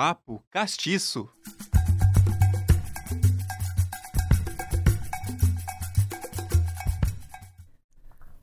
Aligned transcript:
Papo 0.00 0.40
Castiço. 0.48 1.28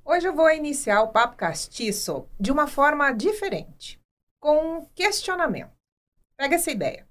Hoje 0.03 0.27
eu 0.27 0.35
vou 0.35 0.51
iniciar 0.51 1.01
o 1.03 1.13
Papo 1.13 1.37
Castiço 1.37 2.27
de 2.37 2.51
uma 2.51 2.67
forma 2.67 3.09
diferente, 3.13 3.97
com 4.37 4.79
um 4.79 4.85
questionamento. 4.87 5.71
Pega 6.37 6.55
essa 6.55 6.71
ideia. 6.71 7.07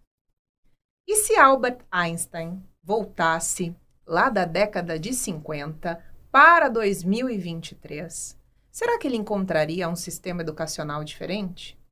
E 1.09 1.17
se 1.17 1.35
Albert 1.37 1.79
Einstein 1.91 2.63
voltasse 2.83 3.75
lá 4.07 4.29
da 4.29 4.45
década 4.45 4.99
de 4.99 5.15
50 5.15 6.05
para 6.31 6.69
2023, 6.69 8.39
será 8.71 8.99
que 8.99 9.07
ele 9.07 9.17
encontraria 9.17 9.89
um 9.89 9.97
sistema 9.97 10.43
educacional 10.43 11.03
diferente? 11.03 11.83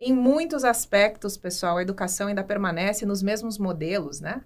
Em 0.00 0.12
muitos 0.12 0.62
aspectos, 0.62 1.36
pessoal, 1.36 1.76
a 1.76 1.82
educação 1.82 2.28
ainda 2.28 2.44
permanece 2.44 3.04
nos 3.04 3.20
mesmos 3.20 3.58
modelos, 3.58 4.20
né? 4.20 4.44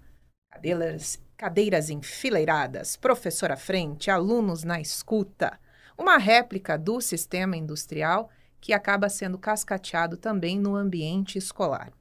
Cadeiras, 0.51 1.21
cadeiras 1.37 1.89
enfileiradas, 1.91 2.95
professor 2.95 3.51
à 3.51 3.55
frente, 3.55 4.09
alunos 4.09 4.63
na 4.63 4.81
escuta. 4.81 5.59
Uma 5.95 6.17
réplica 6.17 6.75
do 6.75 6.99
sistema 6.99 7.55
industrial 7.55 8.31
que 8.59 8.73
acaba 8.73 9.09
sendo 9.09 9.37
cascateado 9.37 10.17
também 10.17 10.59
no 10.59 10.75
ambiente 10.75 11.37
escolar. 11.37 11.93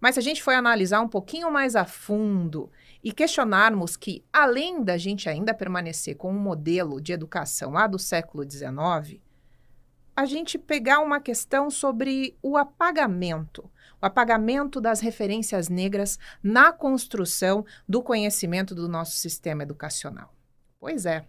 Mas 0.00 0.14
se 0.14 0.18
a 0.18 0.22
gente 0.22 0.42
for 0.42 0.54
analisar 0.54 1.00
um 1.00 1.08
pouquinho 1.08 1.48
mais 1.48 1.76
a 1.76 1.84
fundo 1.84 2.72
e 3.04 3.12
questionarmos 3.12 3.96
que, 3.96 4.24
além 4.32 4.82
da 4.82 4.98
gente 4.98 5.28
ainda 5.28 5.54
permanecer 5.54 6.16
com 6.16 6.32
um 6.32 6.40
modelo 6.40 7.00
de 7.00 7.12
educação 7.12 7.70
lá 7.70 7.86
do 7.86 8.00
século 8.00 8.42
XIX, 8.42 9.20
a 10.20 10.26
gente 10.26 10.58
pegar 10.58 11.00
uma 11.00 11.18
questão 11.18 11.70
sobre 11.70 12.36
o 12.42 12.58
apagamento, 12.58 13.70
o 14.02 14.06
apagamento 14.06 14.78
das 14.78 15.00
referências 15.00 15.70
negras 15.70 16.18
na 16.42 16.70
construção 16.72 17.64
do 17.88 18.02
conhecimento 18.02 18.74
do 18.74 18.86
nosso 18.86 19.16
sistema 19.16 19.62
educacional. 19.62 20.34
Pois 20.78 21.06
é. 21.06 21.24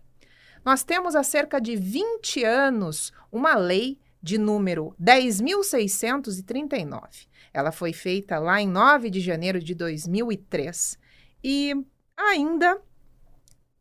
Nós 0.65 0.83
temos 0.83 1.15
há 1.15 1.23
cerca 1.23 1.61
de 1.61 1.77
20 1.77 2.43
anos 2.43 3.13
uma 3.31 3.55
lei 3.55 3.97
de 4.21 4.37
número 4.37 4.93
10.639. 5.01 7.29
Ela 7.53 7.71
foi 7.71 7.93
feita 7.93 8.39
lá 8.39 8.61
em 8.61 8.67
9 8.67 9.09
de 9.09 9.21
janeiro 9.21 9.61
de 9.61 9.73
2003 9.73 10.99
e 11.41 11.73
ainda 12.17 12.77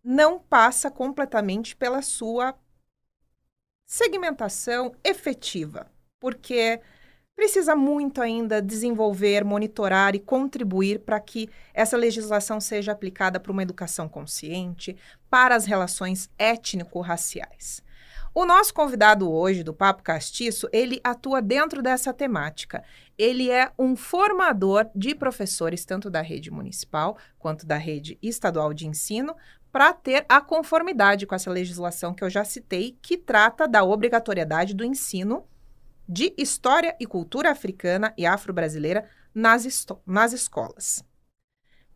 não 0.05 0.39
passa 0.39 0.89
completamente 0.89 1.74
pela 1.74 2.00
sua 2.00 2.55
segmentação 3.91 4.94
efetiva, 5.02 5.84
porque 6.20 6.80
precisa 7.34 7.74
muito 7.74 8.22
ainda 8.22 8.62
desenvolver, 8.62 9.44
monitorar 9.44 10.14
e 10.14 10.20
contribuir 10.20 11.00
para 11.00 11.19
que 11.19 11.50
essa 11.74 11.96
legislação 11.96 12.61
seja 12.61 12.92
aplicada 12.92 13.41
para 13.41 13.50
uma 13.50 13.64
educação 13.64 14.08
consciente, 14.08 14.96
para 15.28 15.56
as 15.56 15.64
relações 15.64 16.30
étnico-raciais. 16.38 17.83
O 18.33 18.44
nosso 18.44 18.72
convidado 18.72 19.28
hoje 19.28 19.64
do 19.64 19.74
Papo 19.74 20.05
Castiço, 20.05 20.68
ele 20.72 21.00
atua 21.02 21.42
dentro 21.42 21.83
dessa 21.83 22.14
temática. 22.14 22.84
Ele 23.18 23.50
é 23.50 23.72
um 23.77 23.96
formador 23.96 24.88
de 24.94 25.16
professores 25.16 25.84
tanto 25.84 26.08
da 26.08 26.20
rede 26.22 26.48
municipal 26.48 27.18
quanto 27.41 27.66
da 27.66 27.77
rede 27.77 28.16
estadual 28.22 28.72
de 28.72 28.86
ensino, 28.86 29.34
para 29.73 29.93
ter 29.93 30.25
a 30.29 30.41
conformidade 30.41 31.27
com 31.27 31.35
essa 31.35 31.51
legislação 31.51 32.13
que 32.13 32.25
eu 32.25 32.31
já 32.31 32.45
citei, 32.45 32.99
que 33.01 33.17
trata 33.17 33.69
da 33.69 33.85
obrigatoriedade 33.85 34.75
do 34.75 34.85
ensino 34.85 35.47
de 36.09 36.35
história 36.37 36.97
e 36.99 37.07
cultura 37.07 37.53
africana 37.53 38.13
e 38.19 38.27
afro-brasileira 38.27 39.09
nas, 39.33 39.87
nas 40.05 40.33
escolas. 40.33 41.05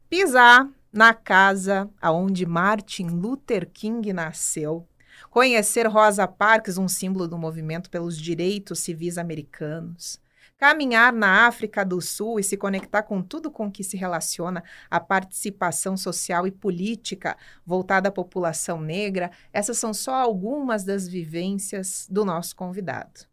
Pisar 0.08 0.68
na 0.92 1.12
casa 1.12 1.90
aonde 2.00 2.46
Martin 2.46 3.08
Luther 3.08 3.68
King 3.68 4.12
nasceu, 4.12 4.86
conhecer 5.28 5.88
Rosa 5.88 6.28
Parks, 6.28 6.78
um 6.78 6.86
símbolo 6.86 7.26
do 7.26 7.36
movimento 7.36 7.90
pelos 7.90 8.16
direitos 8.16 8.78
civis 8.78 9.18
americanos, 9.18 10.20
caminhar 10.64 11.12
na 11.12 11.46
África 11.46 11.84
do 11.84 12.00
Sul 12.00 12.40
e 12.40 12.42
se 12.42 12.56
conectar 12.56 13.02
com 13.02 13.20
tudo 13.20 13.50
com 13.50 13.70
que 13.70 13.84
se 13.84 13.98
relaciona 13.98 14.64
a 14.90 14.98
participação 14.98 15.94
social 15.94 16.46
e 16.46 16.50
política 16.50 17.36
voltada 17.66 18.08
à 18.08 18.10
população 18.10 18.80
negra, 18.80 19.30
essas 19.52 19.76
são 19.76 19.92
só 19.92 20.14
algumas 20.14 20.82
das 20.82 21.06
vivências 21.06 22.08
do 22.10 22.24
nosso 22.24 22.56
convidado. 22.56 23.26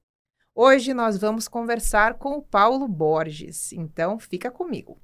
Hoje 0.54 0.94
nós 0.94 1.18
vamos 1.18 1.48
conversar 1.48 2.16
com 2.16 2.34
o 2.34 2.42
Paulo 2.42 2.86
Borges, 2.86 3.72
então 3.72 4.20
fica 4.20 4.52
comigo. 4.52 5.00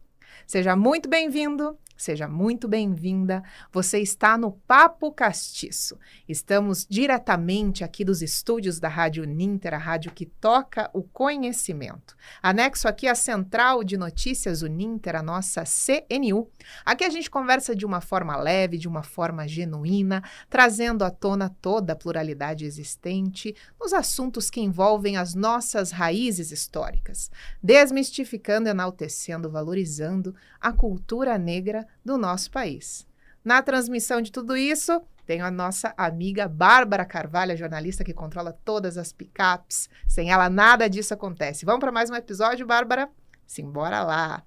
Seja 0.47 0.77
muito 0.77 1.09
bem-vindo 1.09 1.77
Seja 1.97 2.27
muito 2.27 2.67
bem-vinda. 2.67 3.43
Você 3.71 3.99
está 3.99 4.37
no 4.37 4.51
Papo 4.51 5.11
Castiço. 5.11 5.97
Estamos 6.29 6.85
diretamente 6.87 7.83
aqui 7.83 8.05
dos 8.05 8.21
estúdios 8.21 8.79
da 8.79 8.87
Rádio 8.87 9.25
Ninter, 9.25 9.73
a 9.73 9.79
rádio 9.79 10.11
que 10.11 10.27
toca 10.27 10.91
o 10.93 11.01
conhecimento. 11.01 12.15
Anexo 12.41 12.87
aqui 12.87 13.07
a 13.07 13.15
central 13.15 13.83
de 13.83 13.97
notícias 13.97 14.61
Uninter, 14.61 15.15
a 15.15 15.23
nossa 15.23 15.63
CNU. 15.63 16.47
Aqui 16.85 17.03
a 17.03 17.09
gente 17.09 17.31
conversa 17.31 17.75
de 17.75 17.83
uma 17.83 17.99
forma 17.99 18.37
leve, 18.37 18.77
de 18.77 18.87
uma 18.87 19.01
forma 19.01 19.47
genuína, 19.47 20.23
trazendo 20.51 21.03
à 21.03 21.09
tona 21.09 21.49
toda 21.49 21.93
a 21.93 21.95
pluralidade 21.95 22.63
existente 22.63 23.55
nos 23.81 23.91
assuntos 23.91 24.51
que 24.51 24.61
envolvem 24.61 25.17
as 25.17 25.33
nossas 25.33 25.89
raízes 25.89 26.51
históricas, 26.51 27.31
desmistificando, 27.61 28.69
enaltecendo, 28.69 29.49
valorizando 29.49 30.35
a 30.59 30.71
cultura 30.71 31.37
negra 31.37 31.87
do 32.03 32.17
nosso 32.17 32.51
país. 32.51 33.07
Na 33.43 33.61
transmissão 33.61 34.21
de 34.21 34.31
tudo 34.31 34.57
isso, 34.57 35.01
tenho 35.25 35.45
a 35.45 35.51
nossa 35.51 35.93
amiga 35.97 36.47
Bárbara 36.47 37.05
Carvalho, 37.05 37.55
jornalista 37.55 38.03
que 38.03 38.13
controla 38.13 38.57
todas 38.65 38.97
as 38.97 39.13
picapes. 39.13 39.89
Sem 40.07 40.31
ela, 40.31 40.49
nada 40.49 40.89
disso 40.89 41.13
acontece. 41.13 41.65
Vamos 41.65 41.79
para 41.79 41.91
mais 41.91 42.09
um 42.09 42.15
episódio, 42.15 42.65
Bárbara? 42.65 43.09
Simbora 43.45 44.03
lá! 44.03 44.43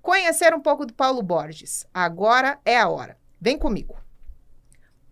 Conhecer 0.00 0.54
um 0.54 0.60
pouco 0.60 0.86
do 0.86 0.92
Paulo 0.94 1.22
Borges. 1.22 1.86
Agora 1.92 2.58
é 2.64 2.78
a 2.78 2.88
hora. 2.88 3.18
Vem 3.40 3.58
comigo. 3.58 3.96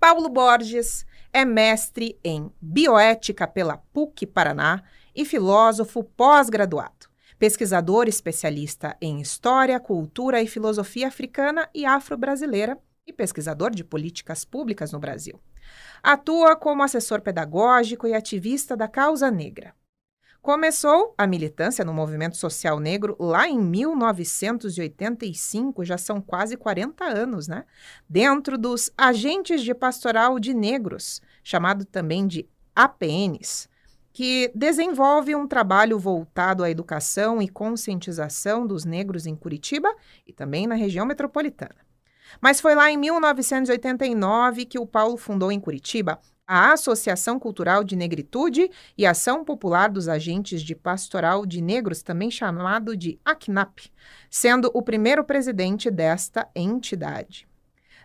Paulo 0.00 0.28
Borges 0.28 1.06
é 1.32 1.44
mestre 1.44 2.18
em 2.22 2.50
bioética 2.60 3.46
pela 3.46 3.78
PUC 3.92 4.26
Paraná 4.26 4.82
e 5.14 5.24
filósofo 5.24 6.02
pós-graduado 6.04 7.11
pesquisador 7.42 8.06
especialista 8.06 8.96
em 9.00 9.20
história, 9.20 9.80
cultura 9.80 10.40
e 10.40 10.46
filosofia 10.46 11.08
africana 11.08 11.68
e 11.74 11.84
afro-brasileira 11.84 12.78
e 13.04 13.12
pesquisador 13.12 13.72
de 13.72 13.82
políticas 13.82 14.44
públicas 14.44 14.92
no 14.92 15.00
Brasil. 15.00 15.40
Atua 16.00 16.54
como 16.54 16.84
assessor 16.84 17.20
pedagógico 17.20 18.06
e 18.06 18.14
ativista 18.14 18.76
da 18.76 18.86
causa 18.86 19.28
negra. 19.28 19.74
Começou 20.40 21.16
a 21.18 21.26
militância 21.26 21.84
no 21.84 21.92
movimento 21.92 22.36
social 22.36 22.78
negro 22.78 23.16
lá 23.18 23.48
em 23.48 23.58
1985, 23.58 25.84
já 25.84 25.98
são 25.98 26.20
quase 26.20 26.56
40 26.56 27.04
anos, 27.04 27.48
né? 27.48 27.64
Dentro 28.08 28.56
dos 28.56 28.88
Agentes 28.96 29.62
de 29.62 29.74
Pastoral 29.74 30.38
de 30.38 30.54
Negros, 30.54 31.20
chamado 31.42 31.84
também 31.84 32.24
de 32.24 32.48
APNs, 32.72 33.68
que 34.12 34.50
desenvolve 34.54 35.34
um 35.34 35.46
trabalho 35.46 35.98
voltado 35.98 36.62
à 36.62 36.70
educação 36.70 37.40
e 37.40 37.48
conscientização 37.48 38.66
dos 38.66 38.84
negros 38.84 39.26
em 39.26 39.34
Curitiba 39.34 39.94
e 40.26 40.32
também 40.32 40.66
na 40.66 40.74
região 40.74 41.06
metropolitana. 41.06 41.76
Mas 42.40 42.60
foi 42.60 42.74
lá 42.74 42.90
em 42.90 42.96
1989 42.96 44.64
que 44.64 44.78
o 44.78 44.86
Paulo 44.86 45.16
fundou 45.16 45.50
em 45.50 45.60
Curitiba 45.60 46.18
a 46.46 46.72
Associação 46.72 47.38
Cultural 47.38 47.82
de 47.84 47.96
Negritude 47.96 48.70
e 48.98 49.06
Ação 49.06 49.44
Popular 49.44 49.88
dos 49.88 50.08
Agentes 50.08 50.60
de 50.62 50.74
Pastoral 50.74 51.46
de 51.46 51.62
Negros, 51.62 52.02
também 52.02 52.30
chamado 52.30 52.96
de 52.96 53.18
ACNAP, 53.24 53.90
sendo 54.28 54.70
o 54.74 54.82
primeiro 54.82 55.24
presidente 55.24 55.90
desta 55.90 56.48
entidade. 56.54 57.48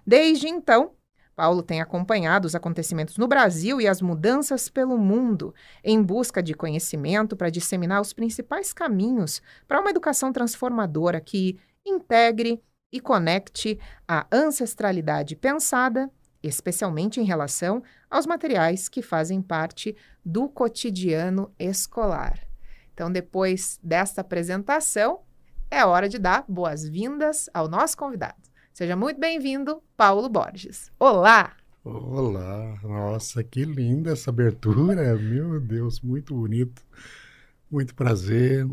Desde 0.05 0.47
então, 0.47 0.91
Paulo 1.37 1.61
tem 1.61 1.79
acompanhado 1.79 2.47
os 2.47 2.55
acontecimentos 2.55 3.15
no 3.15 3.27
Brasil 3.27 3.79
e 3.79 3.87
as 3.87 4.01
mudanças 4.01 4.69
pelo 4.69 4.97
mundo, 4.97 5.53
em 5.83 6.01
busca 6.01 6.41
de 6.41 6.55
conhecimento 6.55 7.37
para 7.37 7.51
disseminar 7.51 8.01
os 8.01 8.11
principais 8.11 8.73
caminhos 8.73 9.39
para 9.67 9.79
uma 9.79 9.91
educação 9.91 10.33
transformadora 10.33 11.21
que 11.21 11.59
integre 11.85 12.59
e 12.91 12.99
conecte 12.99 13.79
a 14.07 14.25
ancestralidade 14.31 15.35
pensada, 15.35 16.09
especialmente 16.41 17.21
em 17.21 17.23
relação 17.23 17.83
aos 18.09 18.25
materiais 18.25 18.89
que 18.89 19.03
fazem 19.03 19.39
parte 19.39 19.95
do 20.25 20.49
cotidiano 20.49 21.53
escolar. 21.59 22.39
Então, 22.95 23.11
depois 23.11 23.79
desta 23.83 24.21
apresentação, 24.21 25.19
é 25.69 25.85
hora 25.85 26.09
de 26.09 26.17
dar 26.17 26.45
boas-vindas 26.47 27.47
ao 27.53 27.67
nosso 27.67 27.95
convidado. 27.95 28.46
Seja 28.77 28.95
muito 28.95 29.19
bem-vindo, 29.19 29.81
Paulo 29.97 30.29
Borges. 30.29 30.91
Olá! 30.99 31.57
Olá! 31.83 32.79
Nossa, 32.83 33.43
que 33.43 33.65
linda 33.65 34.11
essa 34.11 34.29
abertura! 34.29 35.17
Meu 35.17 35.59
Deus, 35.59 35.99
muito 35.99 36.35
bonito. 36.35 36.83
Muito 37.71 37.95
prazer. 37.95 38.67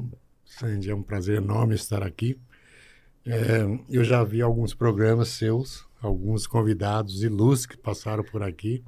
Sandy, 0.45 0.91
é 0.91 0.95
um 0.95 1.03
prazer 1.03 1.39
enorme 1.39 1.75
estar 1.75 2.03
aqui. 2.03 2.39
É, 3.25 3.63
eu 3.89 4.05
já 4.05 4.23
vi 4.23 4.43
alguns 4.43 4.75
programas 4.75 5.29
seus, 5.29 5.87
alguns 6.03 6.47
convidados 6.47 7.23
ilustres 7.23 7.65
que 7.75 7.79
passaram 7.79 8.25
por 8.25 8.43
aqui, 8.43 8.85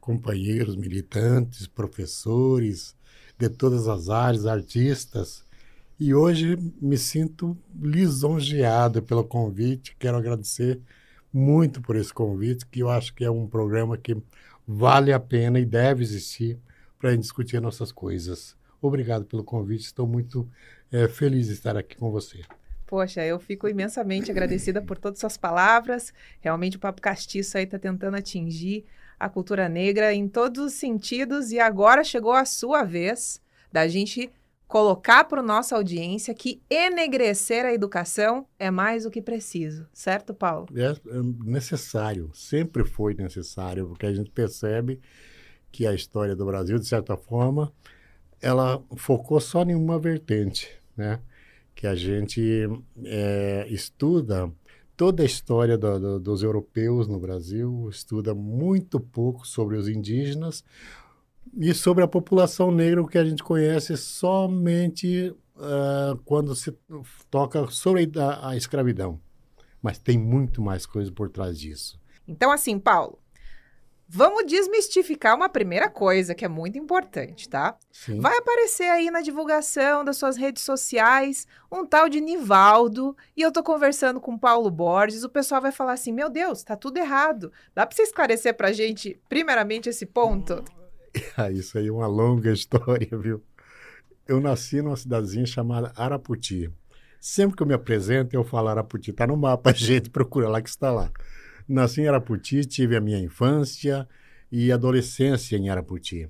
companheiros, 0.00 0.76
militantes, 0.76 1.66
professores 1.66 2.94
de 3.36 3.48
todas 3.48 3.88
as 3.88 4.08
áreas, 4.08 4.46
artistas. 4.46 5.44
E 6.00 6.14
hoje 6.14 6.56
me 6.80 6.96
sinto 6.96 7.54
lisonjeado 7.78 9.02
pelo 9.02 9.22
convite. 9.22 9.94
Quero 9.98 10.16
agradecer 10.16 10.80
muito 11.30 11.82
por 11.82 11.94
esse 11.94 12.10
convite, 12.10 12.64
que 12.64 12.80
eu 12.80 12.88
acho 12.88 13.12
que 13.12 13.22
é 13.22 13.30
um 13.30 13.46
programa 13.46 13.98
que 13.98 14.16
vale 14.66 15.12
a 15.12 15.20
pena 15.20 15.60
e 15.60 15.64
deve 15.66 16.02
existir 16.02 16.58
para 16.98 17.14
discutir 17.14 17.60
nossas 17.60 17.92
coisas. 17.92 18.56
Obrigado 18.80 19.26
pelo 19.26 19.44
convite, 19.44 19.84
estou 19.84 20.06
muito 20.06 20.48
é, 20.90 21.06
feliz 21.06 21.48
de 21.48 21.52
estar 21.52 21.76
aqui 21.76 21.94
com 21.98 22.10
você. 22.10 22.40
Poxa, 22.86 23.22
eu 23.22 23.38
fico 23.38 23.68
imensamente 23.68 24.30
agradecida 24.30 24.80
por 24.80 24.96
todas 24.96 25.18
as 25.18 25.20
suas 25.20 25.36
palavras. 25.36 26.14
Realmente 26.40 26.78
o 26.78 26.80
Papo 26.80 27.02
Castiço 27.02 27.58
aí 27.58 27.64
está 27.64 27.78
tentando 27.78 28.16
atingir 28.16 28.86
a 29.18 29.28
cultura 29.28 29.68
negra 29.68 30.14
em 30.14 30.26
todos 30.26 30.64
os 30.64 30.72
sentidos 30.72 31.52
e 31.52 31.60
agora 31.60 32.02
chegou 32.02 32.32
a 32.32 32.46
sua 32.46 32.84
vez 32.84 33.38
da 33.70 33.86
gente 33.86 34.32
colocar 34.70 35.24
para 35.24 35.42
nossa 35.42 35.74
audiência 35.74 36.32
que 36.32 36.62
enegrecer 36.70 37.64
a 37.66 37.74
educação 37.74 38.46
é 38.56 38.70
mais 38.70 39.02
do 39.02 39.10
que 39.10 39.20
preciso, 39.20 39.84
certo, 39.92 40.32
Paulo? 40.32 40.68
É, 40.76 40.92
é 40.92 41.22
necessário, 41.44 42.30
sempre 42.32 42.84
foi 42.84 43.14
necessário, 43.14 43.88
porque 43.88 44.06
a 44.06 44.14
gente 44.14 44.30
percebe 44.30 45.00
que 45.72 45.88
a 45.88 45.92
história 45.92 46.36
do 46.36 46.46
Brasil, 46.46 46.78
de 46.78 46.86
certa 46.86 47.16
forma, 47.16 47.72
ela 48.40 48.80
focou 48.96 49.40
só 49.40 49.64
em 49.64 49.74
uma 49.74 49.98
vertente, 49.98 50.70
né? 50.96 51.18
que 51.74 51.88
a 51.88 51.96
gente 51.96 52.68
é, 53.04 53.66
estuda 53.68 54.52
toda 54.96 55.24
a 55.24 55.26
história 55.26 55.76
do, 55.76 55.98
do, 55.98 56.20
dos 56.20 56.44
europeus 56.44 57.08
no 57.08 57.18
Brasil, 57.18 57.88
estuda 57.90 58.36
muito 58.36 59.00
pouco 59.00 59.44
sobre 59.48 59.76
os 59.76 59.88
indígenas 59.88 60.62
e 61.56 61.74
sobre 61.74 62.04
a 62.04 62.08
população 62.08 62.70
negra, 62.70 63.02
o 63.02 63.06
que 63.06 63.18
a 63.18 63.24
gente 63.24 63.42
conhece 63.42 63.96
somente 63.96 65.34
uh, 65.56 66.16
quando 66.24 66.54
se 66.54 66.76
toca 67.30 67.66
sobre 67.68 68.10
a, 68.16 68.50
a 68.50 68.56
escravidão. 68.56 69.20
Mas 69.82 69.98
tem 69.98 70.18
muito 70.18 70.60
mais 70.62 70.86
coisa 70.86 71.10
por 71.10 71.30
trás 71.30 71.58
disso. 71.58 71.98
Então, 72.28 72.52
assim, 72.52 72.78
Paulo, 72.78 73.18
Vamos 74.12 74.44
desmistificar 74.44 75.36
uma 75.36 75.48
primeira 75.48 75.88
coisa 75.88 76.34
que 76.34 76.44
é 76.44 76.48
muito 76.48 76.76
importante, 76.76 77.48
tá? 77.48 77.76
Sim. 77.92 78.18
Vai 78.18 78.36
aparecer 78.38 78.90
aí 78.90 79.08
na 79.08 79.20
divulgação 79.20 80.04
das 80.04 80.16
suas 80.16 80.36
redes 80.36 80.64
sociais 80.64 81.46
um 81.70 81.86
tal 81.86 82.08
de 82.08 82.20
Nivaldo 82.20 83.16
e 83.36 83.42
eu 83.42 83.52
tô 83.52 83.62
conversando 83.62 84.20
com 84.20 84.34
o 84.34 84.38
Paulo 84.38 84.68
Borges, 84.68 85.22
o 85.22 85.28
pessoal 85.28 85.62
vai 85.62 85.70
falar 85.70 85.92
assim: 85.92 86.10
"Meu 86.10 86.28
Deus, 86.28 86.64
tá 86.64 86.74
tudo 86.74 86.96
errado". 86.96 87.52
Dá 87.72 87.86
para 87.86 87.94
você 87.94 88.02
esclarecer 88.02 88.52
pra 88.56 88.72
gente 88.72 89.16
primeiramente 89.28 89.88
esse 89.88 90.04
ponto? 90.04 90.64
Ah, 91.36 91.50
isso 91.50 91.78
aí 91.78 91.88
é 91.88 91.92
uma 91.92 92.06
longa 92.06 92.50
história, 92.52 93.16
viu? 93.18 93.42
Eu 94.26 94.40
nasci 94.40 94.80
numa 94.80 94.96
cidadezinha 94.96 95.46
chamada 95.46 95.92
Araputi. 95.96 96.70
Sempre 97.20 97.56
que 97.56 97.62
eu 97.62 97.66
me 97.66 97.74
apresento, 97.74 98.34
eu 98.34 98.44
falo 98.44 98.68
Araputi, 98.68 99.12
tá 99.12 99.26
no 99.26 99.36
mapa, 99.36 99.72
gente, 99.74 100.08
procura 100.10 100.48
lá 100.48 100.62
que 100.62 100.68
está 100.68 100.90
lá. 100.90 101.10
Nasci 101.68 102.02
em 102.02 102.08
Araputi, 102.08 102.64
tive 102.64 102.96
a 102.96 103.00
minha 103.00 103.18
infância 103.18 104.08
e 104.50 104.72
adolescência 104.72 105.56
em 105.56 105.68
Araputi. 105.68 106.28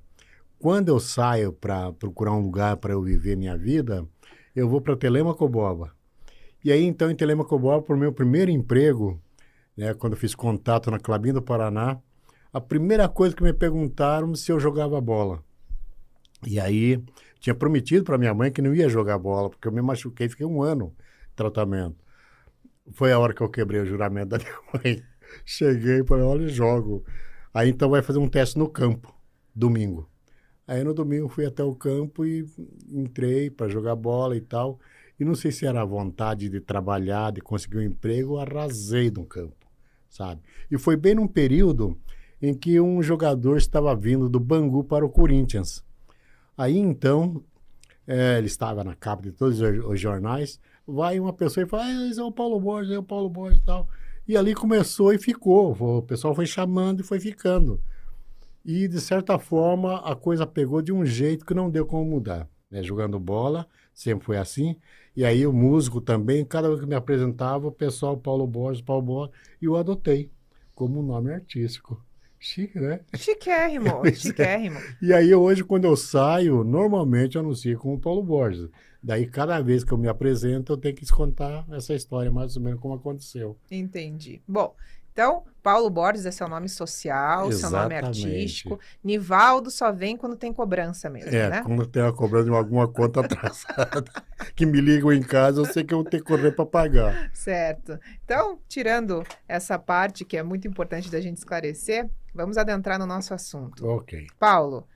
Quando 0.59 0.89
eu 0.89 1.01
saio 1.01 1.53
para 1.53 1.93
procurar 1.93 2.33
um 2.33 2.43
lugar 2.43 2.77
para 2.77 2.93
eu 2.93 3.03
viver 3.03 3.37
minha 3.37 3.57
vida, 3.57 4.07
eu 4.55 4.69
vou 4.69 4.81
para 4.81 4.97
Telemacoboba. 4.97 5.95
E 6.63 6.71
aí, 6.71 6.85
então, 6.85 7.11
em 7.11 7.15
Telemacoboba, 7.15 7.81
por 7.81 7.97
meu 7.97 8.13
primeiro 8.13 8.51
emprego, 8.51 9.19
né, 9.75 9.95
quando 9.95 10.13
eu 10.13 10.19
fiz 10.19 10.35
contato 10.35 10.91
na 10.91 10.99
Clabinha 10.99 11.35
do 11.35 11.43
Paraná, 11.43 11.99
a 12.53 12.61
primeira 12.61 13.09
coisa 13.09 13.35
que 13.35 13.43
me 13.43 13.53
perguntaram 13.53 14.35
se 14.35 14.51
eu 14.51 14.59
jogava 14.59 15.01
bola. 15.01 15.43
E 16.47 16.59
aí, 16.59 17.03
tinha 17.39 17.55
prometido 17.55 18.05
para 18.05 18.19
minha 18.19 18.35
mãe 18.35 18.51
que 18.51 18.63
não 18.63 18.75
ia 18.75 18.89
jogar 18.89 19.19
bola, 19.19 19.51
porque 19.51 19.69
eu 19.69 19.73
me 19.73 19.81
machuquei, 19.81 20.29
fiquei 20.29 20.47
um 20.47 20.63
ano 20.63 20.95
de 21.29 21.37
tratamento. 21.37 21.97
Foi 22.93 23.13
a 23.13 23.19
hora 23.19 23.33
que 23.33 23.41
eu 23.41 23.49
quebrei 23.49 23.81
o 23.81 23.87
juramento 23.87 24.31
da 24.31 24.39
minha 24.39 24.59
mãe. 24.75 25.03
Cheguei 25.45 26.01
e 26.01 26.05
falei, 26.05 26.25
olha, 26.25 26.49
jogo. 26.49 27.05
Aí 27.53 27.69
então 27.71 27.91
vai 27.91 28.03
fazer 28.03 28.19
um 28.19 28.29
teste 28.29 28.59
no 28.59 28.69
campo, 28.69 29.15
domingo. 29.55 30.09
Aí 30.67 30.85
no 30.85 30.95
domingo 30.95 31.29
fui 31.29 31.45
até 31.45 31.63
o 31.65 31.75
campo 31.75 32.25
e 32.25 32.47
entrei 32.89 33.51
para 33.51 33.69
jogar 33.69 33.97
bola 33.97 34.37
e 34.37 34.41
tal. 34.41 34.79
E 35.19 35.25
não 35.25 35.35
sei 35.35 35.53
se 35.53 35.67
era 35.67 35.83
a 35.83 35.85
vontade 35.85 36.49
de 36.49 36.61
trabalhar, 36.61 37.33
de 37.33 37.41
conseguir 37.41 37.79
um 37.79 37.83
emprego, 37.83 38.39
arrasei 38.39 39.11
no 39.11 39.25
campo, 39.25 39.67
sabe? 40.09 40.41
E 40.71 40.79
foi 40.79 40.97
bem 40.97 41.15
num 41.15 41.27
período 41.29 41.99
em 42.41 42.55
que 42.55 42.81
um 42.81 43.03
jogador 43.03 43.57
estava 43.57 43.95
vindo 43.95 44.29
do 44.29 44.41
Bangu 44.41 44.85
para 44.85 45.05
o 45.05 45.11
Corinthians. 45.11 45.85
Aí 46.57 46.77
então, 46.77 47.43
é, 48.07 48.39
ele 48.39 48.47
estava 48.47 48.83
na 48.83 48.95
capa 48.95 49.23
de 49.23 49.33
todos 49.33 49.61
os 49.61 50.01
jornais, 50.01 50.61
vai 50.87 51.21
uma 51.21 51.33
pessoa 51.33 51.65
e 51.65 51.69
fala, 51.69 51.85
ah, 51.85 52.11
é 52.17 52.23
o 52.23 52.33
Paulo 52.33 52.61
Borges, 52.61 52.93
é 52.93 52.99
o 52.99 53.03
Paulo 53.03 53.29
Borges 53.29 53.59
e 53.59 53.65
tal. 53.65 53.89
E 54.27 54.37
ali 54.37 54.55
começou 54.55 55.13
e 55.13 55.19
ficou. 55.19 55.73
O 55.73 56.03
pessoal 56.03 56.35
foi 56.35 56.47
chamando 56.47 57.01
e 57.01 57.03
foi 57.03 57.19
ficando. 57.19 57.81
E, 58.65 58.87
de 58.87 59.01
certa 59.01 59.39
forma, 59.39 59.99
a 59.99 60.15
coisa 60.15 60.47
pegou 60.47 60.83
de 60.83 60.93
um 60.93 61.05
jeito 61.05 61.45
que 61.45 61.55
não 61.55 61.71
deu 61.71 61.87
como 61.87 62.05
mudar. 62.05 62.49
Né? 62.71 62.83
Jogando 62.83 63.19
bola, 63.19 63.67
sempre 63.95 64.25
foi 64.25 64.37
assim. 64.37 64.77
E 65.17 65.25
aí 65.25 65.47
o 65.47 65.53
músico 65.53 66.01
também, 66.01 66.45
cada 66.45 66.69
vez 66.69 66.81
que 66.81 66.87
me 66.87 66.95
apresentava, 66.95 67.69
o 67.69 67.73
pessoal, 67.73 68.17
Paulo 68.17 68.47
Borges, 68.47 68.83
Paulo 68.83 69.03
Borges, 69.03 69.35
e 69.61 69.65
eu 69.65 69.77
adotei 69.77 70.31
como 70.75 71.03
nome 71.03 71.33
artístico. 71.33 72.01
Chique, 72.43 72.81
né? 72.81 73.01
Chiquérrimo, 73.15 74.01
é. 74.07 74.13
chiquérrimo. 74.15 74.81
E 75.03 75.13
aí 75.13 75.35
hoje, 75.35 75.63
quando 75.63 75.85
eu 75.85 75.95
saio, 75.95 76.65
normalmente 76.65 77.37
eu 77.37 77.43
anuncio 77.43 77.79
com 77.79 77.93
o 77.93 78.01
Paulo 78.01 78.23
Borges. 78.23 78.71
Daí, 79.03 79.27
cada 79.27 79.61
vez 79.61 79.85
que 79.85 79.93
eu 79.93 79.99
me 79.99 80.09
apresento, 80.09 80.73
eu 80.73 80.77
tenho 80.77 80.95
que 80.95 81.07
contar 81.11 81.67
essa 81.71 81.95
história, 81.95 82.31
mais 82.31 82.57
ou 82.57 82.63
menos 82.63 82.81
como 82.81 82.95
aconteceu. 82.95 83.57
Entendi. 83.71 84.43
Bom, 84.49 84.75
então, 85.13 85.43
Paulo 85.63 85.91
Borges 85.91 86.25
é 86.25 86.31
seu 86.31 86.49
nome 86.49 86.69
social, 86.69 87.51
Exatamente. 87.51 87.61
seu 87.61 87.71
nome 87.71 87.95
artístico. 87.95 88.81
Nivaldo 89.03 89.71
só 89.71 89.93
vem 89.93 90.17
quando 90.17 90.37
tem 90.37 90.53
cobrança 90.53 91.11
mesmo, 91.11 91.35
é, 91.35 91.49
né? 91.49 91.63
quando 91.63 91.85
tem 91.87 92.03
uma 92.03 92.13
cobrança 92.13 92.45
de 92.45 92.57
alguma 92.57 92.89
conta 92.89 93.21
atrasada, 93.25 94.11
que 94.55 94.65
me 94.65 94.81
ligam 94.81 95.13
em 95.13 95.23
casa, 95.23 95.61
eu 95.61 95.67
sei 95.67 95.85
que 95.85 95.93
eu 95.93 95.99
vou 95.99 96.09
ter 96.09 96.19
que 96.19 96.25
correr 96.25 96.53
para 96.53 96.65
pagar. 96.65 97.31
Certo. 97.35 97.99
Então, 98.25 98.59
tirando 98.69 99.23
essa 99.47 99.79
parte 99.79 100.25
que 100.25 100.37
é 100.37 100.43
muito 100.43 100.67
importante 100.67 101.11
da 101.11 101.21
gente 101.21 101.37
esclarecer, 101.37 102.09
vamos 102.35 102.57
adentrar 102.57 102.99
no 102.99 103.07
nosso 103.07 103.35
assunto. 103.35 103.87
Ok. 103.87 104.27
Paulo, 104.39 104.87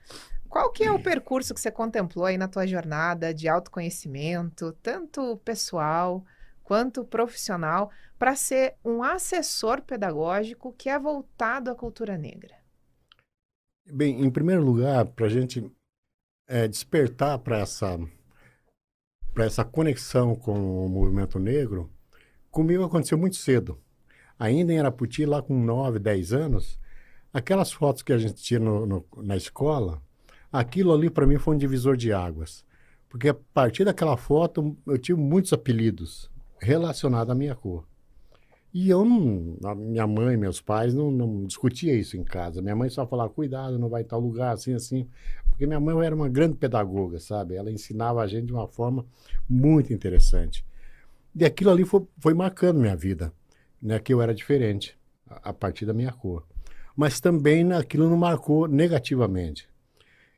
qual 0.47 0.71
que 0.71 0.83
é 0.83 0.91
o 0.91 1.01
percurso 1.01 1.53
que 1.53 1.59
você 1.59 1.69
contemplou 1.69 2.25
aí 2.25 2.37
na 2.37 2.47
tua 2.47 2.65
jornada 2.65 3.33
de 3.33 3.47
autoconhecimento, 3.47 4.71
tanto 4.81 5.37
pessoal 5.43 6.23
quanto 6.63 7.03
profissional, 7.03 7.91
para 8.17 8.35
ser 8.35 8.75
um 8.83 9.03
assessor 9.03 9.81
pedagógico 9.81 10.73
que 10.73 10.89
é 10.89 10.97
voltado 10.97 11.69
à 11.69 11.75
cultura 11.75 12.17
negra? 12.17 12.55
Bem, 13.91 14.23
em 14.23 14.31
primeiro 14.31 14.63
lugar, 14.63 15.05
para 15.05 15.27
a 15.27 15.29
gente 15.29 15.69
é, 16.47 16.67
despertar 16.67 17.37
para 17.39 17.59
essa, 17.59 17.99
para 19.33 19.45
essa 19.45 19.63
conexão 19.63 20.35
com 20.35 20.85
o 20.85 20.89
movimento 20.89 21.37
negro, 21.37 21.91
comigo 22.49 22.83
aconteceu 22.83 23.17
muito 23.17 23.35
cedo. 23.35 23.79
Ainda 24.39 24.73
em 24.73 24.79
Araputi, 24.79 25.25
lá 25.25 25.41
com 25.41 25.53
9, 25.53 25.99
10 25.99 26.33
anos, 26.33 26.79
aquelas 27.37 27.71
fotos 27.71 28.01
que 28.01 28.13
a 28.13 28.17
gente 28.17 28.35
tinha 28.35 28.59
no, 28.59 28.85
no, 28.85 29.05
na 29.17 29.35
escola, 29.35 30.01
Aquilo 30.55 30.93
ali 30.93 31.09
para 31.09 31.27
mim 31.27 31.37
foi 31.37 31.53
um 31.53 31.57
divisor 31.57 31.97
de 31.97 32.13
águas, 32.13 32.63
porque 33.09 33.27
a 33.27 33.33
partir 33.33 33.83
daquela 33.83 34.15
foto 34.15 34.77
eu 34.87 34.97
tive 34.97 35.19
muitos 35.19 35.51
apelidos 35.51 36.31
relacionados 36.61 37.29
à 37.29 37.35
minha 37.35 37.53
cor. 37.53 37.85
E 38.73 38.89
eu 38.89 39.03
não, 39.03 39.57
minha 39.75 40.07
mãe, 40.07 40.37
meus 40.37 40.61
pais 40.61 40.93
não, 40.93 41.11
não 41.11 41.43
discutia 41.43 41.93
isso 41.93 42.15
em 42.15 42.23
casa. 42.23 42.61
Minha 42.61 42.75
mãe 42.75 42.89
só 42.89 43.05
falava, 43.05 43.29
cuidado, 43.31 43.77
não 43.77 43.89
vai 43.89 44.03
em 44.03 44.05
tal 44.05 44.21
lugar, 44.21 44.53
assim, 44.53 44.73
assim. 44.73 45.09
Porque 45.49 45.67
minha 45.67 45.79
mãe 45.79 46.05
era 46.05 46.15
uma 46.15 46.29
grande 46.29 46.55
pedagoga, 46.55 47.19
sabe? 47.19 47.55
Ela 47.55 47.69
ensinava 47.69 48.21
a 48.21 48.27
gente 48.27 48.45
de 48.45 48.53
uma 48.53 48.67
forma 48.67 49.05
muito 49.49 49.91
interessante. 49.91 50.65
E 51.35 51.43
aquilo 51.43 51.69
ali 51.69 51.83
foi, 51.83 52.07
foi 52.17 52.33
marcando 52.33 52.79
minha 52.79 52.95
vida, 52.95 53.33
né? 53.81 53.99
Que 53.99 54.13
eu 54.13 54.21
era 54.21 54.33
diferente 54.33 54.97
a, 55.29 55.49
a 55.49 55.53
partir 55.53 55.85
da 55.85 55.93
minha 55.93 56.13
cor. 56.13 56.45
Mas 56.95 57.19
também 57.19 57.71
aquilo 57.73 58.09
não 58.09 58.17
marcou 58.17 58.67
negativamente 58.67 59.67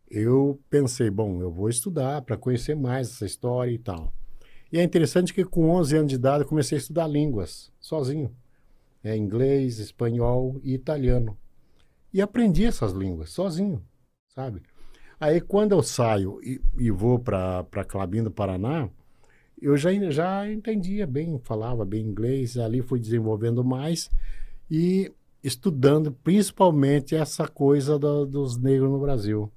eu 0.10 0.60
pensei, 0.70 1.10
bom, 1.10 1.42
eu 1.42 1.52
vou 1.52 1.70
estudar 1.70 2.22
para 2.22 2.38
conhecer 2.38 2.76
mais 2.76 3.10
essa 3.10 3.26
história 3.26 3.72
e 3.72 3.78
tal. 3.78 4.14
E 4.72 4.80
é 4.80 4.84
interessante 4.84 5.34
que 5.34 5.44
com 5.44 5.70
11 5.70 5.98
anos 5.98 6.10
de 6.10 6.16
idade 6.16 6.44
eu 6.44 6.48
comecei 6.48 6.78
a 6.78 6.82
estudar 6.82 7.08
línguas, 7.08 7.72
sozinho. 7.80 8.34
É, 9.04 9.16
inglês, 9.16 9.80
espanhol 9.80 10.60
e 10.64 10.74
italiano. 10.74 11.38
E 12.14 12.22
aprendi 12.22 12.66
essas 12.66 12.94
línguas, 12.94 13.30
sozinho, 13.30 13.82
sabe? 14.30 14.62
Aí 15.20 15.40
quando 15.40 15.74
eu 15.74 15.84
saio 15.84 16.40
e, 16.42 16.62
e 16.78 16.90
vou 16.90 17.20
para 17.20 17.86
Clabim 17.88 18.24
do 18.24 18.32
Paraná, 18.32 18.90
eu 19.62 19.76
já, 19.78 19.90
já 20.10 20.50
entendia 20.52 21.06
bem, 21.06 21.40
falava 21.44 21.86
bem 21.86 22.06
inglês, 22.06 22.58
ali 22.58 22.82
fui 22.82 23.00
desenvolvendo 23.00 23.64
mais 23.64 24.10
e 24.70 25.12
estudando 25.48 26.12
principalmente 26.12 27.16
essa 27.16 27.48
coisa 27.48 27.98
do, 27.98 28.26
dos 28.26 28.58
negros 28.58 28.92
no 28.92 29.00
Brasil, 29.00 29.52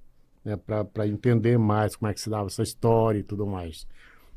né, 0.44 0.56
para 0.56 1.06
entender 1.06 1.58
mais 1.58 1.96
como 1.96 2.10
é 2.10 2.14
que 2.14 2.20
se 2.20 2.30
dava 2.30 2.46
essa 2.46 2.62
história 2.62 3.18
e 3.18 3.22
tudo 3.22 3.46
mais. 3.46 3.86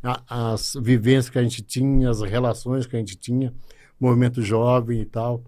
A, 0.01 0.51
as 0.51 0.73
vivências 0.81 1.29
que 1.29 1.39
a 1.39 1.43
gente 1.43 1.61
tinha, 1.61 2.09
as 2.09 2.21
relações 2.21 2.85
que 2.85 2.95
a 2.95 2.99
gente 2.99 3.15
tinha, 3.15 3.53
movimento 3.99 4.41
jovem 4.41 5.01
e 5.01 5.05
tal. 5.05 5.43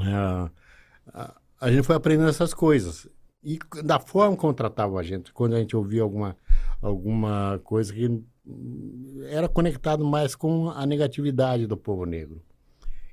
É, 0.00 0.50
a, 1.12 1.34
a 1.60 1.70
gente 1.70 1.84
foi 1.84 1.94
aprendendo 1.94 2.28
essas 2.28 2.54
coisas. 2.54 3.06
E 3.44 3.58
da 3.84 3.98
forma 3.98 4.36
como 4.36 4.54
tratavam 4.54 4.98
a 4.98 5.02
gente, 5.02 5.32
quando 5.32 5.54
a 5.54 5.58
gente 5.58 5.76
ouvia 5.76 6.02
alguma, 6.02 6.36
alguma 6.80 7.60
coisa 7.64 7.92
que 7.92 8.22
era 9.28 9.48
conectado 9.48 10.04
mais 10.04 10.34
com 10.34 10.70
a 10.70 10.86
negatividade 10.86 11.66
do 11.66 11.76
povo 11.76 12.04
negro. 12.04 12.42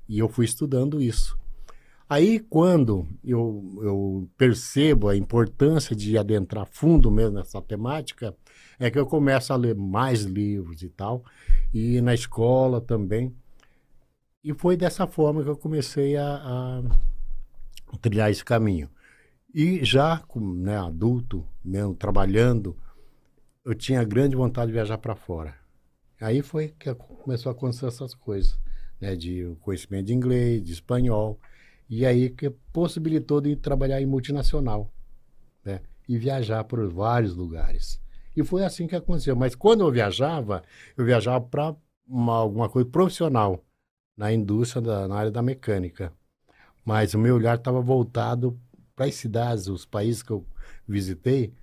E 0.07 0.17
eu 0.17 0.29
fui 0.29 0.45
estudando 0.45 1.01
isso. 1.01 1.37
Aí, 2.09 2.39
quando 2.39 3.07
eu, 3.23 3.79
eu 3.83 4.29
percebo 4.35 5.09
a 5.09 5.15
importância 5.15 5.95
de 5.95 6.17
adentrar 6.17 6.65
fundo 6.65 7.11
mesmo 7.11 7.37
nessa 7.37 7.61
temática, 7.61 8.35
é 8.79 8.89
que 8.89 8.97
eu 8.97 9.05
começo 9.05 9.53
a 9.53 9.55
ler 9.55 9.75
mais 9.75 10.23
livros 10.23 10.81
e 10.81 10.89
tal, 10.89 11.23
e 11.71 12.01
na 12.01 12.15
escola 12.15 12.81
também. 12.81 13.31
E 14.43 14.55
foi 14.55 14.75
dessa 14.75 15.05
forma 15.05 15.43
que 15.43 15.49
eu 15.49 15.55
comecei 15.55 16.17
a, 16.17 16.81
a 17.93 17.97
trilhar 18.01 18.31
esse 18.31 18.43
caminho. 18.43 18.89
E 19.53 19.85
já 19.85 20.23
né, 20.35 20.77
adulto, 20.77 21.45
mesmo 21.63 21.93
trabalhando, 21.93 22.75
eu 23.63 23.75
tinha 23.75 24.03
grande 24.03 24.35
vontade 24.35 24.67
de 24.67 24.73
viajar 24.73 24.97
para 24.97 25.15
fora. 25.15 25.53
Aí 26.19 26.41
foi 26.41 26.69
que 26.69 26.91
começou 26.95 27.51
a 27.51 27.53
acontecer 27.53 27.85
essas 27.85 28.15
coisas, 28.15 28.57
né, 28.99 29.15
de 29.15 29.55
conhecimento 29.61 30.07
de 30.07 30.13
inglês, 30.13 30.63
de 30.63 30.73
espanhol, 30.73 31.39
e 31.89 32.05
aí 32.05 32.29
que 32.29 32.49
possibilitou 32.71 33.41
de 33.41 33.55
trabalhar 33.55 34.01
em 34.01 34.05
multinacional, 34.05 34.93
né, 35.65 35.81
e 36.07 36.17
viajar 36.17 36.63
por 36.63 36.87
vários 36.87 37.35
lugares. 37.35 37.99
E 38.35 38.43
foi 38.43 38.63
assim 38.63 38.87
que 38.87 38.95
aconteceu. 38.95 39.35
Mas 39.35 39.55
quando 39.55 39.81
eu 39.81 39.91
viajava, 39.91 40.63
eu 40.95 41.03
viajava 41.03 41.43
para 41.43 41.75
alguma 42.27 42.69
coisa 42.69 42.87
profissional 42.87 43.63
na 44.15 44.31
indústria, 44.31 44.81
da, 44.81 45.07
na 45.07 45.15
área 45.15 45.31
da 45.31 45.41
mecânica. 45.41 46.13
Mas 46.85 47.13
o 47.13 47.19
meu 47.19 47.35
olhar 47.35 47.57
estava 47.57 47.81
voltado 47.81 48.59
para 48.95 49.05
as 49.05 49.15
cidades, 49.15 49.67
os 49.67 49.85
países 49.85 50.21
que 50.21 50.31
eu 50.31 50.45
visitei, 50.87 51.53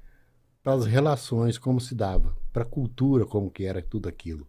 para 0.62 0.72
as 0.74 0.86
relações, 0.86 1.58
como 1.58 1.80
se 1.80 1.94
dava, 1.94 2.36
para 2.52 2.62
a 2.62 2.66
cultura, 2.66 3.24
como 3.24 3.50
que 3.50 3.64
era 3.64 3.82
tudo 3.82 4.08
aquilo. 4.08 4.46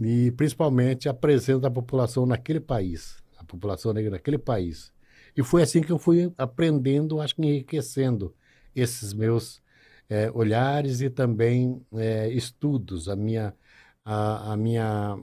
E 0.00 0.30
principalmente 0.32 1.08
a 1.08 1.14
presença 1.14 1.60
da 1.60 1.70
população 1.70 2.24
naquele 2.24 2.60
país, 2.60 3.22
a 3.36 3.44
população 3.44 3.92
negra 3.92 4.12
naquele 4.12 4.38
país. 4.38 4.92
E 5.36 5.42
foi 5.42 5.62
assim 5.62 5.80
que 5.80 5.90
eu 5.90 5.98
fui 5.98 6.32
aprendendo, 6.38 7.20
acho 7.20 7.34
que 7.34 7.42
enriquecendo 7.42 8.34
esses 8.74 9.12
meus 9.12 9.62
é, 10.08 10.30
olhares 10.32 11.00
e 11.00 11.10
também 11.10 11.84
é, 11.94 12.28
estudos, 12.30 13.08
a 13.08 13.16
minha, 13.16 13.54
a, 14.04 14.52
a, 14.52 14.56
minha 14.56 15.18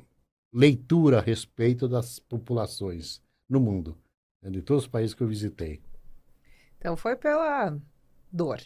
leitura 0.53 1.19
a 1.19 1.21
respeito 1.21 1.87
das 1.87 2.19
populações 2.19 3.21
no 3.49 3.59
mundo, 3.59 3.97
né, 4.41 4.49
de 4.49 4.61
todos 4.61 4.83
os 4.83 4.89
países 4.89 5.13
que 5.13 5.23
eu 5.23 5.27
visitei. 5.27 5.81
Então 6.77 6.97
foi 6.97 7.15
pela 7.15 7.77
dor 8.31 8.59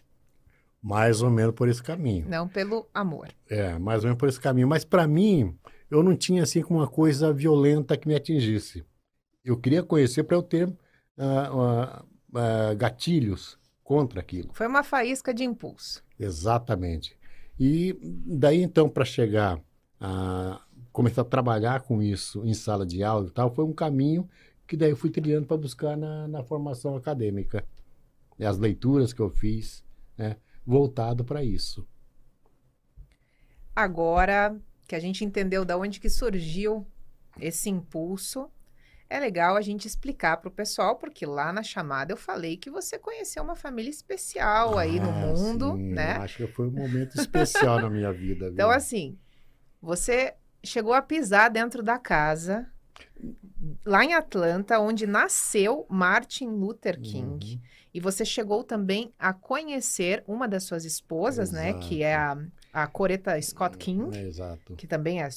mais 0.86 1.24
ou 1.24 1.32
menos 1.32 1.56
por 1.56 1.68
esse 1.68 1.82
caminho. 1.82 2.30
Não 2.30 2.48
pelo 2.48 2.88
amor. 2.94 3.30
É, 3.50 3.76
mais 3.80 4.04
ou 4.04 4.04
menos 4.04 4.20
por 4.20 4.30
esse 4.30 4.40
caminho. 4.40 4.68
Mas 4.68 4.86
para 4.86 5.08
mim, 5.08 5.58
eu 5.90 6.04
não 6.04 6.16
tinha 6.16 6.44
assim 6.44 6.64
uma 6.70 6.88
coisa 6.88 7.34
violenta 7.34 7.98
que 7.98 8.08
me 8.08 8.14
atingisse. 8.14 8.86
Eu 9.44 9.58
queria 9.58 9.82
conhecer 9.82 10.24
para 10.26 10.38
eu 10.38 10.44
ter 10.44 10.72
uh, 11.18 12.04
uh, 12.32 12.76
gatilhos 12.78 13.58
contra 13.84 14.20
aquilo. 14.20 14.50
Foi 14.54 14.68
uma 14.68 14.84
faísca 14.84 15.34
de 15.34 15.44
impulso. 15.44 16.04
Exatamente. 16.20 17.18
E 17.60 17.98
daí 18.26 18.62
então 18.62 18.90
para 18.90 19.06
chegar 19.06 19.60
a 20.00 20.62
começar 20.92 21.22
a 21.22 21.26
trabalhar 21.26 21.82
com 21.82 22.02
isso 22.02 22.46
em 22.46 22.54
sala 22.54 22.86
de 22.86 23.04
aula 23.04 23.28
e 23.28 23.32
tal, 23.32 23.54
foi 23.54 23.66
um 23.66 23.74
caminho 23.74 24.28
que 24.68 24.76
daí 24.76 24.90
eu 24.90 24.98
fui 24.98 25.10
trilhando 25.10 25.46
para 25.46 25.58
buscar 25.58 25.96
na, 25.96 26.28
na 26.28 26.44
formação 26.44 26.96
acadêmica. 26.96 27.66
E 28.38 28.46
as 28.46 28.58
leituras 28.58 29.14
que 29.14 29.22
eu 29.22 29.30
fiz, 29.30 29.84
né? 30.18 30.38
voltado 30.66 31.24
para 31.24 31.44
isso. 31.44 31.88
Agora 33.76 34.60
que 34.88 34.96
a 34.96 35.00
gente 35.00 35.24
entendeu 35.24 35.64
de 35.64 35.74
onde 35.76 36.00
que 36.00 36.10
surgiu 36.10 36.86
esse 37.40 37.70
impulso, 37.70 38.50
é 39.10 39.20
legal 39.20 39.56
a 39.56 39.62
gente 39.62 39.88
explicar 39.88 40.38
para 40.38 40.50
o 40.50 40.52
pessoal, 40.52 40.96
porque 40.96 41.26
lá 41.26 41.54
na 41.54 41.62
chamada 41.62 42.12
eu 42.12 42.18
falei 42.18 42.58
que 42.58 42.70
você 42.70 42.98
conheceu 42.98 43.44
uma 43.44 43.56
família 43.56 43.90
especial 43.90 44.78
ah, 44.78 44.82
aí 44.82 45.00
no 45.00 45.10
ah, 45.10 45.14
mundo, 45.14 45.76
sim, 45.76 45.94
né? 45.94 46.14
acho 46.18 46.38
que 46.38 46.48
foi 46.48 46.68
um 46.68 46.72
momento 46.72 47.16
especial 47.20 47.80
na 47.80 47.90
minha 47.90 48.12
vida. 48.12 48.48
Então, 48.48 48.70
viu? 48.70 48.78
assim, 48.78 49.18
você 49.82 50.34
chegou 50.64 50.94
a 50.94 51.02
pisar 51.02 51.50
dentro 51.50 51.84
da 51.84 52.00
casa 52.00 52.68
lá 53.86 54.04
em 54.04 54.14
Atlanta, 54.14 54.80
onde 54.80 55.06
nasceu 55.06 55.86
Martin 55.90 56.48
Luther 56.48 57.00
King. 57.00 57.54
Uhum. 57.54 57.62
E 57.94 58.00
você 58.00 58.26
chegou 58.26 58.64
também 58.64 59.14
a 59.18 59.34
conhecer 59.34 60.24
uma 60.28 60.48
das 60.48 60.64
suas 60.64 60.84
esposas, 60.84 61.50
Exato. 61.50 61.64
né? 61.64 61.74
Que 61.80 62.04
é 62.04 62.16
a, 62.16 62.38
a 62.74 62.88
Coretta 62.88 63.40
Scott 63.42 63.78
King. 63.78 64.18
Exato. 64.18 64.76
Que 64.76 64.86
também 64.86 65.22
é 65.22 65.30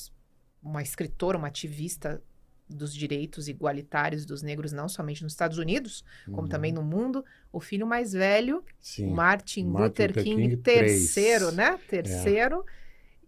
uma 0.62 0.82
escritora, 0.82 1.38
uma 1.38 1.48
ativista 1.48 2.22
dos 2.68 2.94
direitos 2.94 3.48
igualitários 3.48 4.26
dos 4.26 4.42
negros, 4.42 4.72
não 4.72 4.88
somente 4.88 5.22
nos 5.22 5.32
Estados 5.32 5.58
Unidos, 5.58 6.04
como 6.26 6.42
uhum. 6.42 6.48
também 6.48 6.72
no 6.72 6.82
mundo. 6.82 7.24
O 7.52 7.60
filho 7.60 7.86
mais 7.86 8.12
velho, 8.12 8.64
Sim. 8.80 9.10
Martin, 9.10 9.66
Martin 9.66 9.82
Luther, 9.84 10.08
Luther 10.08 10.24
King, 10.24 10.42
King 10.42 10.56
terceiro, 10.58 11.50
né? 11.52 11.78
Terceiro. 11.88 12.64
É. 12.66 12.72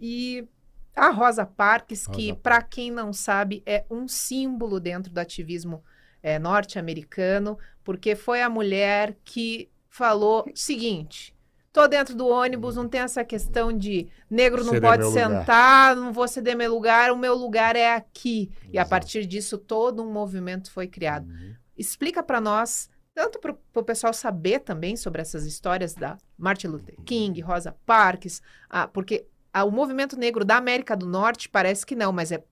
E 0.00 0.48
a 0.94 1.10
Rosa 1.10 1.46
Parks, 1.46 2.06
Rosa 2.06 2.18
que, 2.18 2.34
para 2.34 2.60
quem 2.62 2.90
não 2.90 3.12
sabe, 3.12 3.62
é 3.64 3.84
um 3.90 4.06
símbolo 4.06 4.78
dentro 4.78 5.12
do 5.12 5.18
ativismo 5.18 5.82
é, 6.22 6.38
norte-americano, 6.38 7.58
porque 7.82 8.14
foi 8.14 8.42
a 8.42 8.50
mulher 8.50 9.16
que 9.24 9.70
falou 9.88 10.44
o 10.46 10.56
seguinte: 10.56 11.34
tô 11.72 11.86
dentro 11.86 12.14
do 12.14 12.26
ônibus, 12.26 12.76
não 12.76 12.88
tem 12.88 13.00
essa 13.00 13.24
questão 13.24 13.72
de 13.72 14.08
negro 14.28 14.64
não 14.64 14.80
pode 14.80 15.10
sentar, 15.10 15.94
lugar. 15.94 15.96
não 15.96 16.12
vou 16.12 16.26
ceder 16.26 16.56
meu 16.56 16.72
lugar, 16.72 17.10
o 17.12 17.16
meu 17.16 17.34
lugar 17.34 17.76
é 17.76 17.94
aqui. 17.94 18.50
Exato. 18.52 18.70
E 18.72 18.78
a 18.78 18.84
partir 18.84 19.26
disso, 19.26 19.56
todo 19.56 20.02
um 20.02 20.12
movimento 20.12 20.70
foi 20.70 20.86
criado. 20.86 21.28
Uhum. 21.28 21.54
Explica 21.76 22.22
para 22.22 22.40
nós, 22.40 22.90
tanto 23.14 23.38
para 23.38 23.54
o 23.74 23.82
pessoal 23.82 24.12
saber 24.12 24.60
também 24.60 24.96
sobre 24.96 25.22
essas 25.22 25.44
histórias 25.44 25.94
da 25.94 26.18
Martin 26.36 26.68
Luther 26.68 26.96
King, 27.04 27.40
Rosa 27.40 27.74
Parks, 27.86 28.42
ah, 28.68 28.88
porque 28.88 29.26
ah, 29.52 29.64
o 29.64 29.70
movimento 29.70 30.18
negro 30.18 30.44
da 30.44 30.56
América 30.56 30.96
do 30.96 31.06
Norte 31.06 31.48
parece 31.48 31.86
que 31.86 31.94
não, 31.94 32.12
mas 32.12 32.32
é 32.32 32.42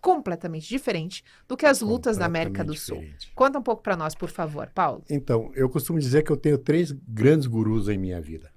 completamente 0.00 0.68
diferente 0.68 1.24
do 1.48 1.56
que 1.56 1.66
as 1.66 1.80
lutas 1.80 2.16
da 2.16 2.26
América 2.26 2.64
do 2.64 2.72
diferente. 2.72 3.26
Sul. 3.26 3.32
Conta 3.34 3.58
um 3.58 3.62
pouco 3.62 3.82
para 3.82 3.96
nós, 3.96 4.14
por 4.14 4.30
favor, 4.30 4.70
Paulo. 4.72 5.02
Então, 5.10 5.50
eu 5.54 5.68
costumo 5.68 5.98
dizer 5.98 6.22
que 6.22 6.30
eu 6.30 6.36
tenho 6.36 6.56
três 6.56 6.92
grandes 6.92 7.48
gurus 7.48 7.88
em 7.88 7.98
minha 7.98 8.20
vida. 8.20 8.52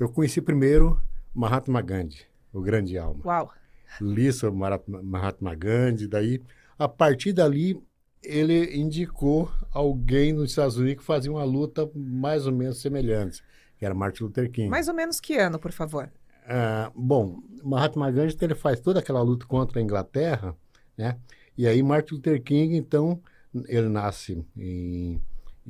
Eu 0.00 0.08
conheci 0.08 0.40
primeiro 0.40 0.98
Mahatma 1.34 1.82
Gandhi, 1.82 2.26
o 2.54 2.62
grande 2.62 2.96
alma. 2.96 3.20
Uau! 3.22 3.52
Li 4.00 4.32
sobre 4.32 4.58
Mahatma 5.02 5.54
Gandhi, 5.54 6.08
daí, 6.08 6.42
a 6.78 6.88
partir 6.88 7.34
dali, 7.34 7.78
ele 8.22 8.74
indicou 8.78 9.52
alguém 9.70 10.32
nos 10.32 10.52
Estados 10.52 10.78
Unidos 10.78 11.00
que 11.00 11.06
fazia 11.06 11.30
uma 11.30 11.44
luta 11.44 11.90
mais 11.94 12.46
ou 12.46 12.52
menos 12.52 12.80
semelhante, 12.80 13.44
que 13.76 13.84
era 13.84 13.94
Martin 13.94 14.22
Luther 14.22 14.50
King. 14.50 14.70
Mais 14.70 14.88
ou 14.88 14.94
menos 14.94 15.20
que 15.20 15.36
ano, 15.36 15.58
por 15.58 15.70
favor? 15.70 16.10
Ah, 16.46 16.90
bom, 16.94 17.42
Mahatma 17.62 18.10
Gandhi 18.10 18.38
ele 18.40 18.54
faz 18.54 18.80
toda 18.80 19.00
aquela 19.00 19.20
luta 19.20 19.44
contra 19.44 19.80
a 19.80 19.82
Inglaterra, 19.82 20.56
né? 20.96 21.18
E 21.58 21.66
aí 21.66 21.82
Martin 21.82 22.14
Luther 22.14 22.42
King, 22.42 22.74
então, 22.74 23.20
ele 23.68 23.90
nasce 23.90 24.42
em 24.56 25.20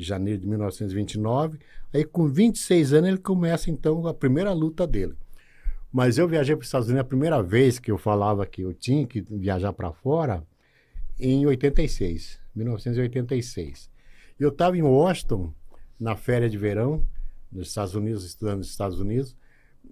janeiro 0.04 0.40
de 0.40 0.46
1929. 0.46 1.58
Aí 1.92 2.04
com 2.04 2.26
26 2.28 2.92
anos 2.92 3.08
ele 3.08 3.18
começa 3.18 3.70
então 3.70 4.06
a 4.06 4.14
primeira 4.14 4.52
luta 4.52 4.86
dele. 4.86 5.14
Mas 5.92 6.18
eu 6.18 6.28
viajei 6.28 6.54
para 6.54 6.62
os 6.62 6.68
Estados 6.68 6.88
Unidos 6.88 7.02
a 7.02 7.08
primeira 7.08 7.42
vez 7.42 7.78
que 7.78 7.90
eu 7.90 7.98
falava 7.98 8.46
que 8.46 8.62
eu 8.62 8.72
tinha 8.72 9.06
que 9.06 9.20
viajar 9.20 9.72
para 9.72 9.92
fora 9.92 10.46
em 11.18 11.44
86, 11.46 12.38
1986. 12.54 13.90
Eu 14.38 14.50
estava 14.50 14.76
em 14.78 14.82
Washington 14.82 15.52
na 15.98 16.16
férias 16.16 16.50
de 16.50 16.56
verão 16.56 17.04
nos 17.50 17.68
Estados 17.68 17.94
Unidos, 17.94 18.24
estudando 18.24 18.58
nos 18.58 18.70
Estados 18.70 19.00
Unidos. 19.00 19.36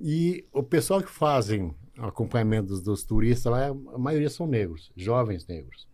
E 0.01 0.47
o 0.53 0.63
pessoal 0.63 1.03
que 1.03 1.11
fazem 1.11 1.75
acompanhamento 1.99 2.69
dos, 2.69 2.83
dos 2.83 3.03
turistas 3.03 3.51
lá, 3.51 3.67
a 3.67 3.99
maioria 3.99 4.31
são 4.31 4.47
negros, 4.47 4.93
jovens 4.97 5.47
negros. 5.47 5.89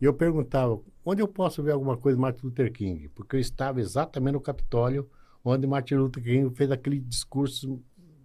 E 0.00 0.04
eu 0.04 0.12
perguntava, 0.12 0.80
onde 1.04 1.22
eu 1.22 1.28
posso 1.28 1.62
ver 1.62 1.72
alguma 1.72 1.96
coisa 1.96 2.16
de 2.16 2.22
Martin 2.22 2.46
Luther 2.46 2.72
King? 2.72 3.08
Porque 3.08 3.36
eu 3.36 3.40
estava 3.40 3.80
exatamente 3.80 4.34
no 4.34 4.40
Capitólio, 4.40 5.08
onde 5.44 5.66
Martin 5.66 5.96
Luther 5.96 6.22
King 6.22 6.54
fez 6.54 6.70
aquele 6.70 6.98
discurso 6.98 7.82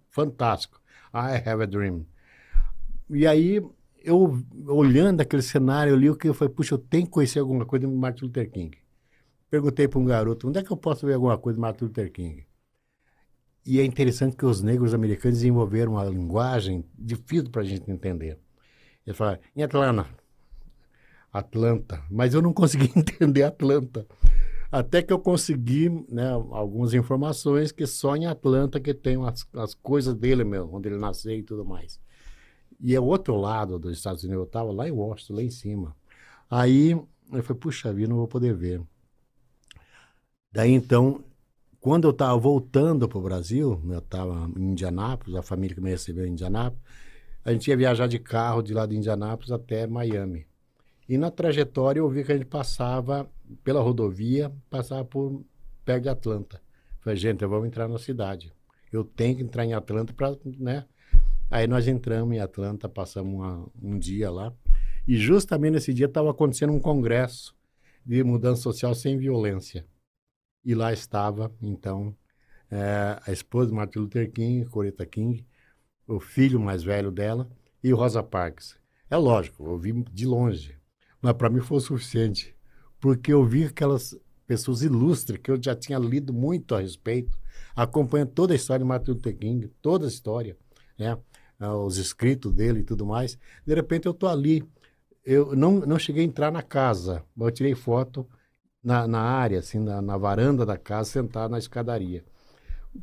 fantástico. 0.08 0.80
I 1.12 1.36
have 1.48 1.62
a 1.62 1.66
dream. 1.66 2.06
E 3.08 3.26
aí 3.26 3.62
eu, 4.02 4.42
olhando 4.66 5.20
aquele 5.20 5.42
cenário 5.42 6.00
eu, 6.02 6.18
eu 6.24 6.34
falei, 6.34 6.54
puxa, 6.54 6.74
eu 6.74 6.78
tenho 6.78 7.04
que 7.06 7.12
conhecer 7.12 7.38
alguma 7.38 7.66
coisa 7.66 7.86
do 7.86 7.94
Martin 7.94 8.24
Luther 8.26 8.50
King. 8.50 8.78
Perguntei 9.50 9.88
para 9.88 9.98
um 9.98 10.04
garoto, 10.04 10.48
onde 10.48 10.58
é 10.58 10.62
que 10.62 10.70
eu 10.70 10.76
posso 10.76 11.06
ver 11.06 11.14
alguma 11.14 11.36
coisa 11.36 11.56
do 11.56 11.60
Martin 11.60 11.84
Luther 11.84 12.10
King? 12.12 12.46
E 13.66 13.78
é 13.78 13.84
interessante 13.84 14.36
que 14.36 14.46
os 14.46 14.62
negros 14.62 14.94
americanos 14.94 15.38
desenvolveram 15.38 15.92
uma 15.92 16.04
linguagem 16.04 16.84
difícil 16.98 17.50
para 17.50 17.62
a 17.62 17.64
gente 17.64 17.90
entender. 17.90 18.38
Ele 19.06 19.14
fala, 19.14 19.38
em 19.54 19.62
Atlanta. 19.62 20.19
Atlanta. 21.32 22.02
Mas 22.10 22.34
eu 22.34 22.42
não 22.42 22.52
consegui 22.52 22.90
entender 22.96 23.42
Atlanta. 23.42 24.06
Até 24.70 25.02
que 25.02 25.12
eu 25.12 25.18
consegui 25.18 25.88
né, 26.08 26.30
algumas 26.30 26.94
informações 26.94 27.72
que 27.72 27.86
só 27.86 28.14
em 28.14 28.26
Atlanta 28.26 28.78
que 28.78 28.94
tem 28.94 29.16
as, 29.26 29.46
as 29.54 29.74
coisas 29.74 30.14
dele 30.14 30.44
mesmo, 30.44 30.76
onde 30.76 30.88
ele 30.88 30.98
nasceu 30.98 31.32
e 31.32 31.42
tudo 31.42 31.64
mais. 31.64 31.98
E 32.80 32.94
é 32.94 33.00
o 33.00 33.04
outro 33.04 33.36
lado 33.36 33.78
dos 33.78 33.96
Estados 33.96 34.22
Unidos, 34.22 34.40
eu 34.40 34.46
estava 34.46 34.70
lá 34.70 34.88
em 34.88 34.92
Washington, 34.92 35.34
lá 35.34 35.42
em 35.42 35.50
cima. 35.50 35.96
Aí 36.48 36.90
eu 36.90 37.42
falei, 37.42 37.60
puxa 37.60 37.92
vida, 37.92 38.08
não 38.08 38.16
vou 38.16 38.28
poder 38.28 38.54
ver. 38.54 38.80
Daí 40.52 40.72
então, 40.72 41.24
quando 41.80 42.04
eu 42.04 42.10
estava 42.10 42.38
voltando 42.38 43.08
para 43.08 43.18
o 43.18 43.22
Brasil, 43.22 43.80
eu 43.88 43.98
estava 43.98 44.50
em 44.56 44.70
Indianápolis, 44.70 45.34
a 45.34 45.42
família 45.42 45.74
que 45.74 45.80
me 45.80 45.90
recebeu 45.90 46.26
em 46.26 46.30
Indianápolis, 46.30 46.82
a 47.44 47.52
gente 47.52 47.68
ia 47.68 47.76
viajar 47.76 48.06
de 48.06 48.18
carro 48.18 48.62
de 48.62 48.72
lá 48.74 48.86
de 48.86 48.96
Indianápolis 48.96 49.50
até 49.50 49.86
Miami. 49.86 50.46
E 51.10 51.18
na 51.18 51.28
trajetória 51.28 51.98
eu 51.98 52.08
vi 52.08 52.22
que 52.22 52.30
a 52.30 52.36
gente 52.36 52.46
passava 52.46 53.28
pela 53.64 53.80
rodovia, 53.80 54.48
passava 54.70 55.04
por 55.04 55.44
perto 55.84 56.04
de 56.04 56.08
Atlanta. 56.08 56.62
Falei, 57.00 57.18
gente, 57.18 57.44
vamos 57.44 57.66
entrar 57.66 57.88
na 57.88 57.98
cidade. 57.98 58.52
Eu 58.92 59.02
tenho 59.02 59.36
que 59.36 59.42
entrar 59.42 59.64
em 59.64 59.72
Atlanta 59.72 60.12
para, 60.12 60.38
né? 60.56 60.86
Aí 61.50 61.66
nós 61.66 61.88
entramos 61.88 62.32
em 62.32 62.38
Atlanta, 62.38 62.88
passamos 62.88 63.34
uma, 63.34 63.68
um 63.82 63.98
dia 63.98 64.30
lá. 64.30 64.54
E 65.04 65.16
justamente 65.16 65.72
nesse 65.72 65.92
dia 65.92 66.06
estava 66.06 66.30
acontecendo 66.30 66.72
um 66.72 66.78
congresso 66.78 67.56
de 68.06 68.22
mudança 68.22 68.62
social 68.62 68.94
sem 68.94 69.18
violência. 69.18 69.84
E 70.64 70.76
lá 70.76 70.92
estava, 70.92 71.52
então, 71.60 72.16
é, 72.70 73.18
a 73.26 73.32
esposa 73.32 73.70
de 73.70 73.74
Martin 73.74 73.98
Luther 73.98 74.30
King, 74.30 74.64
Coretta 74.64 75.04
King, 75.04 75.44
o 76.06 76.20
filho 76.20 76.60
mais 76.60 76.84
velho 76.84 77.10
dela 77.10 77.50
e 77.82 77.90
Rosa 77.90 78.22
Parks. 78.22 78.78
É 79.10 79.16
lógico, 79.16 79.66
eu 79.66 79.76
vi 79.76 80.04
de 80.04 80.24
longe, 80.24 80.79
mas 81.20 81.32
para 81.34 81.50
mim 81.50 81.60
foi 81.60 81.78
o 81.78 81.80
suficiente, 81.80 82.54
porque 83.00 83.32
eu 83.32 83.44
vi 83.44 83.64
aquelas 83.64 84.18
pessoas 84.46 84.82
ilustres 84.82 85.38
que 85.38 85.50
eu 85.50 85.62
já 85.62 85.76
tinha 85.76 85.98
lido 85.98 86.32
muito 86.32 86.74
a 86.74 86.80
respeito, 86.80 87.38
acompanhando 87.74 88.30
toda 88.30 88.52
a 88.52 88.56
história 88.56 88.84
de 88.84 88.88
Martin 88.88 89.12
Luther 89.12 89.36
King, 89.36 89.68
toda 89.80 90.06
a 90.06 90.08
história, 90.08 90.56
né? 90.98 91.16
Ah, 91.58 91.76
os 91.76 91.98
escritos 91.98 92.52
dele 92.52 92.80
e 92.80 92.84
tudo 92.84 93.04
mais. 93.04 93.38
De 93.66 93.74
repente 93.74 94.06
eu 94.06 94.12
estou 94.12 94.28
ali. 94.28 94.66
Eu 95.24 95.54
não, 95.54 95.80
não 95.80 95.98
cheguei 95.98 96.24
a 96.24 96.26
entrar 96.26 96.50
na 96.50 96.62
casa, 96.62 97.22
mas 97.36 97.48
eu 97.48 97.52
tirei 97.52 97.74
foto 97.74 98.26
na, 98.82 99.06
na 99.06 99.20
área, 99.20 99.58
assim, 99.58 99.78
na, 99.78 100.00
na 100.00 100.16
varanda 100.16 100.64
da 100.64 100.78
casa, 100.78 101.10
sentado 101.10 101.50
na 101.50 101.58
escadaria. 101.58 102.24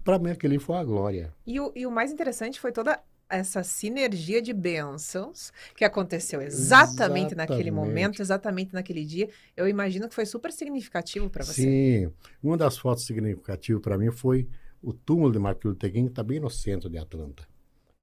Para 0.03 0.19
mim, 0.19 0.31
aquele 0.31 0.59
foi 0.59 0.75
a 0.75 0.83
glória. 0.83 1.33
E 1.45 1.59
o, 1.59 1.71
e 1.75 1.85
o 1.85 1.91
mais 1.91 2.11
interessante 2.11 2.59
foi 2.59 2.71
toda 2.71 2.99
essa 3.29 3.63
sinergia 3.63 4.41
de 4.41 4.53
bênçãos 4.53 5.51
que 5.75 5.83
aconteceu 5.83 6.41
exatamente, 6.41 7.33
exatamente, 7.33 7.35
naquele 7.35 7.71
momento, 7.71 8.21
exatamente 8.21 8.73
naquele 8.73 9.05
dia. 9.05 9.29
Eu 9.55 9.67
imagino 9.67 10.07
que 10.07 10.15
foi 10.15 10.25
super 10.25 10.51
significativo 10.51 11.29
para 11.29 11.43
você. 11.43 11.61
Sim, 11.61 12.13
uma 12.41 12.57
das 12.57 12.77
fotos 12.77 13.05
significativas 13.05 13.81
para 13.81 13.97
mim 13.97 14.11
foi 14.11 14.47
o 14.81 14.93
túmulo 14.93 15.31
de 15.31 15.39
Martin 15.39 15.69
Luther 15.69 15.91
King, 15.91 16.05
que 16.05 16.11
está 16.11 16.23
bem 16.23 16.39
no 16.39 16.49
centro 16.49 16.89
de 16.89 16.97
Atlanta. 16.97 17.47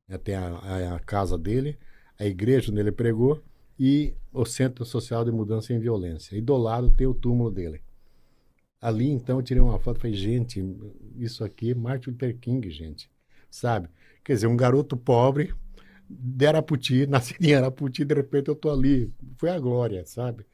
É, 0.08 0.18
tem 0.18 0.34
a, 0.34 0.48
a, 0.48 0.96
a, 0.96 1.00
casa 1.00 1.38
dele, 1.38 1.78
a 2.18 2.26
igreja 2.26 2.70
onde 2.70 2.80
ele 2.80 2.92
pregou 2.92 3.42
e 3.78 4.14
o 4.32 4.44
Centro 4.44 4.84
Social 4.84 5.24
de 5.24 5.32
Mudança 5.32 5.72
em 5.72 5.78
Violência. 5.78 6.36
E 6.36 6.40
do 6.40 6.56
lado 6.56 6.90
tem 6.90 7.06
o 7.06 7.14
túmulo 7.14 7.50
dele. 7.50 7.82
Ali, 8.80 9.08
então, 9.08 9.38
eu 9.38 9.42
tirei 9.42 9.62
uma 9.62 9.78
foto 9.78 9.96
e 9.96 10.00
falei, 10.00 10.16
gente, 10.16 10.62
isso 11.16 11.42
aqui 11.42 11.70
é 11.70 11.74
Martin 11.74 12.10
Luther 12.10 12.36
King, 12.38 12.68
gente. 12.70 13.10
Sabe? 13.50 13.88
Quer 14.24 14.34
dizer, 14.34 14.46
um 14.46 14.56
garoto 14.56 14.96
pobre 14.96 15.54
de 16.08 16.46
Araputi, 16.46 17.06
nasci 17.08 17.36
em 17.40 17.54
Araputi, 17.54 18.04
de 18.04 18.14
repente 18.14 18.48
eu 18.48 18.56
tô 18.56 18.70
ali. 18.70 19.12
Foi 19.36 19.50
a 19.50 19.58
glória, 19.58 20.04
sabe? 20.06 20.46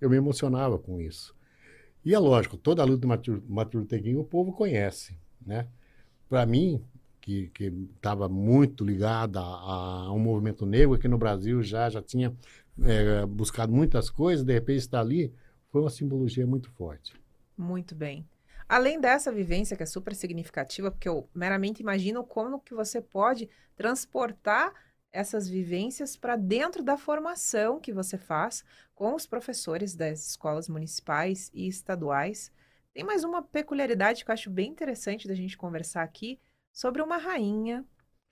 Eu 0.00 0.08
me 0.08 0.16
emocionava 0.16 0.78
com 0.78 1.00
isso. 1.00 1.34
E 2.04 2.14
é 2.14 2.18
lógico, 2.18 2.56
toda 2.56 2.82
a 2.82 2.84
luta 2.84 3.00
do 3.00 3.08
Martin 3.08 3.76
Luther 3.78 4.02
King 4.02 4.16
o 4.16 4.24
povo 4.24 4.52
conhece, 4.52 5.18
né? 5.44 5.66
Para 6.28 6.46
mim, 6.46 6.80
que 7.20 7.50
estava 7.96 8.28
muito 8.28 8.84
ligada 8.84 9.40
a, 9.40 10.04
a, 10.04 10.12
um 10.12 10.18
movimento 10.20 10.64
negro 10.64 10.94
aqui 10.94 11.08
no 11.08 11.18
Brasil, 11.18 11.60
já, 11.60 11.90
já 11.90 12.00
tinha 12.00 12.32
é, 12.82 13.26
buscado 13.26 13.72
muitas 13.72 14.08
coisas, 14.08 14.44
de 14.44 14.52
repente 14.52 14.78
está 14.78 15.00
ali, 15.00 15.32
foi 15.72 15.80
uma 15.80 15.90
simbologia 15.90 16.46
muito 16.46 16.70
forte. 16.70 17.14
Muito 17.58 17.96
bem. 17.96 18.24
Além 18.68 19.00
dessa 19.00 19.30
vivência 19.30 19.76
que 19.76 19.82
é 19.82 19.86
super 19.86 20.14
significativa, 20.14 20.90
porque 20.90 21.08
eu 21.08 21.28
meramente 21.34 21.82
imagino 21.82 22.24
como 22.24 22.60
que 22.60 22.74
você 22.74 23.00
pode 23.00 23.48
transportar 23.76 24.72
essas 25.12 25.48
vivências 25.48 26.16
para 26.16 26.36
dentro 26.36 26.82
da 26.82 26.96
formação 26.96 27.80
que 27.80 27.92
você 27.92 28.18
faz 28.18 28.64
com 28.94 29.14
os 29.14 29.26
professores 29.26 29.94
das 29.94 30.30
escolas 30.30 30.68
municipais 30.68 31.50
e 31.54 31.68
estaduais. 31.68 32.50
Tem 32.92 33.04
mais 33.04 33.24
uma 33.24 33.40
peculiaridade 33.40 34.24
que 34.24 34.30
eu 34.30 34.34
acho 34.34 34.50
bem 34.50 34.70
interessante 34.70 35.28
da 35.28 35.34
gente 35.34 35.56
conversar 35.56 36.02
aqui, 36.02 36.38
sobre 36.72 37.00
uma 37.00 37.16
rainha 37.16 37.84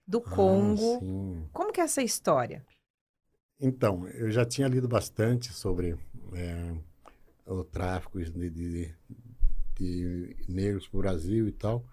do 0.06 0.18
ah, 0.18 0.30
Congo. 0.30 0.96
Ah, 0.96 1.48
Como 1.52 1.72
que 1.72 1.80
é 1.80 1.84
essa 1.84 2.02
história? 2.02 2.64
Então, 3.58 4.06
eu 4.08 4.30
já 4.30 4.44
tinha 4.44 4.68
lido 4.68 4.88
bastante 4.88 5.52
sobre 5.52 5.96
é, 6.34 6.74
o 7.46 7.64
tráfico 7.64 8.22
de, 8.22 8.50
de, 8.50 8.94
de 9.76 10.36
negros 10.48 10.88
para 10.88 10.98
o 10.98 11.02
Brasil 11.02 11.48
e 11.48 11.52
tal. 11.52 11.84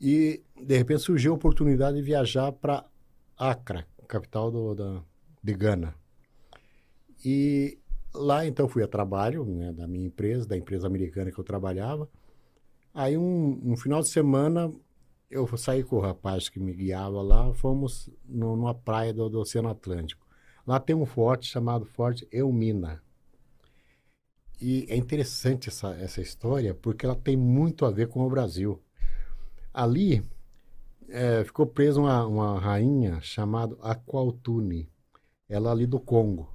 E, 0.00 0.42
de 0.60 0.76
repente, 0.76 1.02
surgiu 1.02 1.32
a 1.32 1.36
oportunidade 1.36 1.96
de 1.96 2.02
viajar 2.02 2.50
para 2.52 2.84
Accra, 3.36 3.86
capital 4.08 4.50
do, 4.50 4.74
da, 4.74 5.02
de 5.42 5.54
Gana. 5.54 5.94
E 7.24 7.78
lá, 8.14 8.46
então, 8.46 8.68
fui 8.68 8.82
a 8.82 8.88
trabalho 8.88 9.44
né, 9.44 9.72
da 9.72 9.86
minha 9.86 10.06
empresa, 10.06 10.46
da 10.46 10.56
empresa 10.56 10.86
americana 10.86 11.30
que 11.30 11.38
eu 11.38 11.44
trabalhava. 11.44 12.08
Aí, 12.92 13.16
um, 13.16 13.60
um 13.64 13.76
final 13.76 14.00
de 14.00 14.08
semana, 14.08 14.72
eu 15.30 15.46
saí 15.56 15.82
com 15.82 15.96
o 15.96 16.00
rapaz 16.00 16.48
que 16.48 16.60
me 16.60 16.74
guiava 16.74 17.22
lá, 17.22 17.52
fomos 17.54 18.10
no, 18.28 18.54
numa 18.54 18.74
praia 18.74 19.14
do, 19.14 19.30
do, 19.30 19.40
Oceano 19.40 19.70
Atlântico. 19.70 20.26
Lá 20.66 20.78
tem 20.78 20.94
um 20.94 21.06
forte 21.06 21.46
chamado 21.46 21.86
Forte 21.86 22.28
Elmina. 22.30 23.02
E 24.62 24.86
é 24.88 24.94
interessante 24.96 25.68
essa, 25.68 25.88
essa 25.96 26.20
história 26.20 26.72
porque 26.72 27.04
ela 27.04 27.16
tem 27.16 27.36
muito 27.36 27.84
a 27.84 27.90
ver 27.90 28.06
com 28.06 28.24
o 28.24 28.30
Brasil. 28.30 28.80
Ali 29.74 30.22
é, 31.08 31.42
ficou 31.42 31.66
presa 31.66 32.00
uma, 32.00 32.24
uma 32.24 32.60
rainha 32.60 33.20
chamada 33.20 33.76
Aqualtune, 33.82 34.88
ela 35.48 35.72
ali 35.72 35.84
do 35.84 35.98
Congo. 35.98 36.48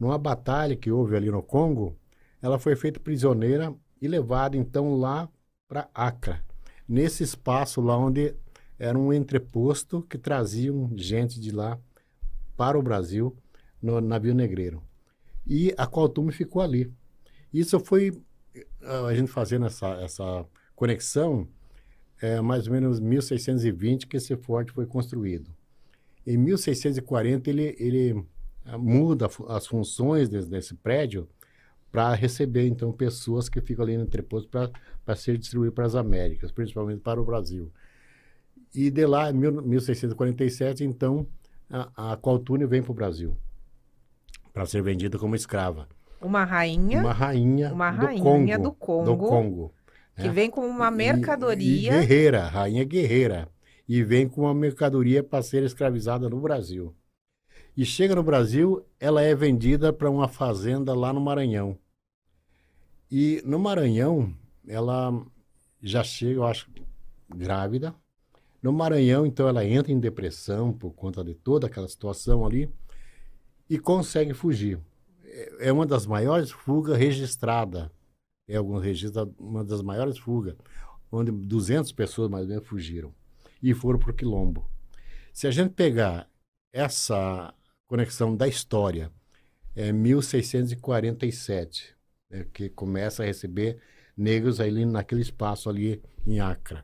Numa 0.00 0.18
batalha 0.18 0.74
que 0.74 0.90
houve 0.90 1.14
ali 1.14 1.30
no 1.30 1.44
Congo, 1.44 1.96
ela 2.42 2.58
foi 2.58 2.74
feita 2.74 2.98
prisioneira 2.98 3.72
e 4.02 4.08
levada 4.08 4.56
então 4.56 4.96
lá 4.96 5.28
para 5.68 5.88
Acre 5.94 6.42
nesse 6.88 7.22
espaço 7.22 7.80
lá 7.80 7.96
onde 7.96 8.34
era 8.76 8.98
um 8.98 9.12
entreposto 9.12 10.02
que 10.02 10.18
traziam 10.18 10.90
gente 10.96 11.40
de 11.40 11.52
lá 11.52 11.78
para 12.56 12.76
o 12.76 12.82
Brasil 12.82 13.32
no 13.80 14.00
navio 14.00 14.34
negreiro. 14.34 14.82
E 15.46 15.72
a 15.78 15.86
Qualtume 15.86 16.32
ficou 16.32 16.60
ali. 16.60 16.92
Isso 17.54 17.78
foi 17.78 18.12
a 19.06 19.14
gente 19.14 19.30
fazendo 19.30 19.66
essa, 19.66 19.88
essa 20.02 20.44
conexão, 20.74 21.48
é, 22.20 22.40
mais 22.40 22.66
ou 22.66 22.72
menos 22.72 23.00
1620 23.00 24.06
que 24.06 24.16
esse 24.16 24.36
forte 24.36 24.72
foi 24.72 24.86
construído. 24.86 25.50
Em 26.26 26.36
1640 26.36 27.48
ele, 27.50 27.76
ele 27.78 28.24
ah, 28.64 28.76
muda 28.76 29.28
as 29.48 29.66
funções 29.66 30.28
desse, 30.28 30.48
desse 30.48 30.74
prédio 30.74 31.28
para 31.92 32.12
receber, 32.14 32.66
então, 32.66 32.92
pessoas 32.92 33.48
que 33.48 33.60
ficam 33.60 33.84
ali 33.84 33.96
no 33.96 34.02
entreposto 34.02 34.48
para 34.48 35.14
ser 35.14 35.38
distribuído 35.38 35.72
para 35.72 35.86
as 35.86 35.94
Américas, 35.94 36.50
principalmente 36.50 37.00
para 37.00 37.20
o 37.20 37.24
Brasil. 37.24 37.70
E 38.74 38.90
de 38.90 39.06
lá, 39.06 39.30
em 39.30 39.34
1647, 39.34 40.82
então, 40.82 41.24
a, 41.70 42.12
a 42.12 42.18
vem 42.66 42.82
para 42.82 42.90
o 42.90 42.94
Brasil 42.94 43.36
para 44.52 44.66
ser 44.66 44.82
vendida 44.82 45.18
como 45.18 45.34
escrava. 45.34 45.88
Uma 46.24 46.44
rainha. 46.44 47.00
Uma 47.00 47.12
rainha. 47.12 47.72
Uma 47.72 47.90
rainha 47.90 48.58
do 48.58 48.72
Congo. 48.72 49.04
Do 49.04 49.16
Congo. 49.16 49.74
Que 50.16 50.28
né? 50.28 50.30
vem 50.30 50.50
com 50.50 50.66
uma 50.66 50.90
mercadoria. 50.90 51.92
E, 51.92 51.94
e 51.94 52.00
guerreira, 52.00 52.46
rainha 52.46 52.84
guerreira. 52.84 53.48
E 53.86 54.02
vem 54.02 54.26
com 54.26 54.42
uma 54.42 54.54
mercadoria 54.54 55.22
para 55.22 55.42
ser 55.42 55.62
escravizada 55.62 56.28
no 56.28 56.40
Brasil. 56.40 56.94
E 57.76 57.84
chega 57.84 58.14
no 58.14 58.22
Brasil, 58.22 58.86
ela 58.98 59.20
é 59.20 59.34
vendida 59.34 59.92
para 59.92 60.08
uma 60.08 60.28
fazenda 60.28 60.94
lá 60.94 61.12
no 61.12 61.20
Maranhão. 61.20 61.76
E 63.10 63.42
no 63.44 63.58
Maranhão, 63.58 64.32
ela 64.66 65.12
já 65.82 66.02
chega, 66.02 66.34
eu 66.34 66.46
acho, 66.46 66.70
grávida. 67.28 67.94
No 68.62 68.72
Maranhão, 68.72 69.26
então, 69.26 69.46
ela 69.46 69.64
entra 69.64 69.92
em 69.92 70.00
depressão 70.00 70.72
por 70.72 70.92
conta 70.92 71.22
de 71.22 71.34
toda 71.34 71.66
aquela 71.66 71.88
situação 71.88 72.46
ali. 72.46 72.70
e 73.68 73.78
consegue 73.78 74.32
fugir. 74.34 74.78
É, 75.34 75.68
é 75.68 75.72
uma 75.72 75.84
das 75.84 76.06
maiores 76.06 76.52
fugas 76.52 76.96
registradas. 76.96 77.90
É 78.46 78.56
alguns 78.56 78.82
registros, 78.82 79.28
uma 79.38 79.64
das 79.64 79.82
maiores 79.82 80.18
fugas, 80.18 80.54
onde 81.10 81.32
200 81.32 81.90
pessoas 81.92 82.30
mais 82.30 82.44
ou 82.44 82.50
menos 82.50 82.68
fugiram 82.68 83.12
e 83.62 83.74
foram 83.74 83.98
para 83.98 84.10
o 84.10 84.14
Quilombo. 84.14 84.70
Se 85.32 85.46
a 85.46 85.50
gente 85.50 85.72
pegar 85.72 86.28
essa 86.72 87.52
conexão 87.88 88.36
da 88.36 88.46
história, 88.46 89.10
é 89.74 89.92
1647, 89.92 91.96
né, 92.30 92.46
que 92.52 92.68
começa 92.68 93.22
a 93.22 93.26
receber 93.26 93.80
negros 94.16 94.60
ali 94.60 94.84
naquele 94.84 95.22
espaço 95.22 95.68
ali 95.68 96.02
em 96.26 96.38
Acre. 96.38 96.82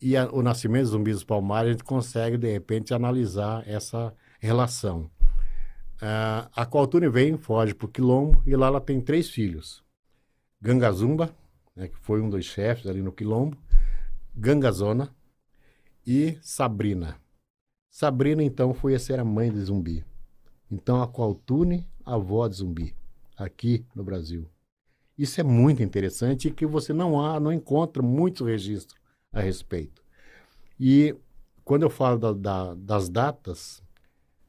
E 0.00 0.16
a, 0.16 0.30
o 0.30 0.40
nascimento 0.40 0.84
dos 0.84 0.92
zumbis 0.92 1.16
dos 1.16 1.24
palmares, 1.24 1.68
a 1.68 1.72
gente 1.72 1.84
consegue, 1.84 2.38
de 2.38 2.50
repente, 2.50 2.94
analisar 2.94 3.68
essa 3.68 4.14
relação. 4.38 5.10
Uh, 6.00 6.48
a 6.56 6.64
Qualtune 6.64 7.08
vem, 7.08 7.36
foge 7.36 7.74
para 7.74 7.84
o 7.84 7.90
Quilombo, 7.90 8.42
e 8.46 8.56
lá 8.56 8.68
ela 8.68 8.80
tem 8.80 9.00
três 9.00 9.28
filhos. 9.28 9.84
Gangazumba, 10.60 11.34
né, 11.76 11.88
que 11.88 11.98
foi 11.98 12.22
um 12.22 12.30
dos 12.30 12.44
chefes 12.46 12.86
ali 12.86 13.02
no 13.02 13.12
Quilombo, 13.12 13.56
Gangazona 14.34 15.14
e 16.06 16.38
Sabrina. 16.40 17.20
Sabrina, 17.90 18.42
então, 18.42 18.72
foi 18.72 18.94
a 18.94 18.98
ser 18.98 19.18
a 19.18 19.24
mãe 19.24 19.52
de 19.52 19.60
Zumbi. 19.60 20.04
Então, 20.70 21.02
a 21.02 21.08
Qualtune, 21.08 21.86
a 22.04 22.14
avó 22.14 22.46
de 22.48 22.56
Zumbi, 22.56 22.94
aqui 23.36 23.84
no 23.94 24.04
Brasil. 24.04 24.48
Isso 25.18 25.38
é 25.40 25.44
muito 25.44 25.82
interessante 25.82 26.48
e 26.48 26.50
que 26.50 26.64
você 26.64 26.92
não 26.94 27.20
há, 27.20 27.38
não 27.38 27.52
encontra 27.52 28.02
muitos 28.02 28.46
registros 28.46 28.98
a 29.32 29.40
respeito. 29.40 30.02
E 30.78 31.14
quando 31.62 31.82
eu 31.82 31.90
falo 31.90 32.18
da, 32.18 32.32
da, 32.32 32.74
das 32.74 33.08
datas, 33.08 33.82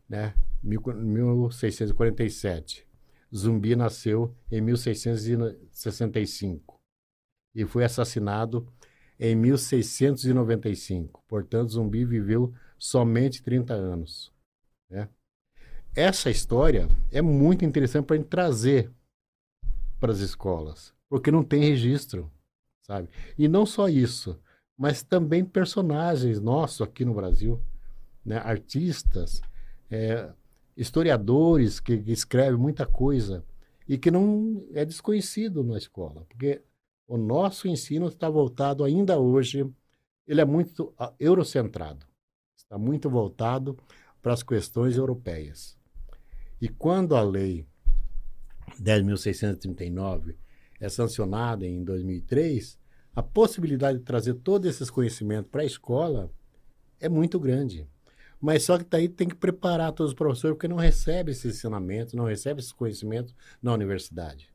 né, 0.08 0.34
1647, 0.64 2.88
Zumbi 3.36 3.76
nasceu 3.76 4.36
em 4.52 4.62
1665 4.62 6.80
e 7.56 7.66
foi 7.66 7.84
assassinado 7.84 8.68
em 9.20 9.36
1695. 9.36 11.24
Portanto, 11.28 11.72
Zumbi 11.72 12.06
viveu 12.06 12.54
somente 12.78 13.42
30 13.44 13.74
anos. 13.74 14.32
Né? 14.90 15.10
Essa 15.96 16.30
história 16.30 16.88
é 17.12 17.22
muito 17.22 17.64
interessante 17.64 18.06
para 18.06 18.16
a 18.16 18.20
gente 18.20 18.30
trazer 18.30 18.92
para 20.00 20.12
as 20.12 20.20
escolas, 20.20 20.94
porque 21.08 21.30
não 21.30 21.44
tem 21.44 21.62
registro, 21.62 22.32
sabe? 22.82 23.08
E 23.38 23.48
não 23.48 23.68
só 23.68 23.88
isso, 23.88 24.42
mas 24.76 25.04
também 25.04 25.46
personagens 25.46 26.40
nossos 26.40 26.82
aqui 26.82 27.06
no 27.06 27.14
Brasil, 27.14 27.62
né? 28.26 28.38
artistas, 28.38 29.44
é, 29.92 30.34
historiadores 30.76 31.80
que, 31.80 31.98
que 31.98 32.12
escrevem 32.12 32.60
muita 32.60 32.86
coisa 32.86 33.44
e 33.88 33.98
que 33.98 34.10
não 34.10 34.66
é 34.74 34.86
desconhecido 34.86 35.64
na 35.64 35.78
escola, 35.78 36.26
porque 36.30 36.62
o 37.08 37.18
nosso 37.18 37.68
ensino 37.68 38.08
está 38.08 38.30
voltado 38.30 38.84
ainda 38.84 39.20
hoje, 39.20 39.70
ele 40.26 40.40
é 40.40 40.46
muito 40.46 40.94
uh, 41.00 41.14
eurocentrado, 41.20 42.06
está 42.56 42.78
muito 42.78 43.10
voltado 43.10 43.78
para 44.22 44.34
as 44.34 44.44
questões 44.44 44.96
europeias. 44.96 45.78
E 46.62 46.70
quando 46.70 47.16
a 47.16 47.22
lei 47.22 47.68
10.639 48.82 50.36
é 50.80 50.88
sancionada 50.88 51.66
em 51.66 51.84
2003, 51.84 52.80
a 53.14 53.22
possibilidade 53.22 54.00
de 54.00 54.06
trazer 54.06 54.36
todos 54.36 54.70
esses 54.70 54.90
conhecimentos 54.90 55.52
para 55.52 55.64
a 55.64 55.66
escola 55.66 56.32
é 57.00 57.10
muito 57.10 57.40
grande. 57.40 57.88
Mas 58.42 58.64
só 58.64 58.78
que 58.78 58.86
daí 58.86 59.08
tem 59.08 59.28
que 59.28 59.36
preparar 59.36 59.92
todos 59.92 60.12
os 60.12 60.18
professores, 60.18 60.56
porque 60.56 60.68
não 60.68 60.78
recebe 60.78 61.32
esse 61.32 61.48
ensinamento, 61.48 62.18
não 62.18 62.26
recebe 62.26 62.60
esse 62.60 62.74
conhecimento 62.74 63.36
na 63.62 63.72
universidade. 63.72 64.52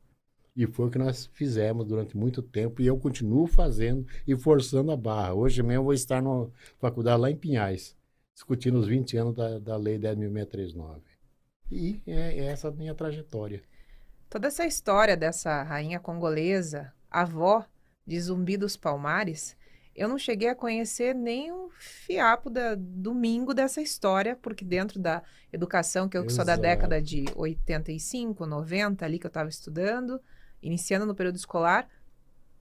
E 0.55 0.67
foi 0.67 0.87
o 0.87 0.89
que 0.89 0.97
nós 0.97 1.29
fizemos 1.33 1.85
durante 1.85 2.17
muito 2.17 2.41
tempo 2.41 2.81
e 2.81 2.87
eu 2.87 2.97
continuo 2.97 3.47
fazendo 3.47 4.05
e 4.27 4.35
forçando 4.35 4.91
a 4.91 4.97
barra. 4.97 5.33
Hoje 5.33 5.61
mesmo 5.61 5.81
eu 5.81 5.83
vou 5.83 5.93
estar 5.93 6.21
na 6.21 6.47
faculdade 6.79 7.21
lá 7.21 7.31
em 7.31 7.35
Pinhais, 7.35 7.95
discutindo 8.33 8.77
os 8.79 8.87
20 8.87 9.17
anos 9.17 9.35
da, 9.35 9.59
da 9.59 9.77
Lei 9.77 9.97
10.639. 9.99 11.01
E 11.71 12.01
é, 12.07 12.39
é 12.39 12.45
essa 12.45 12.69
a 12.69 12.71
minha 12.71 12.95
trajetória. 12.95 13.61
Toda 14.29 14.47
essa 14.47 14.65
história 14.65 15.15
dessa 15.15 15.63
rainha 15.63 15.99
congolesa, 15.99 16.91
avó 17.09 17.63
de 18.05 18.19
Zumbi 18.19 18.57
dos 18.57 18.75
Palmares, 18.75 19.55
eu 19.97 20.07
não 20.07 20.19
cheguei 20.19 20.47
a 20.47 20.55
conhecer 20.55 21.15
nem 21.15 21.51
um 21.51 21.69
fiapo 21.71 22.51
da 22.51 22.75
domingo 22.75 23.51
dessa 23.51 23.81
história, 23.81 24.35
porque 24.35 24.63
dentro 24.63 24.99
da 24.99 25.23
educação, 25.51 26.07
que 26.07 26.15
eu 26.15 26.29
sou 26.29 26.45
da 26.45 26.55
década 26.55 27.01
de 27.01 27.25
85, 27.35 28.45
90, 28.45 29.03
ali 29.03 29.17
que 29.17 29.25
eu 29.25 29.29
estava 29.29 29.49
estudando, 29.49 30.21
iniciando 30.61 31.07
no 31.07 31.15
período 31.15 31.37
escolar, 31.37 31.89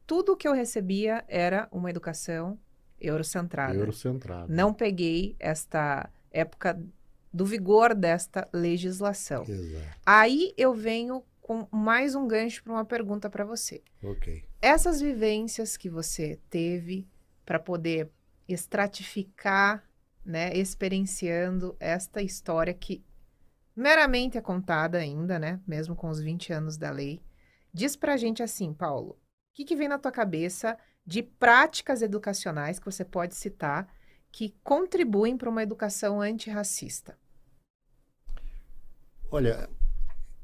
tudo 0.07 0.35
que 0.35 0.49
eu 0.49 0.55
recebia 0.55 1.25
era 1.29 1.69
uma 1.71 1.91
educação 1.91 2.59
eurocentrada. 2.99 3.75
Eurocentrada. 3.75 4.47
Não 4.49 4.73
peguei 4.73 5.37
esta 5.39 6.09
época 6.31 6.83
do 7.31 7.45
vigor 7.45 7.95
desta 7.95 8.49
legislação. 8.51 9.45
Exato. 9.47 9.85
Aí 10.07 10.55
eu 10.57 10.73
venho 10.73 11.23
com 11.43 11.69
mais 11.71 12.15
um 12.15 12.27
gancho 12.27 12.65
para 12.65 12.73
uma 12.73 12.85
pergunta 12.85 13.29
para 13.29 13.45
você. 13.45 13.83
Ok. 14.03 14.43
Essas 14.63 15.03
vivências 15.03 15.77
que 15.77 15.91
você 15.91 16.41
teve 16.49 17.07
para 17.47 17.61
poder 17.61 18.11
estratificar, 18.49 19.89
né, 20.25 20.53
experienciando 20.53 21.77
esta 21.81 22.21
história 22.21 22.75
que 22.75 23.03
meramente 23.75 24.37
é 24.37 24.41
contada 24.41 24.99
ainda, 24.99 25.39
né, 25.39 25.61
mesmo 25.67 25.95
com 25.95 26.11
os 26.11 26.21
20 26.21 26.53
anos 26.53 26.77
da 26.77 26.91
lei. 26.91 27.23
Diz 27.73 27.95
para 27.95 28.15
a 28.15 28.17
gente 28.17 28.43
assim, 28.43 28.75
Paulo, 28.75 29.13
o 29.13 29.19
que, 29.55 29.65
que 29.65 29.77
vem 29.77 29.89
na 29.89 29.99
tua 29.99 30.13
cabeça 30.13 30.77
de 31.05 31.23
práticas 31.23 32.03
educacionais 32.03 32.79
que 32.79 32.85
você 32.85 33.05
pode 33.05 33.35
citar 33.37 33.89
que 34.33 34.55
contribuem 34.63 35.37
para 35.37 35.49
uma 35.49 35.63
educação 35.63 36.21
antirracista? 36.21 37.17
Olha, 39.31 39.69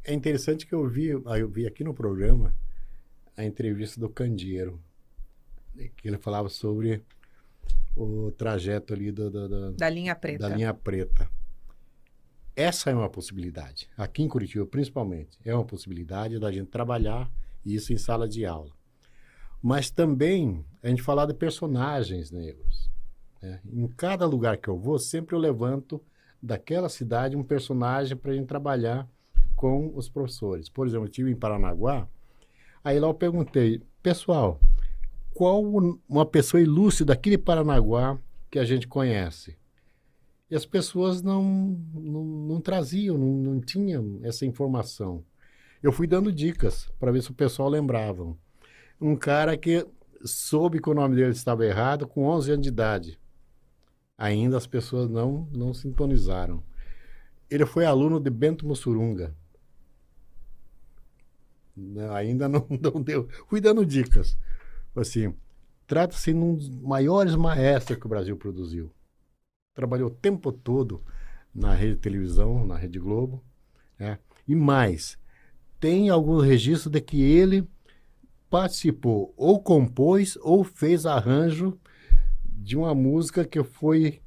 é 0.04 0.12
interessante 0.14 0.66
que 0.66 0.74
eu 0.74 0.88
vi, 0.88 1.08
eu 1.08 1.48
vi 1.48 1.66
aqui 1.66 1.84
no 1.84 1.92
programa 1.92 2.54
a 3.36 3.44
entrevista 3.44 4.00
do 4.00 4.08
Candeeiro, 4.08 4.82
que 5.96 6.08
ele 6.08 6.18
falava 6.18 6.48
sobre 6.48 7.02
o 7.96 8.30
trajeto 8.32 8.92
ali 8.94 9.10
do, 9.10 9.30
do, 9.30 9.48
do, 9.48 9.72
da 9.72 9.88
linha 9.88 10.14
preta. 10.14 10.48
Da 10.48 10.54
linha 10.54 10.72
preta. 10.72 11.28
Essa 12.54 12.90
é 12.90 12.94
uma 12.94 13.08
possibilidade, 13.08 13.88
aqui 13.96 14.22
em 14.22 14.28
Curitiba 14.28 14.66
principalmente, 14.66 15.38
é 15.44 15.54
uma 15.54 15.64
possibilidade 15.64 16.38
da 16.38 16.52
gente 16.52 16.68
trabalhar 16.68 17.30
isso 17.64 17.92
em 17.92 17.96
sala 17.96 18.28
de 18.28 18.44
aula. 18.44 18.70
Mas 19.62 19.90
também 19.90 20.64
a 20.82 20.88
gente 20.88 21.02
falar 21.02 21.24
de 21.26 21.34
personagens 21.34 22.30
negros. 22.30 22.90
Né? 23.40 23.60
Em 23.64 23.86
cada 23.88 24.26
lugar 24.26 24.58
que 24.58 24.68
eu 24.68 24.76
vou, 24.76 24.98
sempre 24.98 25.34
eu 25.34 25.38
levanto 25.38 26.02
daquela 26.42 26.88
cidade 26.88 27.36
um 27.36 27.44
personagem 27.44 28.16
para 28.16 28.32
a 28.32 28.34
gente 28.34 28.46
trabalhar 28.46 29.08
com 29.54 29.92
os 29.94 30.08
professores. 30.08 30.68
Por 30.68 30.86
exemplo, 30.86 31.04
eu 31.04 31.08
estive 31.08 31.30
em 31.30 31.36
Paranaguá, 31.36 32.08
aí 32.82 32.98
lá 32.98 33.06
eu 33.06 33.14
perguntei, 33.14 33.80
pessoal, 34.02 34.58
qual 35.34 35.62
uma 36.08 36.26
pessoa 36.26 36.60
ilustre 36.60 37.04
daqui 37.04 37.30
de 37.30 37.38
Paranaguá 37.38 38.18
que 38.50 38.58
a 38.58 38.64
gente 38.64 38.86
conhece? 38.86 39.56
E 40.50 40.54
as 40.54 40.66
pessoas 40.66 41.22
não, 41.22 41.42
não, 41.94 42.24
não 42.24 42.60
traziam, 42.60 43.16
não, 43.16 43.32
não 43.54 43.60
tinham 43.60 44.20
essa 44.22 44.44
informação. 44.44 45.24
Eu 45.82 45.90
fui 45.90 46.06
dando 46.06 46.30
dicas 46.30 46.90
para 47.00 47.10
ver 47.10 47.22
se 47.22 47.30
o 47.30 47.34
pessoal 47.34 47.68
lembrava. 47.68 48.36
Um 49.00 49.16
cara 49.16 49.56
que 49.56 49.86
soube 50.24 50.80
que 50.80 50.90
o 50.90 50.94
nome 50.94 51.16
dele 51.16 51.30
estava 51.30 51.64
errado 51.64 52.06
com 52.06 52.24
11 52.24 52.52
anos 52.52 52.62
de 52.62 52.68
idade. 52.68 53.18
Ainda 54.16 54.56
as 54.56 54.66
pessoas 54.66 55.08
não, 55.08 55.48
não 55.50 55.72
sintonizaram. 55.72 56.62
Ele 57.50 57.66
foi 57.66 57.84
aluno 57.84 58.20
de 58.20 58.30
Bento 58.30 58.66
Mussurunga. 58.66 59.34
Não, 61.76 62.14
ainda 62.14 62.48
não, 62.48 62.66
não 62.80 63.02
deu. 63.02 63.28
Fui 63.48 63.60
dando 63.60 63.84
dicas. 63.84 64.38
Assim, 64.94 65.34
trata-se 65.86 66.32
de 66.32 66.38
um 66.38 66.54
dos 66.54 66.68
maiores 66.68 67.34
maestros 67.34 67.98
que 67.98 68.06
o 68.06 68.08
Brasil 68.08 68.36
produziu. 68.36 68.90
Trabalhou 69.74 70.08
o 70.08 70.14
tempo 70.14 70.52
todo 70.52 71.02
na 71.54 71.74
rede 71.74 71.94
de 71.94 72.00
televisão, 72.00 72.66
na 72.66 72.76
Rede 72.76 72.98
Globo. 72.98 73.42
Né? 73.98 74.18
E 74.46 74.54
mais, 74.54 75.18
tem 75.80 76.10
algum 76.10 76.40
registro 76.40 76.90
de 76.90 77.00
que 77.00 77.22
ele 77.22 77.66
participou, 78.50 79.32
ou 79.36 79.62
compôs, 79.62 80.36
ou 80.42 80.62
fez 80.62 81.06
arranjo 81.06 81.78
de 82.44 82.76
uma 82.76 82.94
música 82.94 83.46
que 83.46 83.62
foi 83.64 84.20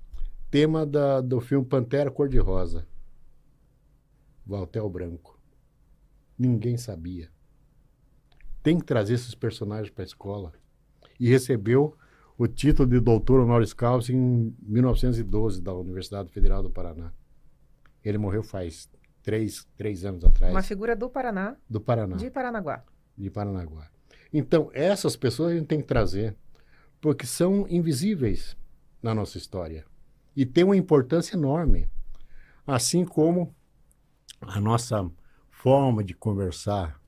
tema 0.49 0.83
da, 0.85 1.21
do 1.21 1.39
filme 1.39 1.65
Pantera 1.65 2.09
Cor-de-Rosa. 2.09 2.87
Valtel 4.43 4.89
Branco. 4.89 5.39
Ninguém 6.37 6.75
sabia 6.77 7.34
tem 8.65 8.79
que 8.79 8.83
trazer 8.83 9.13
esses 9.13 9.35
personagens 9.35 9.91
para 9.91 10.03
a 10.03 10.07
escola. 10.07 10.51
E 11.19 11.29
recebeu 11.29 11.95
o 12.35 12.47
título 12.47 12.89
de 12.89 12.99
doutor 12.99 13.39
honoris 13.39 13.73
causa 13.73 14.11
em 14.11 14.55
1912 14.63 15.61
da 15.61 15.71
Universidade 15.71 16.31
Federal 16.31 16.63
do 16.63 16.71
Paraná. 16.71 17.13
Ele 18.03 18.17
morreu 18.17 18.41
faz 18.41 18.89
três, 19.21 19.67
três 19.77 20.03
anos 20.03 20.25
atrás. 20.25 20.51
Uma 20.51 20.63
figura 20.63 20.95
do 20.95 21.07
Paraná. 21.07 21.55
Do 21.69 21.79
Paraná. 21.79 22.15
De 22.15 22.31
Paranaguá. 22.31 22.83
De 23.15 23.29
Paranaguá. 23.29 23.87
Então, 24.33 24.71
essas 24.73 25.15
pessoas 25.15 25.51
a 25.51 25.55
gente 25.55 25.67
tem 25.67 25.79
que 25.79 25.87
trazer, 25.87 26.35
porque 26.99 27.27
são 27.27 27.67
invisíveis 27.69 28.57
na 28.99 29.13
nossa 29.13 29.37
história. 29.37 29.85
E 30.35 30.43
tem 30.43 30.63
uma 30.63 30.75
importância 30.75 31.35
enorme. 31.35 31.87
Assim 32.65 33.05
como 33.05 33.55
a 34.41 34.59
nossa 34.59 35.07
forma 35.51 36.03
de 36.03 36.15
conversar, 36.15 36.99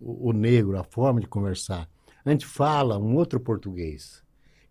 o, 0.00 0.32
negro, 0.32 0.78
a 0.78 0.84
forma 0.84 1.20
de 1.20 1.26
conversar. 1.26 1.88
A 2.24 2.30
gente 2.30 2.46
fala 2.46 2.98
um 2.98 3.14
outro 3.16 3.38
português, 3.38 4.22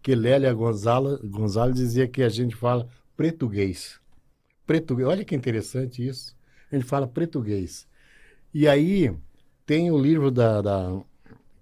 que 0.01 0.15
Lélia 0.15 0.53
Gonzalez 0.53 1.75
dizia 1.75 2.07
que 2.07 2.23
a 2.23 2.29
gente 2.29 2.55
fala 2.55 2.87
português. 3.15 3.99
Português. 4.65 5.07
Olha 5.07 5.25
que 5.25 5.35
interessante 5.35 6.05
isso. 6.07 6.35
A 6.71 6.75
gente 6.75 6.87
fala 6.87 7.07
português. 7.07 7.87
E 8.53 8.67
aí 8.67 9.15
tem 9.65 9.91
o 9.91 9.97
livro 9.97 10.31
da, 10.31 10.61
da 10.61 11.01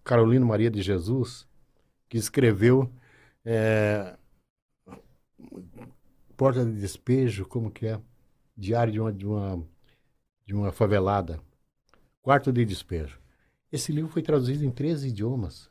Carolina 0.03 0.45
Maria 0.45 0.71
de 0.71 0.81
Jesus, 0.81 1.47
que 2.07 2.17
escreveu 2.17 2.91
é, 3.43 4.17
Porta 6.35 6.63
de 6.63 6.79
Despejo, 6.79 7.45
como 7.45 7.71
que 7.71 7.87
é? 7.87 7.99
Diário 8.55 8.93
de 8.93 8.99
uma, 8.99 9.11
de 9.13 9.25
uma, 9.25 9.67
de 10.45 10.53
uma 10.53 10.71
favelada. 10.71 11.41
Quarto 12.21 12.51
de 12.51 12.63
Despejo. 12.63 13.19
Esse 13.71 13.91
livro 13.91 14.09
foi 14.09 14.21
traduzido 14.21 14.63
em 14.63 14.71
13 14.71 15.09
idiomas. 15.09 15.69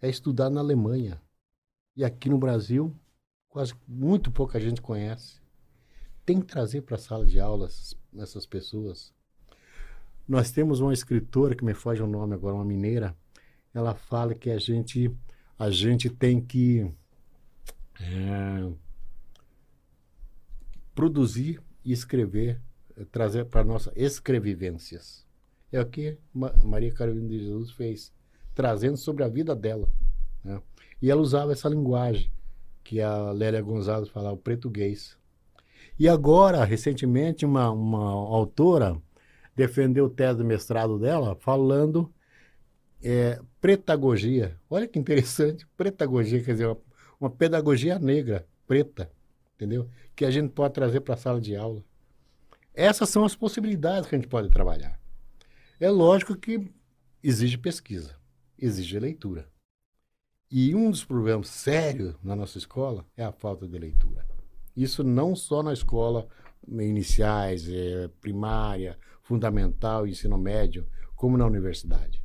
É 0.00 0.08
estudado 0.08 0.54
na 0.54 0.60
Alemanha. 0.60 1.20
E 1.96 2.04
aqui 2.04 2.28
no 2.28 2.38
Brasil, 2.38 2.94
quase 3.48 3.74
muito 3.86 4.30
pouca 4.30 4.60
gente 4.60 4.80
conhece. 4.80 5.40
Tem 6.24 6.40
que 6.40 6.46
trazer 6.46 6.82
para 6.82 6.94
a 6.94 6.98
sala 6.98 7.26
de 7.26 7.40
aulas 7.40 7.96
essas 8.16 8.46
pessoas. 8.46 9.12
Nós 10.28 10.52
temos 10.52 10.78
uma 10.80 10.92
escritora 10.92 11.56
que 11.56 11.64
me 11.64 11.74
foge 11.74 12.02
o 12.02 12.06
nome 12.06 12.34
agora, 12.34 12.54
uma 12.54 12.64
mineira. 12.64 13.16
Ela 13.74 13.94
fala 13.94 14.34
que 14.34 14.50
a 14.50 14.58
gente 14.58 15.10
a 15.58 15.70
gente 15.70 16.08
tem 16.08 16.40
que 16.40 16.88
é, 18.00 18.72
produzir 20.94 21.60
e 21.84 21.92
escrever, 21.92 22.60
trazer 23.10 23.46
para 23.46 23.64
nossa 23.64 23.92
escrevivências. 23.96 25.27
É 25.70 25.80
o 25.80 25.86
que 25.86 26.18
Maria 26.64 26.92
Carolina 26.92 27.28
de 27.28 27.40
Jesus 27.40 27.70
fez, 27.72 28.12
trazendo 28.54 28.96
sobre 28.96 29.22
a 29.22 29.28
vida 29.28 29.54
dela. 29.54 29.88
Né? 30.42 30.60
E 31.00 31.10
ela 31.10 31.20
usava 31.20 31.52
essa 31.52 31.68
linguagem 31.68 32.30
que 32.82 33.00
a 33.02 33.32
Lélia 33.32 33.60
Gonzalez 33.60 34.08
falava, 34.08 34.34
o 34.34 34.38
português. 34.38 35.16
E 35.98 36.08
agora, 36.08 36.64
recentemente, 36.64 37.44
uma, 37.44 37.70
uma 37.70 38.10
autora 38.10 38.96
defendeu 39.54 40.06
o 40.06 40.10
tese 40.10 40.38
de 40.38 40.44
mestrado 40.44 40.98
dela 40.98 41.36
falando 41.36 42.10
é, 43.02 43.40
pretagogia. 43.60 44.56
Olha 44.70 44.88
que 44.88 44.98
interessante, 44.98 45.66
pretagogia, 45.76 46.42
quer 46.42 46.52
dizer, 46.52 46.66
uma, 46.66 46.78
uma 47.20 47.30
pedagogia 47.30 47.98
negra, 47.98 48.46
preta, 48.66 49.10
entendeu? 49.54 49.88
Que 50.14 50.24
a 50.24 50.30
gente 50.30 50.50
pode 50.50 50.74
trazer 50.74 51.00
para 51.00 51.14
a 51.14 51.18
sala 51.18 51.40
de 51.40 51.54
aula. 51.56 51.84
Essas 52.72 53.08
são 53.08 53.24
as 53.24 53.34
possibilidades 53.34 54.08
que 54.08 54.14
a 54.14 54.18
gente 54.18 54.28
pode 54.28 54.48
trabalhar. 54.50 54.98
É 55.80 55.88
lógico 55.88 56.34
que 56.34 56.68
exige 57.22 57.56
pesquisa, 57.56 58.16
exige 58.58 58.98
leitura. 58.98 59.48
E 60.50 60.74
um 60.74 60.90
dos 60.90 61.04
problemas 61.04 61.48
sérios 61.48 62.16
na 62.20 62.34
nossa 62.34 62.58
escola 62.58 63.06
é 63.16 63.24
a 63.24 63.30
falta 63.30 63.68
de 63.68 63.78
leitura. 63.78 64.26
Isso 64.74 65.04
não 65.04 65.36
só 65.36 65.62
na 65.62 65.72
escola 65.72 66.26
iniciais, 66.66 67.68
é, 67.68 68.08
primária, 68.20 68.98
fundamental, 69.22 70.04
ensino 70.04 70.36
médio, 70.36 70.84
como 71.14 71.38
na 71.38 71.46
universidade. 71.46 72.24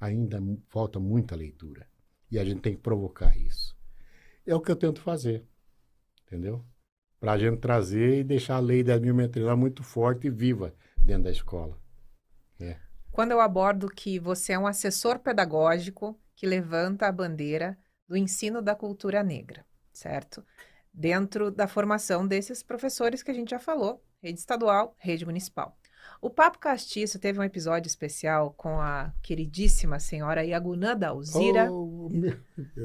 Ainda 0.00 0.42
falta 0.68 0.98
muita 0.98 1.36
leitura. 1.36 1.86
E 2.28 2.36
a 2.36 2.44
gente 2.44 2.62
tem 2.62 2.74
que 2.74 2.82
provocar 2.82 3.36
isso. 3.36 3.76
É 4.44 4.56
o 4.56 4.60
que 4.60 4.72
eu 4.72 4.76
tento 4.76 5.00
fazer, 5.00 5.46
entendeu? 6.26 6.64
Para 7.20 7.34
a 7.34 7.38
gente 7.38 7.60
trazer 7.60 8.18
e 8.18 8.24
deixar 8.24 8.56
a 8.56 8.60
lei 8.60 8.82
da 8.82 8.98
biometria 8.98 9.54
muito 9.54 9.84
forte 9.84 10.26
e 10.26 10.30
viva 10.30 10.74
dentro 11.04 11.24
da 11.24 11.30
escola. 11.30 11.78
Quando 13.18 13.32
eu 13.32 13.40
abordo 13.40 13.88
que 13.88 14.16
você 14.16 14.52
é 14.52 14.58
um 14.60 14.64
assessor 14.68 15.18
pedagógico 15.18 16.16
que 16.36 16.46
levanta 16.46 17.08
a 17.08 17.10
bandeira 17.10 17.76
do 18.06 18.16
ensino 18.16 18.62
da 18.62 18.76
cultura 18.76 19.24
negra, 19.24 19.66
certo? 19.92 20.46
Dentro 20.94 21.50
da 21.50 21.66
formação 21.66 22.24
desses 22.24 22.62
professores 22.62 23.20
que 23.20 23.32
a 23.32 23.34
gente 23.34 23.50
já 23.50 23.58
falou, 23.58 24.00
rede 24.22 24.38
estadual, 24.38 24.94
rede 24.98 25.26
municipal. 25.26 25.76
O 26.22 26.30
Papo 26.30 26.60
Castiço 26.60 27.18
teve 27.18 27.40
um 27.40 27.42
episódio 27.42 27.88
especial 27.88 28.54
com 28.56 28.80
a 28.80 29.12
queridíssima 29.20 29.98
senhora 29.98 30.44
Yagunã 30.44 30.96
da 30.96 31.08
Alzira, 31.08 31.72
oh, 31.72 32.08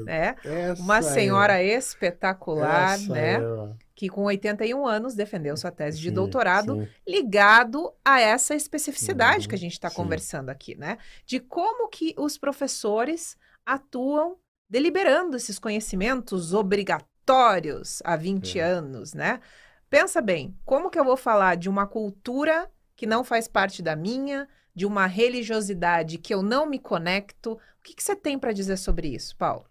né? 0.04 0.34
Uma 0.80 1.00
senhora 1.00 1.62
é. 1.62 1.76
espetacular, 1.76 2.94
Essa 2.94 3.12
né? 3.12 3.34
É 3.34 3.83
que 3.94 4.08
com 4.08 4.24
81 4.24 4.86
anos 4.86 5.14
defendeu 5.14 5.56
sua 5.56 5.70
tese 5.70 6.00
de 6.00 6.08
sim, 6.08 6.14
doutorado 6.14 6.82
sim. 6.82 6.88
ligado 7.06 7.92
a 8.04 8.20
essa 8.20 8.54
especificidade 8.54 9.44
uhum, 9.44 9.48
que 9.50 9.54
a 9.54 9.58
gente 9.58 9.72
está 9.72 9.90
conversando 9.90 10.50
aqui, 10.50 10.74
né? 10.76 10.98
De 11.24 11.38
como 11.38 11.88
que 11.88 12.14
os 12.18 12.36
professores 12.36 13.36
atuam 13.64 14.36
deliberando 14.68 15.36
esses 15.36 15.58
conhecimentos 15.58 16.52
obrigatórios 16.52 18.02
há 18.04 18.16
20 18.16 18.58
é. 18.58 18.62
anos, 18.62 19.14
né? 19.14 19.40
Pensa 19.88 20.20
bem, 20.20 20.58
como 20.64 20.90
que 20.90 20.98
eu 20.98 21.04
vou 21.04 21.16
falar 21.16 21.56
de 21.56 21.68
uma 21.68 21.86
cultura 21.86 22.68
que 22.96 23.06
não 23.06 23.22
faz 23.22 23.46
parte 23.46 23.80
da 23.80 23.94
minha, 23.94 24.48
de 24.74 24.84
uma 24.84 25.06
religiosidade 25.06 26.18
que 26.18 26.34
eu 26.34 26.42
não 26.42 26.66
me 26.66 26.80
conecto? 26.80 27.52
O 27.52 27.58
que, 27.82 27.94
que 27.94 28.02
você 28.02 28.16
tem 28.16 28.38
para 28.38 28.52
dizer 28.52 28.76
sobre 28.76 29.08
isso, 29.08 29.36
Paulo? 29.36 29.66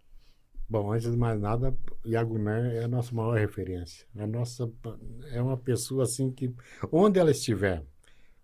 Bom, 0.68 0.92
antes 0.92 1.10
de 1.10 1.16
mais 1.16 1.38
nada, 1.38 1.76
Yaguné 2.06 2.76
é 2.76 2.84
a 2.84 2.88
nossa 2.88 3.14
maior 3.14 3.38
referência. 3.38 4.06
A 4.16 4.26
nossa, 4.26 4.70
é 5.32 5.40
uma 5.40 5.56
pessoa 5.56 6.04
assim 6.04 6.30
que, 6.30 6.54
onde 6.90 7.18
ela 7.18 7.30
estiver, 7.30 7.84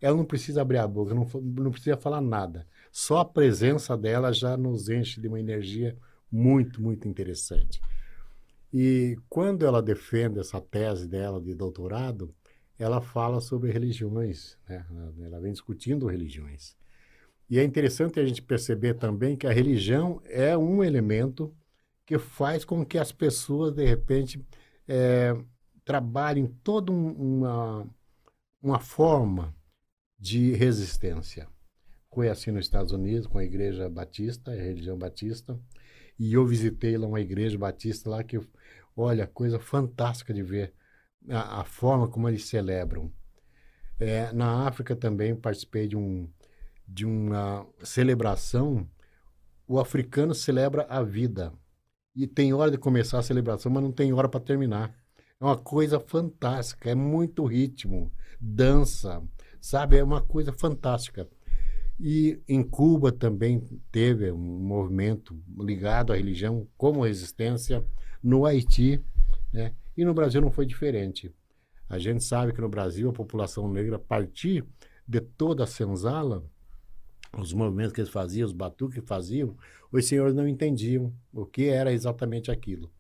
ela 0.01 0.17
não 0.17 0.25
precisa 0.25 0.63
abrir 0.63 0.79
a 0.79 0.87
boca, 0.87 1.15
não, 1.15 1.27
não 1.41 1.71
precisa 1.71 1.97
falar 1.97 2.21
nada. 2.21 2.67
Só 2.93 3.19
a 3.19 3.25
presença 3.25 3.97
dela 3.97 4.33
já 4.33 4.57
nos 4.57 4.89
enche 4.89 5.21
de 5.21 5.29
uma 5.29 5.41
energia 5.41 5.97
muito, 6.31 6.83
muito 6.83 7.09
interessante. 7.09 7.81
E 8.73 9.19
quando 9.29 9.67
ela 9.67 9.83
defende 9.83 10.39
essa 10.39 10.61
tese 10.61 11.09
dela 11.09 11.41
de 11.41 11.55
doutorado, 11.55 12.33
ela 12.79 13.01
fala 13.01 13.41
sobre 13.41 13.71
religiões, 13.71 14.57
né? 14.69 14.87
ela 15.23 15.41
vem 15.41 15.53
discutindo 15.53 16.07
religiões. 16.07 16.77
E 17.49 17.59
é 17.59 17.65
interessante 17.65 18.21
a 18.21 18.25
gente 18.25 18.41
perceber 18.41 18.95
também 18.95 19.37
que 19.37 19.47
a 19.47 19.53
religião 19.53 20.23
é 20.25 20.57
um 20.57 20.85
elemento 20.85 21.53
que 22.11 22.19
faz 22.19 22.65
com 22.65 22.85
que 22.85 22.99
as 22.99 23.13
pessoas, 23.13 23.73
de 23.73 23.85
repente, 23.85 24.45
é, 24.89 25.33
trabalhem 25.85 26.49
toda 26.65 26.91
uma, 26.91 27.89
uma 28.61 28.81
forma 28.81 29.55
de 30.19 30.53
resistência. 30.55 31.47
Foi 32.13 32.29
assim 32.29 32.51
nos 32.51 32.67
Estados 32.67 32.91
Unidos, 32.91 33.29
com 33.29 33.39
a 33.39 33.45
Igreja 33.45 33.89
Batista, 33.89 34.51
a 34.51 34.57
religião 34.57 34.99
batista, 34.99 35.57
e 36.19 36.33
eu 36.33 36.45
visitei 36.45 36.99
lá 36.99 37.07
uma 37.07 37.21
igreja 37.21 37.57
batista 37.57 38.11
lá 38.11 38.25
que, 38.25 38.41
olha, 38.97 39.29
coisa 39.29 39.61
fantástica 39.61 40.35
de 40.35 40.43
ver 40.43 40.75
a, 41.29 41.61
a 41.61 41.65
forma 41.65 42.09
como 42.09 42.29
eles 42.29 42.45
celebram. 42.47 43.13
É, 44.01 44.33
na 44.33 44.67
África 44.67 44.97
também 44.97 45.37
participei 45.37 45.87
de, 45.87 45.97
um, 45.97 46.29
de 46.89 47.07
uma 47.07 47.65
celebração. 47.85 48.85
O 49.65 49.79
africano 49.79 50.35
celebra 50.35 50.85
a 50.91 51.05
vida 51.05 51.53
e 52.15 52.27
tem 52.27 52.53
hora 52.53 52.71
de 52.71 52.79
começar 52.79 53.19
a 53.19 53.23
celebração, 53.23 53.71
mas 53.71 53.83
não 53.83 53.93
tem 53.93 54.13
hora 54.13 54.29
para 54.29 54.41
terminar. 54.41 54.95
É 55.41 55.45
uma 55.45 55.57
coisa 55.57 55.99
fantástica, 56.01 56.91
é 56.91 56.95
muito 56.95 57.45
ritmo, 57.45 58.13
dança, 58.41 59.23
sabe? 59.61 59.97
É 59.97 60.05
uma 60.05 60.21
coisa 60.21 60.53
fantástica. 60.53 61.29
E 61.99 62.41
em 62.49 62.63
Cuba 62.63 63.13
também 63.13 63.61
teve 63.93 64.31
um 64.33 64.39
movimento 64.39 65.39
ligado 65.59 66.13
à 66.13 66.17
religião 66.17 66.67
como 66.77 67.05
resistência, 67.05 67.85
no 68.23 68.45
Haiti, 68.45 69.03
né? 69.53 69.75
E 69.97 70.05
no 70.05 70.15
Brasil 70.15 70.41
não 70.41 70.51
foi 70.51 70.67
diferente. 70.67 71.35
A 71.89 71.99
gente 71.99 72.23
sabe 72.23 72.53
que 72.53 72.61
no 72.61 72.69
Brasil 72.69 73.11
a 73.11 73.13
população 73.13 73.71
negra, 73.71 73.97
a 73.97 73.99
partir 73.99 74.65
de 75.07 75.21
toda 75.21 75.65
a 75.65 75.67
senzala, 75.67 76.45
os 77.37 77.53
movimentos 77.53 77.93
que 77.93 78.01
eles 78.01 78.13
faziam, 78.13 78.47
os 78.47 78.53
batuques 78.53 79.01
que 79.01 79.07
faziam, 79.07 79.57
os 79.93 80.07
senhores 80.07 80.35
não 80.35 80.47
entendiam 80.47 81.13
o 81.33 81.45
que 81.45 81.69
era 81.69 81.93
exatamente 81.93 82.51
aquilo. 82.51 82.93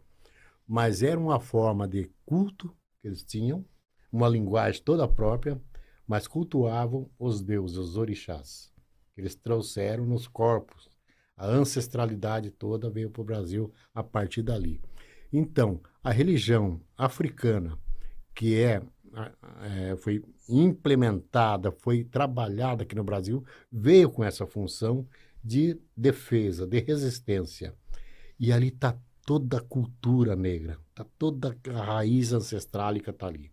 Mas 0.67 1.03
era 1.03 1.19
uma 1.19 1.41
forma 1.41 1.87
de 1.87 2.11
culto 2.25 2.75
que 3.01 3.09
eles 3.09 3.25
tinham, 3.25 3.65
uma 4.13 4.29
linguagem 4.29 4.83
toda 4.83 5.09
própria, 5.09 5.61
mas 6.07 6.27
cultuavam 6.27 7.09
os 7.19 7.41
deuses, 7.41 7.77
os 7.77 7.97
orixás, 7.97 8.73
que 9.15 9.21
eles 9.21 9.35
trouxeram 9.35 10.05
nos 10.05 10.27
corpos. 10.27 10.89
A 11.37 11.47
ancestralidade 11.47 12.51
toda 12.51 12.91
veio 12.91 13.11
para 13.11 13.23
o 13.23 13.25
Brasil 13.25 13.73
a 13.95 14.03
partir 14.03 14.43
dali. 14.43 14.81
Então, 15.33 15.81
a 16.03 16.11
religião 16.11 16.81
africana, 16.97 17.79
que 18.35 18.61
é 18.61 18.83
é, 19.63 19.97
foi 19.97 20.23
implementada, 20.49 21.73
foi 21.73 22.05
trabalhada 22.05 22.83
aqui 22.83 22.95
no 22.95 23.05
Brasil, 23.05 23.45
veio 23.71 24.11
com 24.11 24.23
essa 24.23 24.47
função 24.47 25.07
de 25.43 25.81
defesa, 25.97 26.67
de 26.67 26.81
resistência. 26.81 27.75
E 28.39 28.53
ali 28.53 28.69
está 28.69 28.99
toda 29.25 29.59
a 29.59 29.63
cultura 29.63 30.35
negra, 30.35 30.79
está 30.91 31.05
toda 31.19 31.57
a 31.69 31.83
raiz 31.83 32.33
ancestrálica 32.33 33.11
está 33.11 33.27
ali. 33.27 33.53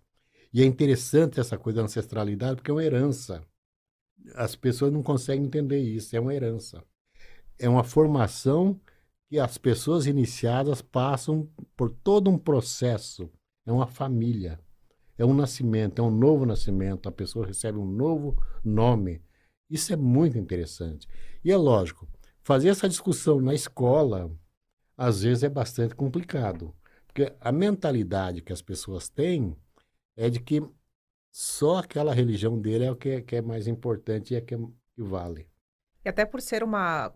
E 0.53 0.61
é 0.61 0.65
interessante 0.65 1.39
essa 1.39 1.57
coisa 1.57 1.77
da 1.77 1.85
ancestralidade, 1.85 2.55
porque 2.55 2.71
é 2.71 2.73
uma 2.73 2.83
herança. 2.83 3.43
As 4.35 4.55
pessoas 4.55 4.91
não 4.91 5.03
conseguem 5.03 5.45
entender 5.45 5.79
isso, 5.79 6.15
é 6.15 6.19
uma 6.19 6.33
herança. 6.33 6.83
É 7.59 7.67
uma 7.67 7.83
formação 7.83 8.79
que 9.29 9.37
as 9.39 9.57
pessoas 9.57 10.07
iniciadas 10.07 10.81
passam 10.81 11.49
por 11.75 11.91
todo 11.91 12.29
um 12.29 12.37
processo. 12.37 13.29
É 13.65 13.71
uma 13.71 13.87
família, 13.87 14.59
é 15.17 15.25
um 15.25 15.33
nascimento, 15.33 15.99
é 15.99 16.03
um 16.03 16.11
novo 16.11 16.45
nascimento. 16.45 17.09
A 17.09 17.11
pessoa 17.11 17.45
recebe 17.45 17.77
um 17.77 17.85
novo 17.85 18.41
nome. 18.63 19.21
Isso 19.69 19.93
é 19.93 19.95
muito 19.95 20.37
interessante. 20.37 21.07
E 21.43 21.51
é 21.51 21.57
lógico, 21.57 22.07
fazer 22.41 22.69
essa 22.69 22.87
discussão 22.87 23.41
na 23.41 23.53
escola, 23.53 24.31
às 24.95 25.21
vezes 25.21 25.43
é 25.43 25.49
bastante 25.49 25.95
complicado. 25.95 26.73
Porque 27.05 27.33
a 27.39 27.51
mentalidade 27.51 28.41
que 28.41 28.53
as 28.53 28.61
pessoas 28.61 29.09
têm 29.09 29.55
é 30.15 30.29
de 30.29 30.39
que 30.39 30.61
só 31.31 31.77
aquela 31.77 32.13
religião 32.13 32.59
dele 32.59 32.85
é 32.85 32.91
o 32.91 32.95
que 32.95 33.09
é, 33.09 33.21
que 33.21 33.35
é 33.35 33.41
mais 33.41 33.67
importante 33.67 34.33
e 34.33 34.37
é 34.37 34.41
que, 34.41 34.55
é, 34.55 34.57
que 34.57 35.03
vale. 35.03 35.47
E 36.03 36.09
até 36.09 36.25
por 36.25 36.41
ser 36.41 36.63
uma 36.63 37.13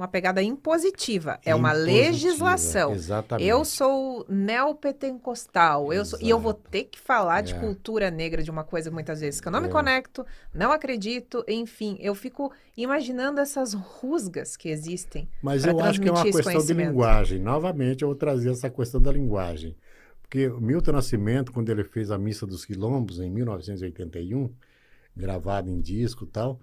uma 0.00 0.08
pegada 0.08 0.42
impositiva, 0.42 1.38
é 1.44 1.54
uma 1.54 1.72
legislação. 1.72 2.92
Exatamente. 2.92 3.46
Eu 3.46 3.64
sou 3.64 4.24
neopentecostal, 4.28 5.92
eu 5.92 6.04
sou, 6.04 6.18
e 6.22 6.30
eu 6.30 6.38
vou 6.38 6.54
ter 6.54 6.84
que 6.84 6.98
falar 6.98 7.40
é. 7.40 7.42
de 7.42 7.54
cultura 7.54 8.10
negra 8.10 8.42
de 8.42 8.50
uma 8.50 8.64
coisa 8.64 8.90
muitas 8.90 9.20
vezes 9.20 9.40
que 9.40 9.48
eu 9.48 9.52
não 9.52 9.58
é. 9.58 9.62
me 9.62 9.68
conecto, 9.68 10.24
não 10.54 10.72
acredito, 10.72 11.44
enfim, 11.46 11.98
eu 12.00 12.14
fico 12.14 12.50
imaginando 12.76 13.40
essas 13.40 13.74
rusgas 13.74 14.56
que 14.56 14.70
existem. 14.70 15.28
Mas 15.42 15.64
eu 15.64 15.78
acho 15.80 16.00
que 16.00 16.08
é 16.08 16.12
uma 16.12 16.22
questão 16.22 16.64
de 16.64 16.72
linguagem. 16.72 17.38
Novamente, 17.38 18.02
eu 18.02 18.08
vou 18.08 18.16
trazer 18.16 18.50
essa 18.50 18.70
questão 18.70 19.00
da 19.00 19.12
linguagem. 19.12 19.76
Porque 20.22 20.48
o 20.48 20.60
Milton 20.60 20.92
Nascimento, 20.92 21.52
quando 21.52 21.68
ele 21.68 21.84
fez 21.84 22.10
a 22.10 22.16
Missa 22.16 22.46
dos 22.46 22.64
Quilombos, 22.64 23.20
em 23.20 23.28
1981, 23.28 24.50
gravado 25.14 25.68
em 25.68 25.80
disco 25.80 26.24
e 26.24 26.28
tal, 26.28 26.60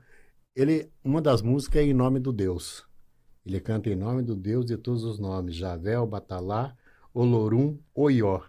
ele, 0.55 0.89
uma 1.03 1.21
das 1.21 1.43
músicas 1.43 1.83
é 1.83 1.85
Em 1.85 1.93
Nome 1.93 2.19
do 2.19 2.33
Deus. 2.33 2.86
Ele 3.47 3.61
canta 3.61 3.89
em 3.89 3.95
nome 3.95 4.21
do 4.23 4.35
Deus 4.35 4.65
de 4.65 4.75
todos 4.75 5.05
os 5.05 5.17
nomes, 5.19 5.55
Javé, 5.55 5.95
Batalá, 6.05 6.75
Olorum, 7.13 7.79
Oió. 7.95 8.41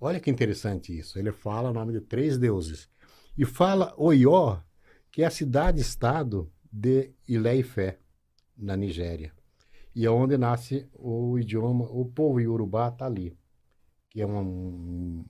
Olha 0.00 0.18
que 0.18 0.30
interessante 0.30 0.98
isso. 0.98 1.18
Ele 1.18 1.30
fala 1.30 1.68
o 1.68 1.72
nome 1.74 1.92
de 1.92 2.00
três 2.00 2.38
deuses. 2.38 2.88
E 3.36 3.44
fala 3.44 3.92
Oió, 3.98 4.58
que 5.10 5.22
é 5.22 5.26
a 5.26 5.30
cidade-estado 5.30 6.50
de 6.72 7.10
Ilé-Ifé, 7.28 7.98
na 8.56 8.74
Nigéria. 8.74 9.32
E 9.94 10.06
é 10.06 10.10
onde 10.10 10.38
nasce 10.38 10.88
o 10.94 11.38
idioma, 11.38 11.84
o 11.90 12.06
povo 12.06 12.40
iorubá 12.40 12.88
está 12.88 13.04
ali, 13.04 13.36
que 14.08 14.22
é 14.22 14.24
uma, 14.24 14.40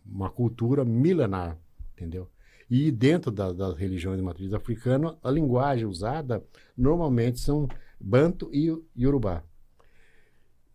uma 0.06 0.30
cultura 0.30 0.84
milenar, 0.84 1.58
entendeu? 1.92 2.30
E 2.70 2.92
dentro 2.92 3.32
da, 3.32 3.52
das 3.52 3.76
religiões 3.76 4.16
de 4.16 4.22
matriz 4.22 4.54
africana, 4.54 5.18
a 5.24 5.30
linguagem 5.30 5.86
usada 5.86 6.40
normalmente 6.76 7.40
são 7.40 7.68
Banto 8.02 8.50
e 8.52 8.68
Yorubá. 8.98 9.44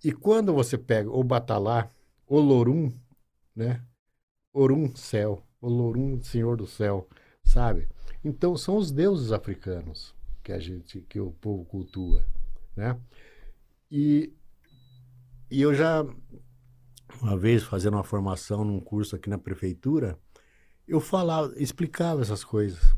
E 0.04 0.13
quando 0.13 0.54
você 0.54 0.78
pega 0.78 1.10
o 1.12 1.24
Batalá, 1.24 1.92
o 2.26 2.40
Lorum, 2.40 2.92
né? 3.54 3.84
Orum, 4.54 4.96
céu. 4.96 5.44
O 5.60 5.68
Lorum, 5.68 6.22
Senhor 6.22 6.56
do 6.56 6.66
céu, 6.66 7.10
sabe? 7.44 7.90
Então, 8.24 8.56
são 8.56 8.78
os 8.78 8.92
deuses 8.92 9.32
africanos 9.32 10.16
que 10.44 10.52
a 10.54 10.60
gente, 10.60 11.02
que 11.02 11.20
o 11.20 11.32
povo 11.32 11.66
cultua, 11.66 12.26
né? 12.76 12.98
E, 13.92 14.34
e 15.52 15.62
eu 15.62 15.74
já, 15.74 16.06
uma 17.22 17.38
vez, 17.38 17.63
fazendo 17.63 17.96
uma 17.96 18.04
formação 18.04 18.63
num 18.63 18.80
curso 18.80 19.16
aqui 19.16 19.30
na 19.30 19.38
prefeitura, 19.38 20.18
eu 20.88 21.02
falava, 21.02 21.54
explicava 21.58 22.22
essas 22.22 22.44
coisas. 22.44 22.96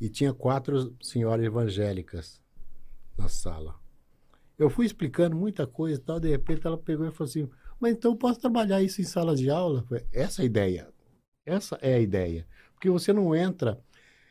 E 0.00 0.08
tinha 0.08 0.34
quatro 0.34 0.94
senhoras 1.00 1.46
evangélicas 1.46 2.41
na 3.16 3.28
sala. 3.28 3.74
Eu 4.58 4.70
fui 4.70 4.86
explicando 4.86 5.36
muita 5.36 5.66
coisa 5.66 5.98
e 5.98 6.02
tal, 6.02 6.20
de 6.20 6.28
repente 6.28 6.66
ela 6.66 6.78
pegou 6.78 7.06
e 7.06 7.10
falou 7.10 7.28
assim: 7.28 7.48
Mas 7.80 7.92
então 7.92 8.16
posso 8.16 8.40
trabalhar 8.40 8.82
isso 8.82 9.00
em 9.00 9.04
sala 9.04 9.34
de 9.34 9.50
aula? 9.50 9.82
Falei, 9.88 10.06
Essa 10.12 10.42
é 10.42 10.44
a 10.44 10.46
ideia. 10.46 10.88
Essa 11.44 11.78
é 11.82 11.94
a 11.94 12.00
ideia. 12.00 12.46
Porque 12.74 12.90
você 12.90 13.12
não 13.12 13.34
entra 13.34 13.82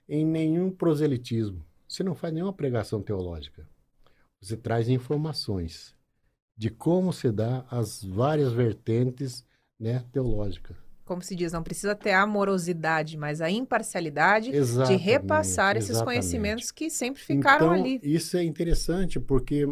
em 0.08 0.26
nenhum 0.26 0.72
proselitismo. 0.72 1.66
Você 1.88 2.04
não 2.04 2.16
faz 2.16 2.34
nenhuma 2.34 2.54
pregação 2.54 3.02
teológica. 3.02 3.68
Você 4.42 4.56
traz 4.56 4.88
informações 4.90 5.96
de 6.58 6.70
como 6.70 7.12
se 7.12 7.32
dá 7.32 7.66
as 7.70 8.04
várias 8.04 8.54
vertentes 8.54 9.46
né, 9.80 10.06
teológicas 10.12 10.78
como 11.06 11.22
se 11.22 11.36
diz, 11.36 11.52
não 11.52 11.64
precisa 11.64 11.96
ter 11.96 12.12
amorosidade, 12.12 13.18
mas 13.18 13.42
a 13.42 13.50
imparcialidade 13.50 14.56
exatamente, 14.56 14.98
de 14.98 15.04
repassar 15.04 15.76
esses 15.76 15.92
exatamente. 15.92 16.16
conhecimentos 16.16 16.72
que 16.72 16.90
sempre 16.90 17.22
ficaram 17.22 17.74
então, 17.76 17.86
ali. 17.86 18.00
Isso 18.04 18.38
é 18.38 18.44
interessante 18.44 19.20
porque 19.20 19.68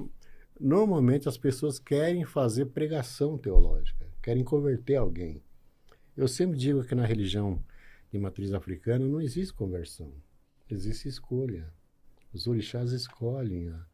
normalmente 0.59 1.29
as 1.29 1.37
pessoas 1.37 1.79
querem 1.79 2.25
fazer 2.25 2.65
pregação 2.67 3.37
teológica, 3.37 4.05
querem 4.21 4.43
converter 4.43 4.95
alguém. 4.95 5.41
Eu 6.17 6.27
sempre 6.27 6.57
digo 6.57 6.83
que 6.83 6.93
na 6.93 7.05
religião 7.05 7.63
de 8.11 8.19
matriz 8.19 8.53
africana 8.53 9.05
não 9.07 9.21
existe 9.21 9.53
conversão, 9.53 10.11
existe 10.69 11.07
escolha. 11.07 11.71
Os 12.33 12.47
orixás 12.47 12.91
escolhem 12.91 13.69
a, 13.69 13.85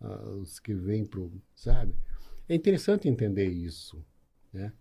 a, 0.00 0.30
os 0.30 0.58
que 0.58 0.72
vêm 0.72 1.04
para 1.04 1.20
sabe? 1.54 1.94
É 2.48 2.54
interessante 2.54 3.08
entender 3.08 3.48
isso, 3.48 4.04
né? 4.52 4.72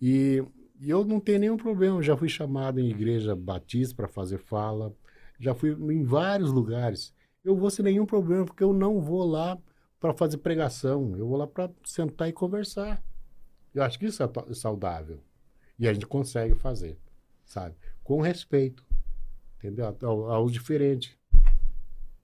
E 0.00 0.44
e 0.82 0.90
eu 0.90 1.04
não 1.04 1.20
tenho 1.20 1.38
nenhum 1.38 1.56
problema. 1.56 2.02
Já 2.02 2.16
fui 2.16 2.28
chamado 2.28 2.80
em 2.80 2.90
igreja 2.90 3.36
batista 3.36 3.94
para 3.94 4.08
fazer 4.08 4.38
fala. 4.38 4.92
Já 5.38 5.54
fui 5.54 5.70
em 5.70 6.02
vários 6.02 6.50
lugares. 6.50 7.14
Eu 7.44 7.56
vou 7.56 7.70
sem 7.70 7.84
nenhum 7.84 8.04
problema, 8.04 8.44
porque 8.44 8.64
eu 8.64 8.72
não 8.72 9.00
vou 9.00 9.24
lá 9.24 9.56
para 10.00 10.12
fazer 10.12 10.38
pregação. 10.38 11.16
Eu 11.16 11.28
vou 11.28 11.36
lá 11.36 11.46
para 11.46 11.70
sentar 11.84 12.28
e 12.28 12.32
conversar. 12.32 13.00
Eu 13.72 13.84
acho 13.84 13.96
que 13.96 14.06
isso 14.06 14.24
é 14.24 14.54
saudável. 14.54 15.22
E 15.78 15.86
a 15.86 15.92
gente 15.92 16.04
consegue 16.04 16.56
fazer, 16.56 16.98
sabe? 17.44 17.76
Com 18.02 18.20
respeito. 18.20 18.84
Entendeu? 19.58 19.96
Ao, 20.02 20.30
ao 20.32 20.50
diferente. 20.50 21.16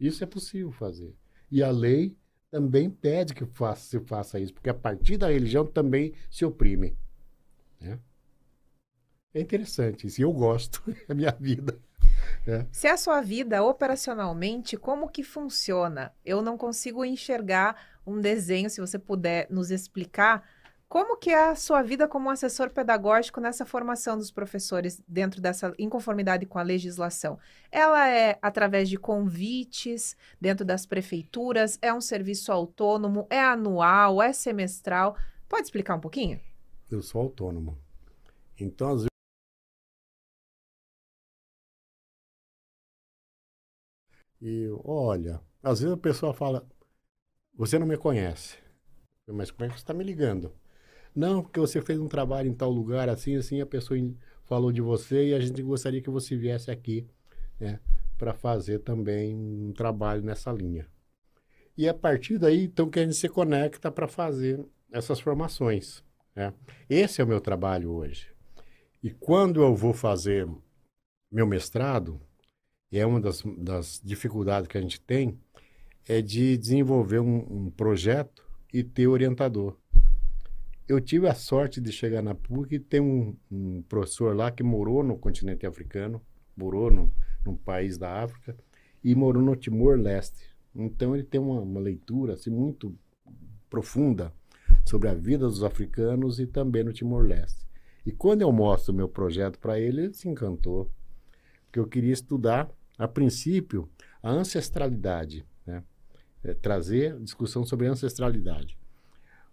Isso 0.01 0.25
é 0.25 0.27
possível 0.27 0.73
fazer. 0.73 1.15
E 1.49 1.63
a 1.63 1.71
lei 1.71 2.17
também 2.51 2.91
pede 2.91 3.35
que 3.35 3.47
faça, 3.47 3.83
se 3.83 4.01
faça 4.01 4.41
isso, 4.41 4.53
porque 4.53 4.69
a 4.69 4.75
partir 4.75 5.17
da 5.17 5.31
religião 5.31 5.65
também 5.65 6.13
se 6.29 6.45
oprime. 6.45 6.97
Né? 7.81 8.01
É 9.35 9.41
interessante 9.41 10.07
isso. 10.07 10.21
E 10.21 10.25
eu 10.25 10.33
gosto. 10.33 10.83
É 11.09 11.13
a 11.13 11.15
minha 11.15 11.31
vida. 11.33 11.79
É. 12.47 12.67
Se 12.73 12.87
a 12.87 12.97
sua 12.97 13.21
vida 13.21 13.63
operacionalmente, 13.63 14.77
como 14.77 15.09
que 15.09 15.23
funciona? 15.23 16.13
Eu 16.25 16.43
não 16.43 16.57
consigo 16.57 17.05
enxergar 17.05 17.77
um 18.07 18.21
desenho, 18.21 18.71
se 18.71 18.81
você 18.81 18.99
puder 18.99 19.47
nos 19.51 19.71
explicar 19.71 20.45
como 20.89 21.19
que 21.19 21.29
é 21.29 21.51
a 21.51 21.55
sua 21.55 21.83
vida 21.83 22.09
como 22.09 22.31
assessor 22.31 22.71
pedagógico 22.71 23.43
nessa 23.43 23.67
formação 23.67 24.17
dos 24.17 24.31
professores 24.31 25.03
dentro 25.07 25.39
dessa 25.39 25.75
inconformidade 25.79 26.47
com 26.47 26.59
a 26.59 26.63
legislação? 26.63 27.39
Ela 27.71 28.09
é 28.09 28.39
através 28.41 28.89
de 28.89 28.97
convites 28.97 30.17
dentro 30.41 30.65
das 30.65 30.87
prefeituras? 30.87 31.79
É 31.83 31.93
um 31.93 32.01
serviço 32.01 32.51
autônomo? 32.51 33.27
É 33.29 33.39
anual? 33.39 34.23
É 34.23 34.33
semestral? 34.33 35.15
Pode 35.47 35.65
explicar 35.65 35.95
um 35.95 36.01
pouquinho? 36.01 36.41
Eu 36.91 37.03
sou 37.03 37.21
autônomo. 37.21 37.77
Então, 38.59 38.89
às 38.89 39.08
E 44.41 44.69
olha, 44.85 45.41
às 45.63 45.81
vezes 45.81 45.95
a 45.95 45.99
pessoa 45.99 46.33
fala, 46.33 46.67
você 47.55 47.79
não 47.79 47.87
me 47.87 47.97
conhece. 47.97 48.57
Mas 49.27 49.51
como 49.51 49.65
é 49.65 49.69
que 49.69 49.75
você 49.75 49.81
está 49.81 49.93
me 49.93 50.05
ligando? 50.05 50.53
Não, 51.15 51.43
porque 51.43 51.61
você 51.61 51.83
fez 51.83 51.99
um 51.99 52.09
trabalho 52.09 52.49
em 52.49 52.55
tal 52.55 52.71
lugar, 52.71 53.09
assim, 53.09 53.37
assim, 53.37 53.61
a 53.61 53.67
pessoa 53.67 53.99
falou 54.45 54.71
de 54.73 54.81
você 54.81 55.29
e 55.29 55.35
a 55.35 55.41
gente 55.41 55.63
gostaria 55.63 56.01
que 56.01 56.11
você 56.11 56.37
viesse 56.37 56.71
aqui, 56.71 57.07
né, 57.59 57.81
para 58.17 58.33
fazer 58.33 58.79
também 58.81 59.35
um 59.35 59.73
trabalho 59.73 60.23
nessa 60.23 60.53
linha. 60.53 60.87
E 61.77 61.89
a 61.89 61.95
partir 61.95 62.39
daí, 62.39 62.65
então, 62.65 62.91
que 62.91 62.99
a 62.99 63.05
gente 63.05 63.17
se 63.17 63.29
conecta 63.29 63.91
para 63.91 64.09
fazer 64.09 64.65
essas 64.93 65.21
formações. 65.21 66.03
Né? 66.35 66.53
Esse 66.89 67.21
é 67.21 67.25
o 67.25 67.29
meu 67.29 67.41
trabalho 67.41 67.93
hoje. 67.93 68.33
E 69.03 69.11
quando 69.11 69.63
eu 69.63 69.75
vou 69.75 69.93
fazer 69.93 70.49
meu 71.31 71.47
mestrado, 71.47 72.21
e 72.91 72.99
é 72.99 73.07
uma 73.07 73.21
das, 73.21 73.43
das 73.57 74.01
dificuldades 74.05 74.69
que 74.69 74.79
a 74.79 74.81
gente 74.81 75.01
tem, 75.01 75.39
é 76.07 76.23
de 76.23 76.57
desenvolver 76.57 77.21
um, 77.21 77.67
um 77.67 77.71
projeto 77.71 78.45
e 78.73 78.83
ter 78.83 79.07
orientador. 79.07 79.77
eu 80.89 81.01
tive 81.01 81.29
a 81.29 81.35
sorte 81.35 81.81
de 81.81 81.93
chegar 81.93 82.23
na 82.23 82.35
PUC 82.35 82.77
e 82.77 82.79
tem 82.79 83.01
um, 83.01 83.37
um 83.51 83.83
professor 83.83 84.35
lá 84.35 84.51
que 84.51 84.63
morou 84.63 85.03
no 85.03 85.19
continente 85.19 85.67
africano, 85.67 86.21
morou 86.57 86.91
no, 86.91 87.13
num 87.45 87.57
país 87.57 87.99
da 87.99 88.23
África 88.23 88.57
e 89.05 89.15
morou 89.15 89.43
no 89.43 89.55
Timor-Leste. 89.55 90.45
Então 90.75 91.15
ele 91.15 91.25
tem 91.25 91.41
uma, 91.41 91.61
uma 91.61 91.81
leitura 91.81 92.35
assim, 92.35 92.51
muito 92.51 92.97
profunda 93.69 94.33
sobre 94.85 95.09
a 95.09 95.15
vida 95.15 95.47
dos 95.47 95.63
africanos 95.63 96.41
e 96.41 96.47
também 96.47 96.83
no 96.83 96.93
Timor-Leste. 96.93 97.67
E 98.07 98.13
quando 98.13 98.43
eu 98.43 98.51
mostro 98.51 98.93
o 98.93 98.97
meu 98.97 99.09
projeto 99.09 99.59
para 99.59 99.79
ele, 99.79 100.05
ele 100.05 100.15
se 100.15 100.29
encantou, 100.29 100.91
porque 101.67 101.79
eu 101.79 101.87
queria 101.87 102.13
estudar, 102.13 102.71
a 102.99 103.07
princípio, 103.07 103.89
a 104.23 104.31
ancestralidade, 104.31 105.47
né? 105.65 105.83
É, 106.43 106.55
trazer 106.55 107.19
discussão 107.21 107.65
sobre 107.65 107.87
ancestralidade. 107.87 108.77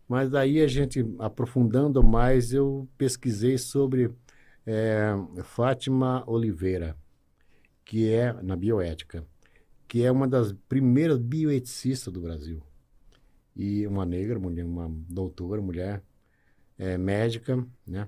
Mas 0.08 0.30
daí 0.30 0.62
a 0.62 0.68
gente, 0.68 1.06
aprofundando 1.20 2.04
mais, 2.04 2.54
eu 2.54 2.88
pesquisei 2.98 3.58
sobre 3.58 4.12
é, 4.66 5.14
Fátima 5.44 6.24
Oliveira, 6.28 6.96
que 7.84 8.12
é 8.12 8.34
na 8.34 8.56
bioética, 8.56 9.26
que 9.88 10.04
é 10.04 10.12
uma 10.12 10.28
das 10.28 10.54
primeiras 10.68 11.18
bioeticistas 11.18 12.14
do 12.14 12.22
Brasil. 12.22 12.62
E 13.56 13.88
uma 13.88 14.06
negra, 14.06 14.38
mulher, 14.38 14.66
uma 14.66 14.92
doutora, 15.10 15.62
mulher 15.62 16.04
é, 16.78 16.98
médica, 16.98 17.66
né? 17.88 18.06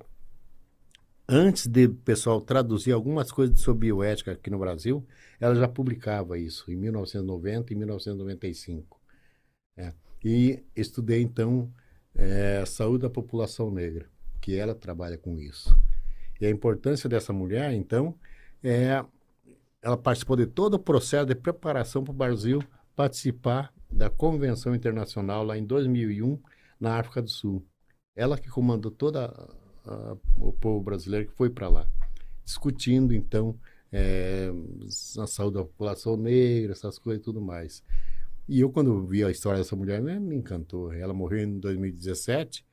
Antes 1.30 1.67
de 1.67 1.89
pessoal 1.89 2.39
traduzir 2.39 2.93
algumas 2.93 3.32
coisas 3.34 3.59
sobre 3.59 3.88
bioética 3.88 4.32
aqui 4.32 4.49
no 4.49 4.57
Brasil, 4.57 5.05
ela 5.41 5.53
já 5.55 5.67
publicava 5.67 6.39
isso 6.39 6.71
em 6.71 6.75
1990 6.78 7.73
e 7.73 7.75
1995. 7.75 8.97
É. 9.75 9.93
E 10.23 10.63
estudei 10.73 11.21
então 11.21 11.69
é, 12.15 12.63
saúde 12.65 13.01
da 13.01 13.09
população 13.09 13.69
negra, 13.69 14.09
que 14.39 14.55
ela 14.55 14.73
trabalha 14.73 15.17
com 15.17 15.38
isso. 15.38 15.78
E 16.39 16.45
a 16.45 16.49
importância 16.49 17.09
dessa 17.09 17.34
mulher, 17.34 17.73
então, 17.73 18.17
é 18.63 19.03
ela 19.82 19.97
participou 19.97 20.36
de 20.36 20.45
todo 20.47 20.75
o 20.75 20.80
processo 20.80 21.25
de 21.25 21.36
preparação 21.36 22.03
para 22.03 22.11
o 22.11 22.15
Brasil 22.15 22.61
participar 22.95 23.73
da 23.91 24.09
Convenção 24.09 24.73
Internacional 24.75 25.43
lá 25.43 25.57
em 25.57 25.65
2001 25.65 26.39
na 26.80 26.97
África 26.97 27.21
do 27.21 27.30
Sul. 27.30 27.65
Ela 28.15 28.38
que 28.38 28.49
comandou 28.49 28.91
o 30.35 30.51
povo 30.51 30.83
brasileiro 30.83 31.27
que 31.27 31.33
foi 31.33 31.49
para 31.49 31.69
lá, 31.69 31.88
discutindo 32.43 33.13
então 33.13 33.57
é, 33.91 34.51
a 35.19 35.27
saúde 35.27 35.55
da 35.55 35.63
população 35.63 36.17
negra, 36.17 36.73
essas 36.73 36.99
coisas 36.99 37.21
e 37.21 37.23
tudo 37.23 37.41
mais. 37.41 37.83
E 38.47 38.61
eu, 38.61 38.69
quando 38.69 39.05
vi 39.05 39.23
a 39.23 39.31
história 39.31 39.59
dessa 39.59 39.75
mulher, 39.75 40.01
me 40.01 40.35
encantou. 40.35 40.93
Ela 40.93 41.13
morreu 41.13 41.39
em 41.39 41.59
2017. 41.59 42.65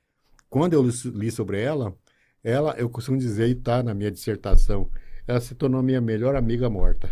Quando 0.49 0.75
eu 0.75 0.83
li 0.83 1.31
sobre 1.33 1.61
ela, 1.61 1.97
ela, 2.45 2.77
eu 2.79 2.89
costumo 2.89 3.19
dizer, 3.19 3.49
e 3.49 3.53
está 3.53 3.83
na 3.83 3.93
minha 3.93 4.11
dissertação, 4.11 4.89
ela 5.27 5.41
se 5.41 5.55
tornou 5.55 5.83
minha 5.83 6.01
melhor 6.01 6.37
amiga 6.37 6.71
morta. 6.71 7.11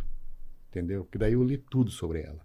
Entendeu? 0.70 1.04
Porque 1.04 1.18
daí 1.18 1.32
eu 1.32 1.42
li 1.42 1.58
tudo 1.58 1.90
sobre 1.90 2.20
ela. 2.20 2.40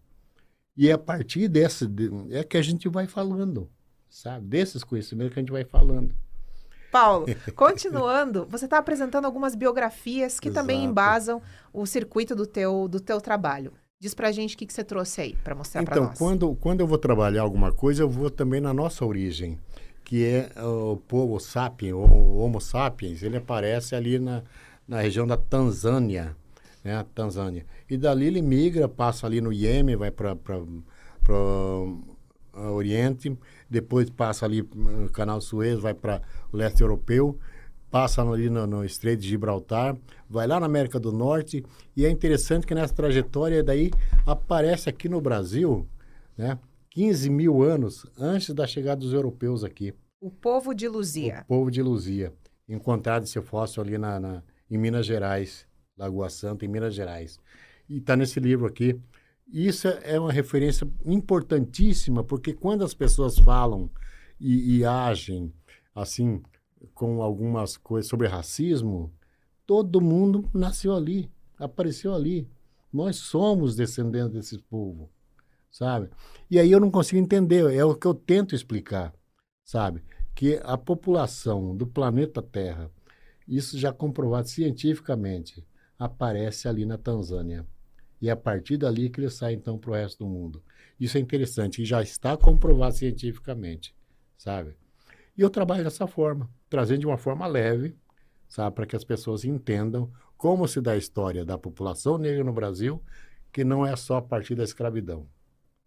E 0.76 0.89
é 0.89 0.93
a 0.93 0.97
partir 0.97 1.47
dessa, 1.47 1.89
é 2.32 2.43
que 2.43 2.58
a 2.58 2.62
gente 2.62 2.88
vai 2.89 3.08
falando, 3.08 3.70
sabe? 4.10 4.47
Desses 4.47 4.84
conhecimentos 4.84 5.34
que 5.34 5.39
a 5.39 5.41
gente 5.41 5.51
vai 5.51 5.66
falando. 5.66 6.16
Paulo, 7.00 7.26
continuando, 7.56 8.48
você 8.50 8.66
está 8.66 8.78
apresentando 8.78 9.26
algumas 9.26 9.56
biografias 9.56 10.39
que 10.39 10.50
Exato. 10.50 10.62
também 10.62 10.84
embasam 10.84 11.41
o 11.74 11.86
circuito 11.86 12.36
do 12.36 12.45
teu, 12.45 12.88
do 12.88 13.00
teu 13.00 13.22
trabalho. 13.22 13.72
Diz 14.00 14.14
pra 14.14 14.32
gente 14.32 14.56
o 14.56 14.58
que, 14.58 14.66
que 14.66 14.74
você 14.74 14.84
trouxe 14.84 15.22
aí 15.22 15.36
para 15.43 15.56
mostrar 15.56 15.82
então, 15.82 15.93
para 15.93 16.02
nós. 16.04 16.16
Então, 16.16 16.28
quando, 16.28 16.56
quando 16.56 16.80
eu 16.82 16.88
vou 16.88 16.98
trabalhar 16.98 17.41
alguma 17.41 17.72
coisa, 17.72 18.04
eu 18.04 18.10
vou 18.10 18.30
também 18.30 18.62
na 18.62 18.74
nossa 18.74 19.04
origem, 19.06 19.60
que 20.04 20.24
é 20.24 20.52
o 20.62 20.98
povo 20.98 21.39
sapiens, 21.39 21.93
o 21.93 22.38
Homo 22.38 22.62
sapiens, 22.62 23.24
ele 23.24 23.38
aparece 23.38 23.95
ali 23.95 24.20
na, 24.20 24.43
na 24.88 25.02
região 25.02 25.26
da 25.26 25.36
Tanzânia, 25.36 26.36
né, 26.84 27.04
Tanzânia. 27.16 27.66
E 27.89 27.98
dali 27.98 28.28
ele 28.28 28.41
migra, 28.41 28.88
passa 28.88 29.26
ali 29.26 29.41
no 29.41 29.52
Iêmen, 29.52 29.95
vai 29.95 30.12
para 30.12 30.36
Oriente, 32.72 33.38
depois 33.70 34.10
passa 34.10 34.45
ali 34.45 34.68
no 34.76 35.10
Canal 35.10 35.39
Suez, 35.41 35.80
vai 35.80 35.93
para 35.93 36.22
o 36.51 36.58
leste 36.58 36.82
europeu, 36.82 37.38
passa 37.89 38.22
ali 38.22 38.49
no, 38.49 38.66
no 38.68 38.86
Estreito 38.86 39.22
de 39.22 39.30
Gibraltar, 39.30 39.97
vai 40.30 40.47
lá 40.47 40.60
na 40.60 40.66
América 40.66 40.99
do 40.99 41.12
Norte, 41.12 41.64
e 41.95 42.05
é 42.05 42.10
interessante 42.10 42.68
que 42.68 42.76
nessa 42.76 42.93
trajetória 42.93 43.64
daí 43.64 43.91
aparece 44.26 44.89
aqui 44.89 45.08
no 45.08 45.22
Brasil, 45.22 45.88
né, 46.38 46.60
15 46.91 47.30
mil 47.30 47.62
anos 47.62 48.05
antes 48.18 48.53
da 48.53 48.66
chegada 48.66 49.01
dos 49.01 49.14
europeus 49.14 49.64
aqui. 49.64 49.93
O 50.20 50.32
povo 50.32 50.74
de 50.74 50.88
Luzia. 50.88 51.41
O 51.43 51.47
povo 51.47 51.72
de 51.72 51.82
Luzia. 51.82 52.34
Encontrado 52.68 53.24
esse 53.24 53.39
fóssil 53.39 53.84
ali 53.84 53.97
na, 53.97 54.20
na, 54.20 54.43
em 54.70 54.78
Minas 54.78 55.05
Gerais, 55.05 55.68
Lagoa 55.95 56.30
Santa, 56.30 56.66
em 56.66 56.68
Minas 56.68 56.95
Gerais. 56.95 57.39
E 57.88 57.97
está 57.97 58.16
nesse 58.16 58.39
livro 58.39 58.66
aqui. 58.66 58.99
Isso 59.48 59.88
é 59.88 60.20
uma 60.20 60.32
referência 60.32 60.88
importantíssima, 61.06 62.24
porque 62.24 62.54
quando 62.54 62.84
as 62.84 62.93
pessoas 62.93 63.39
falam 63.39 63.89
e, 64.39 64.78
e 64.78 64.86
agem 64.86 65.54
assim, 66.02 66.41
com 66.93 67.22
algumas 67.22 67.76
coisas 67.76 68.10
sobre 68.10 68.28
racismo, 68.28 69.12
todo 69.66 70.00
mundo 70.00 70.48
nasceu 70.54 70.95
ali, 70.95 71.30
apareceu 71.58 72.14
ali. 72.14 72.48
Nós 72.93 73.18
somos 73.18 73.76
descendentes 73.76 74.34
desse 74.34 74.60
povo, 74.60 75.10
sabe? 75.72 76.10
E 76.50 76.60
aí 76.60 76.72
eu 76.72 76.80
não 76.80 76.91
consigo 76.91 77.20
entender, 77.20 77.74
é 77.74 77.84
o 77.84 77.95
que 77.95 78.06
eu 78.06 78.14
tento 78.14 78.56
explicar, 78.56 79.14
sabe? 79.64 80.04
Que 80.36 80.60
a 80.64 80.78
população 80.78 81.76
do 81.76 81.88
planeta 81.88 82.41
Terra, 82.41 82.91
isso 83.48 83.78
já 83.78 83.91
comprovado 83.91 84.48
cientificamente, 84.48 85.66
aparece 85.98 86.68
ali 86.68 86.86
na 86.86 86.98
Tanzânia. 86.98 87.66
E 88.22 88.30
é 88.30 88.32
a 88.32 88.36
partir 88.36 88.78
dali 88.78 89.09
que 89.09 89.20
ele 89.20 89.30
sai 89.30 89.53
então 89.53 89.78
para 89.78 89.91
o 89.91 89.93
resto 89.93 90.20
do 90.20 90.30
mundo. 90.30 90.63
Isso 90.99 91.18
é 91.18 91.22
interessante 91.22 91.82
e 91.82 91.86
já 91.86 92.01
está 92.01 92.36
comprovado 92.36 92.95
cientificamente, 92.95 93.95
sabe? 94.38 94.76
E 95.38 95.41
eu 95.41 95.49
trabalho 95.49 95.84
dessa 95.84 96.07
forma, 96.07 96.49
trazendo 96.70 97.01
de 97.01 97.05
uma 97.05 97.18
forma 97.18 97.45
leve, 97.45 97.95
sabe, 98.47 98.76
para 98.76 98.86
que 98.88 98.95
as 98.95 99.03
pessoas 99.03 99.45
entendam 99.45 100.11
como 100.36 100.68
se 100.68 100.82
dá 100.82 100.93
a 100.93 100.97
história 100.97 101.45
da 101.45 101.57
população 101.57 102.18
negra 102.18 102.43
no 102.43 102.53
Brasil, 102.53 103.01
que 103.51 103.63
não 103.63 103.86
é 103.86 103.95
só 103.95 104.18
a 104.18 104.22
partir 104.22 104.55
da 104.55 104.63
escravidão, 104.63 105.28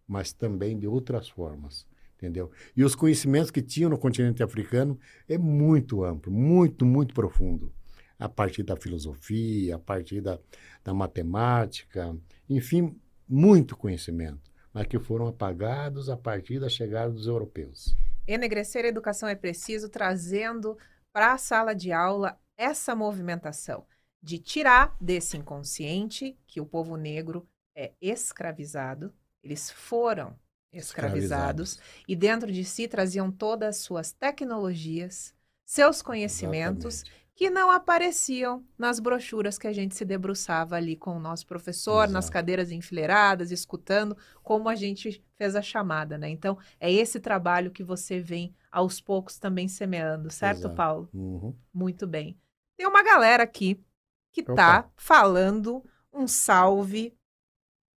mas 0.07 0.33
também 0.33 0.77
de 0.77 0.87
outras 0.87 1.27
formas, 1.27 1.85
entendeu? 2.17 2.51
E 2.75 2.83
os 2.83 2.95
conhecimentos 2.95 3.51
que 3.51 3.61
tinham 3.61 3.89
no 3.89 3.97
continente 3.97 4.43
africano 4.43 4.97
é 5.27 5.37
muito 5.37 6.03
amplo, 6.03 6.31
muito, 6.31 6.85
muito 6.85 7.13
profundo. 7.13 7.73
A 8.21 8.29
partir 8.29 8.61
da 8.61 8.75
filosofia, 8.75 9.75
a 9.75 9.79
partir 9.79 10.21
da, 10.21 10.39
da 10.83 10.93
matemática, 10.93 12.15
enfim, 12.47 12.95
muito 13.27 13.75
conhecimento, 13.75 14.51
mas 14.71 14.85
que 14.85 14.99
foram 14.99 15.27
apagados 15.27 16.07
a 16.07 16.15
partir 16.15 16.59
da 16.59 16.69
chegada 16.69 17.11
dos 17.11 17.25
europeus. 17.25 17.95
Enegrecer 18.27 18.85
a 18.85 18.89
educação 18.89 19.27
é 19.27 19.33
preciso, 19.33 19.89
trazendo 19.89 20.77
para 21.11 21.33
a 21.33 21.37
sala 21.37 21.73
de 21.73 21.91
aula 21.91 22.39
essa 22.55 22.95
movimentação 22.95 23.85
de 24.21 24.37
tirar 24.37 24.95
desse 25.01 25.35
inconsciente 25.35 26.37
que 26.45 26.61
o 26.61 26.65
povo 26.65 26.95
negro 26.95 27.47
é 27.75 27.93
escravizado, 27.99 29.11
eles 29.43 29.71
foram 29.71 30.37
escravizados, 30.71 31.71
escravizados. 31.71 32.03
e 32.07 32.15
dentro 32.15 32.51
de 32.51 32.63
si 32.63 32.87
traziam 32.87 33.31
todas 33.31 33.77
as 33.77 33.81
suas 33.81 34.11
tecnologias, 34.11 35.33
seus 35.65 36.01
conhecimentos 36.01 37.01
Exatamente 37.01 37.20
que 37.35 37.49
não 37.49 37.71
apareciam 37.71 38.63
nas 38.77 38.99
brochuras 38.99 39.57
que 39.57 39.67
a 39.67 39.73
gente 39.73 39.95
se 39.95 40.05
debruçava 40.05 40.75
ali 40.75 40.95
com 40.95 41.15
o 41.15 41.19
nosso 41.19 41.47
professor, 41.47 42.03
Exato. 42.03 42.13
nas 42.13 42.29
cadeiras 42.29 42.71
enfileiradas, 42.71 43.51
escutando 43.51 44.15
como 44.43 44.69
a 44.69 44.75
gente 44.75 45.23
fez 45.37 45.55
a 45.55 45.61
chamada, 45.61 46.17
né? 46.17 46.29
Então, 46.29 46.57
é 46.79 46.91
esse 46.91 47.19
trabalho 47.19 47.71
que 47.71 47.83
você 47.83 48.19
vem 48.19 48.53
aos 48.71 49.01
poucos 49.01 49.39
também 49.39 49.67
semeando, 49.67 50.29
certo, 50.29 50.59
Exato. 50.59 50.75
Paulo? 50.75 51.09
Uhum. 51.13 51.55
Muito 51.73 52.05
bem. 52.05 52.37
Tem 52.77 52.87
uma 52.87 53.03
galera 53.03 53.43
aqui 53.43 53.83
que 54.31 54.41
está 54.41 54.89
falando 54.95 55.83
um 56.13 56.27
salve, 56.27 57.15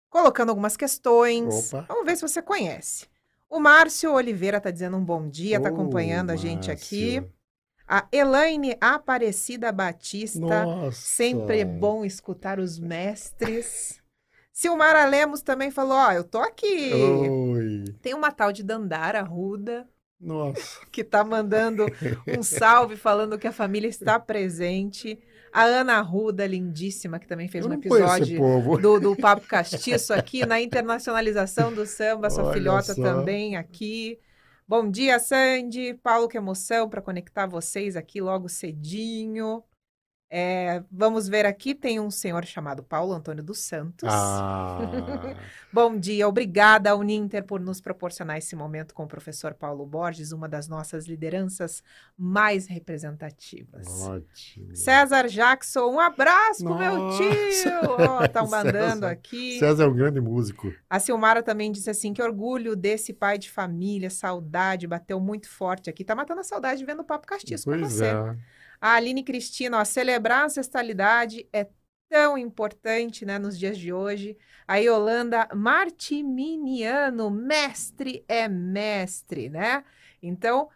colocando 0.09 0.49
algumas 0.49 0.77
questões. 0.77 1.73
Opa. 1.73 1.85
Vamos 1.87 2.05
ver 2.05 2.15
se 2.15 2.21
você 2.21 2.41
conhece. 2.41 3.07
O 3.49 3.59
Márcio 3.59 4.13
Oliveira 4.13 4.57
está 4.57 4.71
dizendo 4.71 4.97
um 4.97 5.03
bom 5.03 5.27
dia, 5.27 5.57
está 5.57 5.69
acompanhando 5.69 6.31
a 6.31 6.35
gente 6.35 6.71
aqui. 6.71 7.23
A 7.93 8.07
Elaine 8.11 8.75
Aparecida 8.81 9.71
Batista. 9.71 10.39
Nossa. 10.39 10.99
Sempre 10.99 11.59
é 11.59 11.65
bom 11.65 12.03
escutar 12.03 12.59
os 12.59 12.79
mestres. 12.79 14.01
Silmara 14.51 15.05
Lemos 15.05 15.43
também 15.43 15.69
falou: 15.69 15.95
Ó, 15.95 16.07
oh, 16.07 16.11
eu 16.11 16.23
tô 16.23 16.39
aqui. 16.39 16.91
Oi. 16.91 17.83
Tem 18.01 18.15
uma 18.15 18.31
tal 18.31 18.51
de 18.51 18.63
Dandara 18.63 19.21
Ruda. 19.21 19.87
Nossa. 20.19 20.79
Que 20.91 21.03
tá 21.03 21.23
mandando 21.23 21.85
um 22.35 22.41
salve 22.41 22.95
falando 22.95 23.37
que 23.37 23.45
a 23.45 23.51
família 23.51 23.87
está 23.87 24.19
presente. 24.19 25.19
A 25.53 25.61
Ana 25.61 26.01
Ruda, 26.01 26.47
lindíssima, 26.47 27.19
que 27.19 27.27
também 27.27 27.47
fez 27.47 27.63
um 27.63 27.73
episódio 27.73 28.39
do, 28.81 28.99
do 28.99 29.15
Papo 29.15 29.45
Castiço 29.45 30.15
aqui 30.15 30.47
na 30.47 30.59
internacionalização 30.59 31.71
do 31.71 31.85
samba, 31.85 32.31
sua 32.31 32.45
Olha 32.45 32.53
filhota 32.53 32.95
só. 32.95 33.03
também 33.03 33.55
aqui. 33.55 34.17
Bom 34.65 34.89
dia, 34.89 35.19
Sandy. 35.19 35.93
Paulo, 35.95 36.27
que 36.29 36.37
emoção 36.37 36.89
para 36.89 37.01
conectar 37.01 37.45
vocês 37.45 37.97
aqui 37.97 38.21
logo 38.21 38.47
cedinho. 38.47 39.61
É, 40.35 40.81
vamos 40.91 41.27
ver 41.27 41.45
aqui, 41.45 41.75
tem 41.75 41.99
um 41.99 42.09
senhor 42.09 42.43
chamado 42.43 42.81
Paulo 42.81 43.13
Antônio 43.13 43.43
dos 43.43 43.59
Santos. 43.59 44.09
Ah. 44.11 44.79
Bom 45.71 45.95
dia, 45.95 46.27
obrigada 46.27 46.89
ao 46.89 47.03
Ninter 47.03 47.43
por 47.43 47.59
nos 47.59 47.79
proporcionar 47.79 48.39
esse 48.39 48.55
momento 48.55 48.95
com 48.95 49.03
o 49.03 49.07
professor 49.07 49.53
Paulo 49.53 49.85
Borges, 49.85 50.31
uma 50.31 50.49
das 50.49 50.67
nossas 50.67 51.05
lideranças 51.05 51.83
mais 52.17 52.65
representativas. 52.65 53.85
Ótimo. 54.01 54.75
César 54.75 55.27
Jackson, 55.27 55.85
um 55.91 55.99
abraço 55.99 56.63
pro 56.63 56.79
meu 56.79 56.97
Nossa. 56.97 57.17
tio. 57.19 58.23
Estão 58.25 58.47
mandando 58.49 59.01
César. 59.01 59.11
aqui. 59.11 59.59
César 59.59 59.83
é 59.83 59.87
um 59.87 59.93
grande 59.93 60.19
músico. 60.19 60.73
A 60.89 60.99
Silmara 60.99 61.43
também 61.43 61.71
disse 61.71 61.91
assim: 61.91 62.11
que 62.11 62.23
orgulho 62.23 62.75
desse 62.75 63.13
pai 63.13 63.37
de 63.37 63.51
família, 63.51 64.09
saudade, 64.09 64.87
bateu 64.87 65.19
muito 65.19 65.47
forte 65.47 65.91
aqui. 65.91 66.03
Tá 66.03 66.15
matando 66.15 66.41
a 66.41 66.43
saudade 66.43 66.83
vendo 66.83 67.01
o 67.01 67.05
papo 67.05 67.27
castiço 67.27 67.65
com 67.65 67.77
pois 67.77 67.93
você. 67.93 68.05
é. 68.05 68.35
A 68.83 68.95
Aline 68.95 69.23
Cristina, 69.23 69.79
ó, 69.79 69.85
celebrar 69.85 70.41
a 70.41 70.45
ancestralidade 70.47 71.47
é 71.53 71.69
tão 72.09 72.37
importante, 72.37 73.25
né, 73.25 73.39
nos 73.39 73.57
dias 73.57 73.77
de 73.77 73.93
hoje. 73.93 74.37
A 74.67 74.75
Yolanda 74.75 75.47
Martiminiano, 75.55 77.31
mestre 77.31 78.25
é 78.27 78.49
mestre, 78.49 79.47
né? 79.47 79.85
Então, 80.21 80.67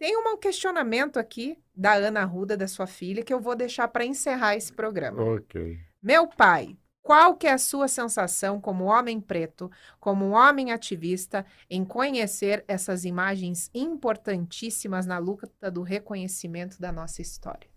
tem 0.00 0.16
um 0.16 0.36
questionamento 0.36 1.16
aqui 1.16 1.56
da 1.72 1.94
Ana 1.94 2.24
Ruda, 2.24 2.56
da 2.56 2.66
sua 2.66 2.88
filha, 2.88 3.22
que 3.22 3.32
eu 3.32 3.38
vou 3.38 3.54
deixar 3.54 3.86
para 3.86 4.04
encerrar 4.04 4.56
esse 4.56 4.72
programa. 4.72 5.22
Ok. 5.22 5.78
Meu 6.02 6.26
pai, 6.26 6.76
qual 7.04 7.36
que 7.36 7.46
é 7.46 7.52
a 7.52 7.58
sua 7.58 7.86
sensação 7.86 8.58
como 8.58 8.84
homem 8.86 9.20
preto, 9.20 9.70
como 10.00 10.30
homem 10.30 10.72
ativista, 10.72 11.44
em 11.68 11.84
conhecer 11.84 12.64
essas 12.66 13.04
imagens 13.04 13.70
importantíssimas 13.74 15.04
na 15.06 15.18
luta 15.18 15.70
do 15.70 15.82
reconhecimento 15.82 16.80
da 16.80 16.90
nossa 16.90 17.20
história? 17.20 17.68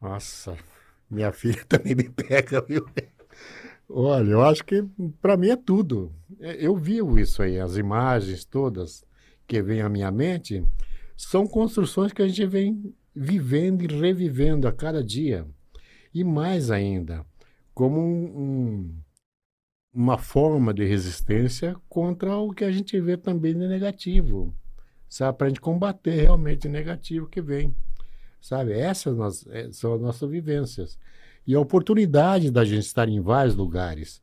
Nossa, 0.00 0.56
minha 1.10 1.32
filha 1.34 1.64
também 1.68 1.96
me 1.96 2.08
pega, 2.08 2.60
viu? 2.62 2.86
Olha, 3.88 4.30
eu 4.30 4.42
acho 4.44 4.64
que 4.64 4.84
para 5.20 5.36
mim 5.36 5.48
é 5.50 5.56
tudo. 5.56 6.14
É, 6.40 6.64
Eu 6.64 6.76
vi 6.76 6.98
isso 7.20 7.42
aí, 7.42 7.58
as 7.58 7.76
imagens 7.76 8.44
todas 8.44 9.04
que 9.48 9.60
vêm 9.62 9.80
à 9.82 9.88
minha 9.88 10.12
mente 10.12 10.64
são 11.16 11.46
construções 11.46 12.12
que 12.12 12.22
a 12.22 12.28
gente 12.28 12.46
vem 12.46 12.94
vivendo 13.14 13.82
e 13.82 13.86
revivendo 13.88 14.68
a 14.68 14.72
cada 14.72 15.02
dia. 15.02 15.46
E 16.14 16.22
mais 16.24 16.70
ainda, 16.70 17.26
como 17.76 18.00
um- 18.00 18.40
um- 18.40 19.02
uma 19.92 20.16
forma 20.16 20.72
de 20.72 20.82
resistência 20.86 21.76
contra 21.90 22.34
o 22.34 22.50
que 22.54 22.64
a 22.64 22.72
gente 22.72 22.98
vê 22.98 23.18
também 23.18 23.52
de 23.52 23.68
negativo, 23.68 24.54
sabe? 25.10 25.36
Para 25.36 25.46
a 25.46 25.50
gente 25.50 25.60
combater 25.60 26.12
realmente 26.22 26.66
o 26.66 26.70
negativo 26.70 27.26
que 27.26 27.42
vem, 27.42 27.76
sabe? 28.40 28.72
Essas 28.72 29.46
eh, 29.48 29.68
são 29.72 29.92
as 29.92 30.00
nossas 30.00 30.30
vivências. 30.30 30.98
E 31.46 31.54
a 31.54 31.60
oportunidade 31.60 32.50
da 32.50 32.64
gente 32.64 32.86
estar 32.86 33.10
em 33.10 33.20
vários 33.20 33.54
lugares, 33.54 34.22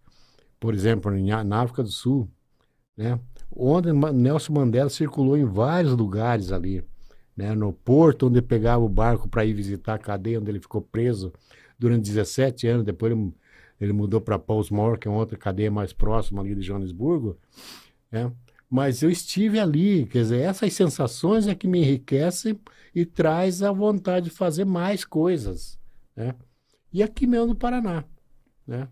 por 0.60 0.74
exemplo, 0.74 1.12
na 1.12 1.62
África 1.62 1.84
do 1.84 1.90
Sul, 1.92 2.28
né? 2.98 3.20
Onde 3.56 3.94
Nelson 3.94 4.54
Mandela 4.54 4.90
circulou 4.90 5.38
em 5.38 5.46
vários 5.46 5.96
lugares 5.96 6.52
ali, 6.52 6.84
né? 7.38 7.54
No 7.54 7.72
porto, 7.72 8.30
onde 8.30 8.42
pegava 8.42 8.84
o 8.84 8.90
barco 8.90 9.30
para 9.30 9.46
ir 9.46 9.54
visitar 9.54 9.94
a 9.94 10.00
cadeia 10.00 10.40
onde 10.40 10.50
ele 10.50 10.60
ficou 10.60 10.82
preso 10.82 11.32
durante 11.78 12.02
17 12.10 12.68
anos, 12.68 12.84
depois 12.84 13.12
ele, 13.12 13.32
ele 13.84 13.94
mudou 13.94 14.22
para 14.22 14.40
Portsmouth, 14.40 14.98
que 14.98 15.08
é 15.08 15.12
outra 15.12 15.38
cadeia 15.38 15.70
mais 15.70 15.92
próxima 15.92 16.42
ali 16.42 16.56
de 16.56 16.62
Joanesburgo, 16.62 17.38
né? 18.12 18.32
Mas 18.70 19.04
eu 19.04 19.10
estive 19.10 19.60
ali, 19.60 20.08
quer 20.08 20.20
dizer, 20.20 20.40
essas 20.40 20.74
sensações 20.74 21.48
é 21.48 21.54
que 21.54 21.68
me 21.68 21.80
enriquecem 21.80 22.60
e 22.96 23.06
traz 23.06 23.62
a 23.62 23.72
vontade 23.72 24.30
de 24.30 24.32
fazer 24.32 24.66
mais 24.66 25.04
coisas, 25.06 25.78
né? 26.16 26.34
E 26.92 27.04
aqui 27.04 27.28
mesmo 27.28 27.48
no 27.48 27.56
Paraná, 27.56 28.04
né? 28.66 28.88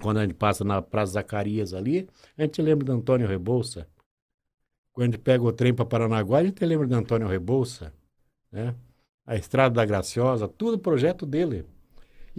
Quando 0.00 0.18
a 0.18 0.22
gente 0.22 0.34
passa 0.34 0.64
na 0.64 0.80
Praça 0.80 1.12
Zacarias 1.12 1.74
ali, 1.74 2.08
a 2.38 2.42
gente 2.42 2.62
lembra 2.62 2.84
de 2.84 2.92
Antônio 2.92 3.28
Rebouça. 3.28 3.86
Quando 4.92 5.08
a 5.08 5.10
gente 5.10 5.20
pega 5.20 5.44
o 5.44 5.52
trem 5.52 5.74
para 5.74 5.84
Paranaguá, 5.84 6.38
a 6.38 6.44
gente 6.44 6.64
lembra 6.64 6.86
de 6.86 6.94
Antônio 6.94 7.28
Rebouça, 7.28 7.92
né? 8.50 8.74
A 9.26 9.36
Estrada 9.36 9.74
da 9.74 9.84
Graciosa, 9.84 10.48
tudo 10.48 10.78
projeto 10.78 11.26
dele. 11.26 11.66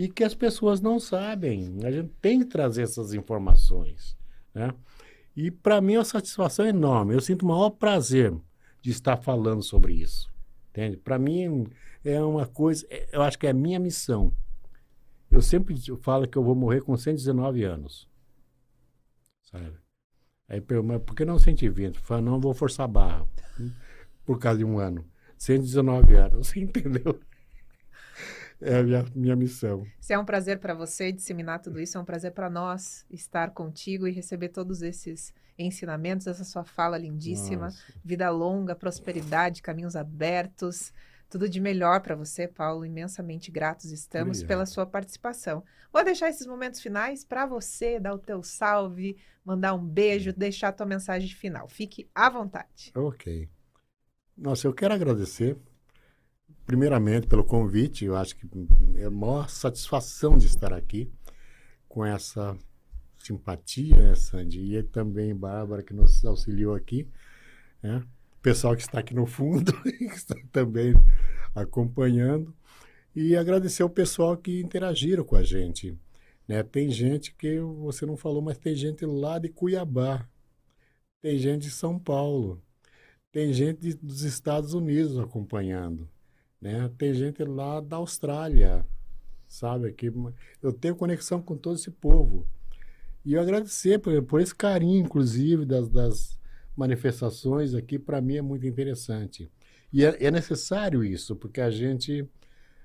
E 0.02 0.10
que 0.10 0.24
as 0.24 0.34
pessoas 0.34 0.82
não 0.82 0.99
sabem. 0.99 1.78
A 1.84 1.91
gente 1.91 2.10
tem 2.20 2.39
que 2.39 2.45
trazer 2.45 2.82
essas 2.82 3.14
informações, 3.14 4.18
né? 4.52 4.74
E 5.36 5.52
para 5.52 5.80
mim 5.80 5.93
é 5.93 5.99
uma 5.99 6.04
satisfação 6.04 6.66
enorme. 6.66 7.14
Eu 7.14 7.22
sinto 7.22 7.43
o 7.43 7.47
maior 7.47 7.70
prazer 7.70 8.34
de 8.82 8.89
estar 8.89 9.16
falando 9.16 9.62
sobre 9.62 9.93
isso. 9.93 10.28
Entende? 10.72 10.97
Para 10.97 11.20
mim 11.20 11.68
é 12.04 12.20
uma 12.20 12.47
coisa, 12.47 12.84
é- 12.89 13.10
eu 13.12 13.22
acho 13.22 13.38
que 13.38 13.45
é 13.45 13.52
a 13.52 13.54
minha 13.54 13.80
missão. 13.80 14.34
Eu 15.30 15.39
sempre 15.39 15.76
falo 16.02 16.28
que 16.28 16.36
eu 16.36 16.43
vou 16.43 16.56
morrer 16.56 16.82
com 16.82 16.97
119 16.97 17.64
anos. 17.64 18.10
Sabe? 19.52 19.78
Aí 20.49 20.64
mas 20.84 21.04
por 21.04 21.16
que 21.16 21.24
não 21.24 21.38
120? 21.38 21.97
Eu 21.97 22.02
falo, 22.02 22.24
não, 22.24 22.39
vou 22.39 22.56
forçar 22.56 22.86
a 22.86 22.88
barra. 22.88 23.28
Por 24.26 24.39
causa 24.39 24.58
de 24.58 24.66
um 24.66 24.80
ano. 24.80 25.06
119 25.38 26.16
anos, 26.16 26.47
você 26.47 26.58
entendeu? 26.60 27.20
É 28.62 28.78
a 28.78 28.84
minha, 28.84 29.05
minha 29.16 29.36
missão. 29.36 29.86
Se 29.99 30.14
é 30.14 30.20
um 30.20 30.26
prazer 30.26 30.59
para 30.59 30.74
você 30.74 31.12
disseminar 31.12 31.59
tudo 31.59 31.80
isso, 31.80 31.97
é 31.97 32.01
um 32.01 32.05
prazer 32.05 32.32
para 32.32 32.49
nós 32.49 33.05
estar 33.09 33.51
contigo 33.51 34.07
e 34.07 34.12
receber 34.12 34.49
todos 34.49 34.82
esses 34.82 35.34
ensinamentos, 35.57 36.28
essa 36.28 36.43
sua 36.43 36.64
fala 36.64 36.97
lindíssima. 36.97 37.66
Nossa. 37.66 37.93
Vida 38.03 38.30
longa, 38.30 38.76
prosperidade, 38.76 39.62
caminhos 39.62 39.95
abertos. 39.95 40.93
Tudo 41.30 41.47
de 41.47 41.62
melhor 41.62 42.01
para 42.01 42.16
você, 42.16 42.47
Paulo. 42.47 42.86
Imensamente 42.86 43.49
gratos 43.49 43.91
estamos 43.91 44.38
Obrigado. 44.38 44.47
pela 44.47 44.66
sua 44.66 44.86
participação. 44.86 45.64
Vou 45.91 46.03
deixar 46.03 46.30
esses 46.30 46.45
momentos 46.45 46.82
finais 46.82 47.24
para 47.24 47.45
você, 47.45 47.99
dar 47.99 48.14
o 48.14 48.20
teu 48.20 48.43
salve, 48.43 49.18
mandar 49.43 49.74
um 49.74 49.84
beijo, 49.84 50.34
deixar 50.34 50.70
a 50.70 50.74
tua 50.74 50.86
mensagem 50.86 51.30
final. 51.30 51.68
Fique 51.68 52.09
à 52.14 52.30
vontade. 52.30 52.91
Ok. 52.93 53.49
Nossa, 54.38 54.68
eu 54.68 54.74
quero 54.74 54.93
agradecer, 54.93 55.57
primeiramente, 56.72 57.28
pelo 57.28 57.43
convite. 57.43 58.05
Eu 58.05 58.15
acho 58.15 58.34
que 58.38 58.47
é 58.95 59.03
a 59.03 59.11
maior 59.11 59.49
satisfação 59.49 60.38
de 60.38 60.47
estar 60.47 60.72
aqui 60.72 61.11
com 61.89 62.05
essa 62.05 62.57
simpatia, 63.17 63.97
né, 63.97 64.15
Sandy? 64.15 64.78
E 64.78 64.82
também 64.82 65.36
Bárbara, 65.36 65.84
que 65.84 65.93
nos 65.93 66.24
auxiliou 66.24 66.74
aqui. 66.74 67.05
Né? 67.84 67.97
O 68.38 68.41
pessoal 68.41 68.74
que 68.74 68.84
está 68.84 68.99
aqui 68.99 69.13
no 69.13 69.26
fundo, 69.26 69.74
que 69.84 70.05
está 70.05 70.34
também 70.49 70.93
acompanhando. 71.53 72.55
E 73.13 73.36
agradecer 73.36 73.84
o 73.84 73.89
pessoal 73.89 74.38
que 74.38 74.61
interagiram 74.61 75.26
com 75.26 75.36
a 75.36 75.43
gente. 75.43 75.99
Né? 76.47 76.63
Tem 76.63 76.89
gente 76.89 77.36
que 77.36 77.59
você 77.59 78.05
não 78.05 78.15
falou, 78.15 78.41
mas 78.41 78.57
tem 78.57 78.74
gente 78.74 79.05
lá 79.05 79.38
de 79.38 79.49
Cuiabá. 79.49 80.26
Tem 81.22 81.38
gente 81.38 81.63
de 81.63 81.72
São 81.72 81.99
Paulo. 81.99 82.63
Tem 83.30 83.51
gente 83.51 83.93
dos 83.95 84.22
Estados 84.22 84.74
Unidos 84.74 85.19
acompanhando, 85.19 86.07
né? 86.62 86.89
Tem 86.97 87.14
gente 87.14 87.43
lá 87.43 87.80
da 87.82 87.97
Austrália, 87.97 88.86
sabe? 89.47 89.91
Que 89.91 90.12
eu 90.62 90.72
tenho 90.72 90.95
conexão 90.95 91.41
com 91.41 91.57
todo 91.57 91.76
esse 91.76 91.89
povo. 91.89 92.45
E 93.26 93.34
eu 93.34 93.41
agradecer 93.41 93.99
por, 93.99 94.22
por 94.24 94.39
esse 94.39 94.53
carinho, 94.53 95.03
inclusive, 95.03 95.66
das, 95.66 95.89
das 95.89 96.39
manifestações 96.76 97.74
aqui, 97.74 97.99
para 97.99 98.22
mim 98.22 98.38
é 98.38 98.41
muito 98.41 98.66
interessante. 98.66 99.51
E 99.91 100.05
é, 100.05 100.26
é 100.26 100.32
necessário 100.32 101.03
isso, 101.03 101.36
porque 101.36 101.62
a 101.62 101.70
gente 101.70 102.28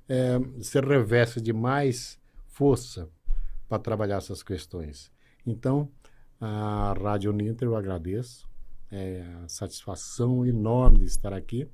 é, 0.08 0.38
se 0.60 0.80
reveste 0.80 1.40
de 1.40 1.52
mais 1.52 2.18
força 2.48 3.08
para 3.68 3.78
trabalhar 3.78 4.16
essas 4.16 4.42
questões. 4.42 5.10
Então, 5.46 5.90
a 6.40 6.94
Rádio 6.98 7.32
Ninter 7.32 7.68
eu 7.68 7.76
agradeço 7.76 8.46
é 8.90 9.24
a 9.44 9.48
satisfação 9.48 10.46
enorme 10.46 11.00
de 11.00 11.06
estar 11.06 11.32
aqui 11.32 11.68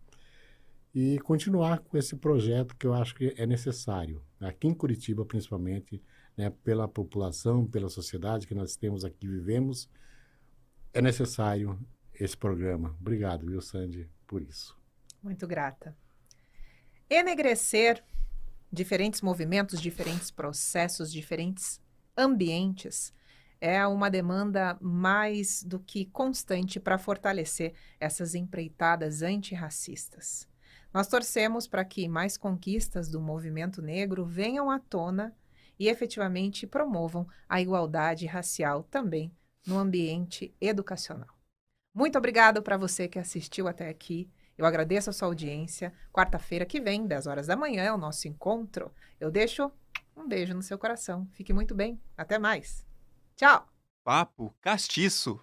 e 0.95 1.19
continuar 1.21 1.81
com 1.81 1.97
esse 1.97 2.17
projeto 2.17 2.77
que 2.77 2.87
eu 2.87 2.93
acho 2.93 3.15
que 3.15 3.35
é 3.37 3.47
necessário, 3.47 4.23
aqui 4.41 4.69
em 4.69 4.75
Curitiba 4.75 5.25
principalmente, 5.25 6.03
né, 6.37 6.51
pela 6.63 6.87
população, 6.87 7.67
pela 7.67 7.89
sociedade 7.89 8.47
que 8.47 8.55
nós 8.55 8.77
temos 8.77 9.05
aqui, 9.05 9.27
vivemos, 9.27 9.89
é 10.93 11.01
necessário 11.01 11.79
esse 12.15 12.37
programa. 12.37 12.97
Obrigado, 13.01 13.47
viu, 13.47 13.61
Sandy, 13.61 14.09
por 14.27 14.43
isso. 14.43 14.77
Muito 15.23 15.47
grata. 15.47 15.97
Enegrecer 17.09 18.03
diferentes 18.71 19.21
movimentos, 19.21 19.81
diferentes 19.81 20.31
processos, 20.31 21.13
diferentes 21.13 21.81
ambientes 22.17 23.13
é 23.61 23.87
uma 23.87 24.11
demanda 24.11 24.77
mais 24.81 25.63
do 25.63 25.79
que 25.79 26.07
constante 26.07 26.81
para 26.81 26.99
fortalecer 26.99 27.75
essas 28.01 28.35
empreitadas 28.35 29.23
antirracistas. 29.23 30.49
Nós 30.93 31.07
torcemos 31.07 31.67
para 31.67 31.85
que 31.85 32.09
mais 32.09 32.37
conquistas 32.37 33.09
do 33.09 33.21
movimento 33.21 33.81
negro 33.81 34.25
venham 34.25 34.71
à 34.71 34.79
tona 34.79 35.35
e 35.79 35.89
efetivamente 35.89 36.67
promovam 36.67 37.27
a 37.49 37.61
igualdade 37.61 38.27
racial 38.27 38.83
também 38.85 39.33
no 39.67 39.79
ambiente 39.79 40.55
educacional. 40.61 41.29
Muito 41.95 42.17
obrigado 42.17 42.63
para 42.63 42.77
você 42.77 43.09
que 43.09 43.19
assistiu 43.19 43.69
até 43.69 43.89
aqui. 43.89 44.31
Eu 44.57 44.67
agradeço 44.67 45.11
a 45.11 45.13
sua 45.13 45.29
audiência. 45.29 45.93
Quarta-feira 46.13 46.67
que 46.67 46.81
vem, 46.81 47.07
10 47.07 47.27
horas 47.27 47.47
da 47.47 47.57
manhã, 47.57 47.83
é 47.83 47.93
o 47.93 47.99
nosso 47.99 48.29
encontro. 48.29 48.93
Eu 49.19 49.31
deixo 49.31 49.71
um 50.17 50.29
beijo 50.29 50.55
no 50.55 50.63
seu 50.63 50.79
coração. 50.79 51.27
Fique 51.33 51.53
muito 51.53 51.75
bem. 51.75 52.01
Até 52.17 52.39
mais. 52.39 52.85
Tchau. 53.37 53.67
Papo 54.05 54.55
Castiço. 54.61 55.41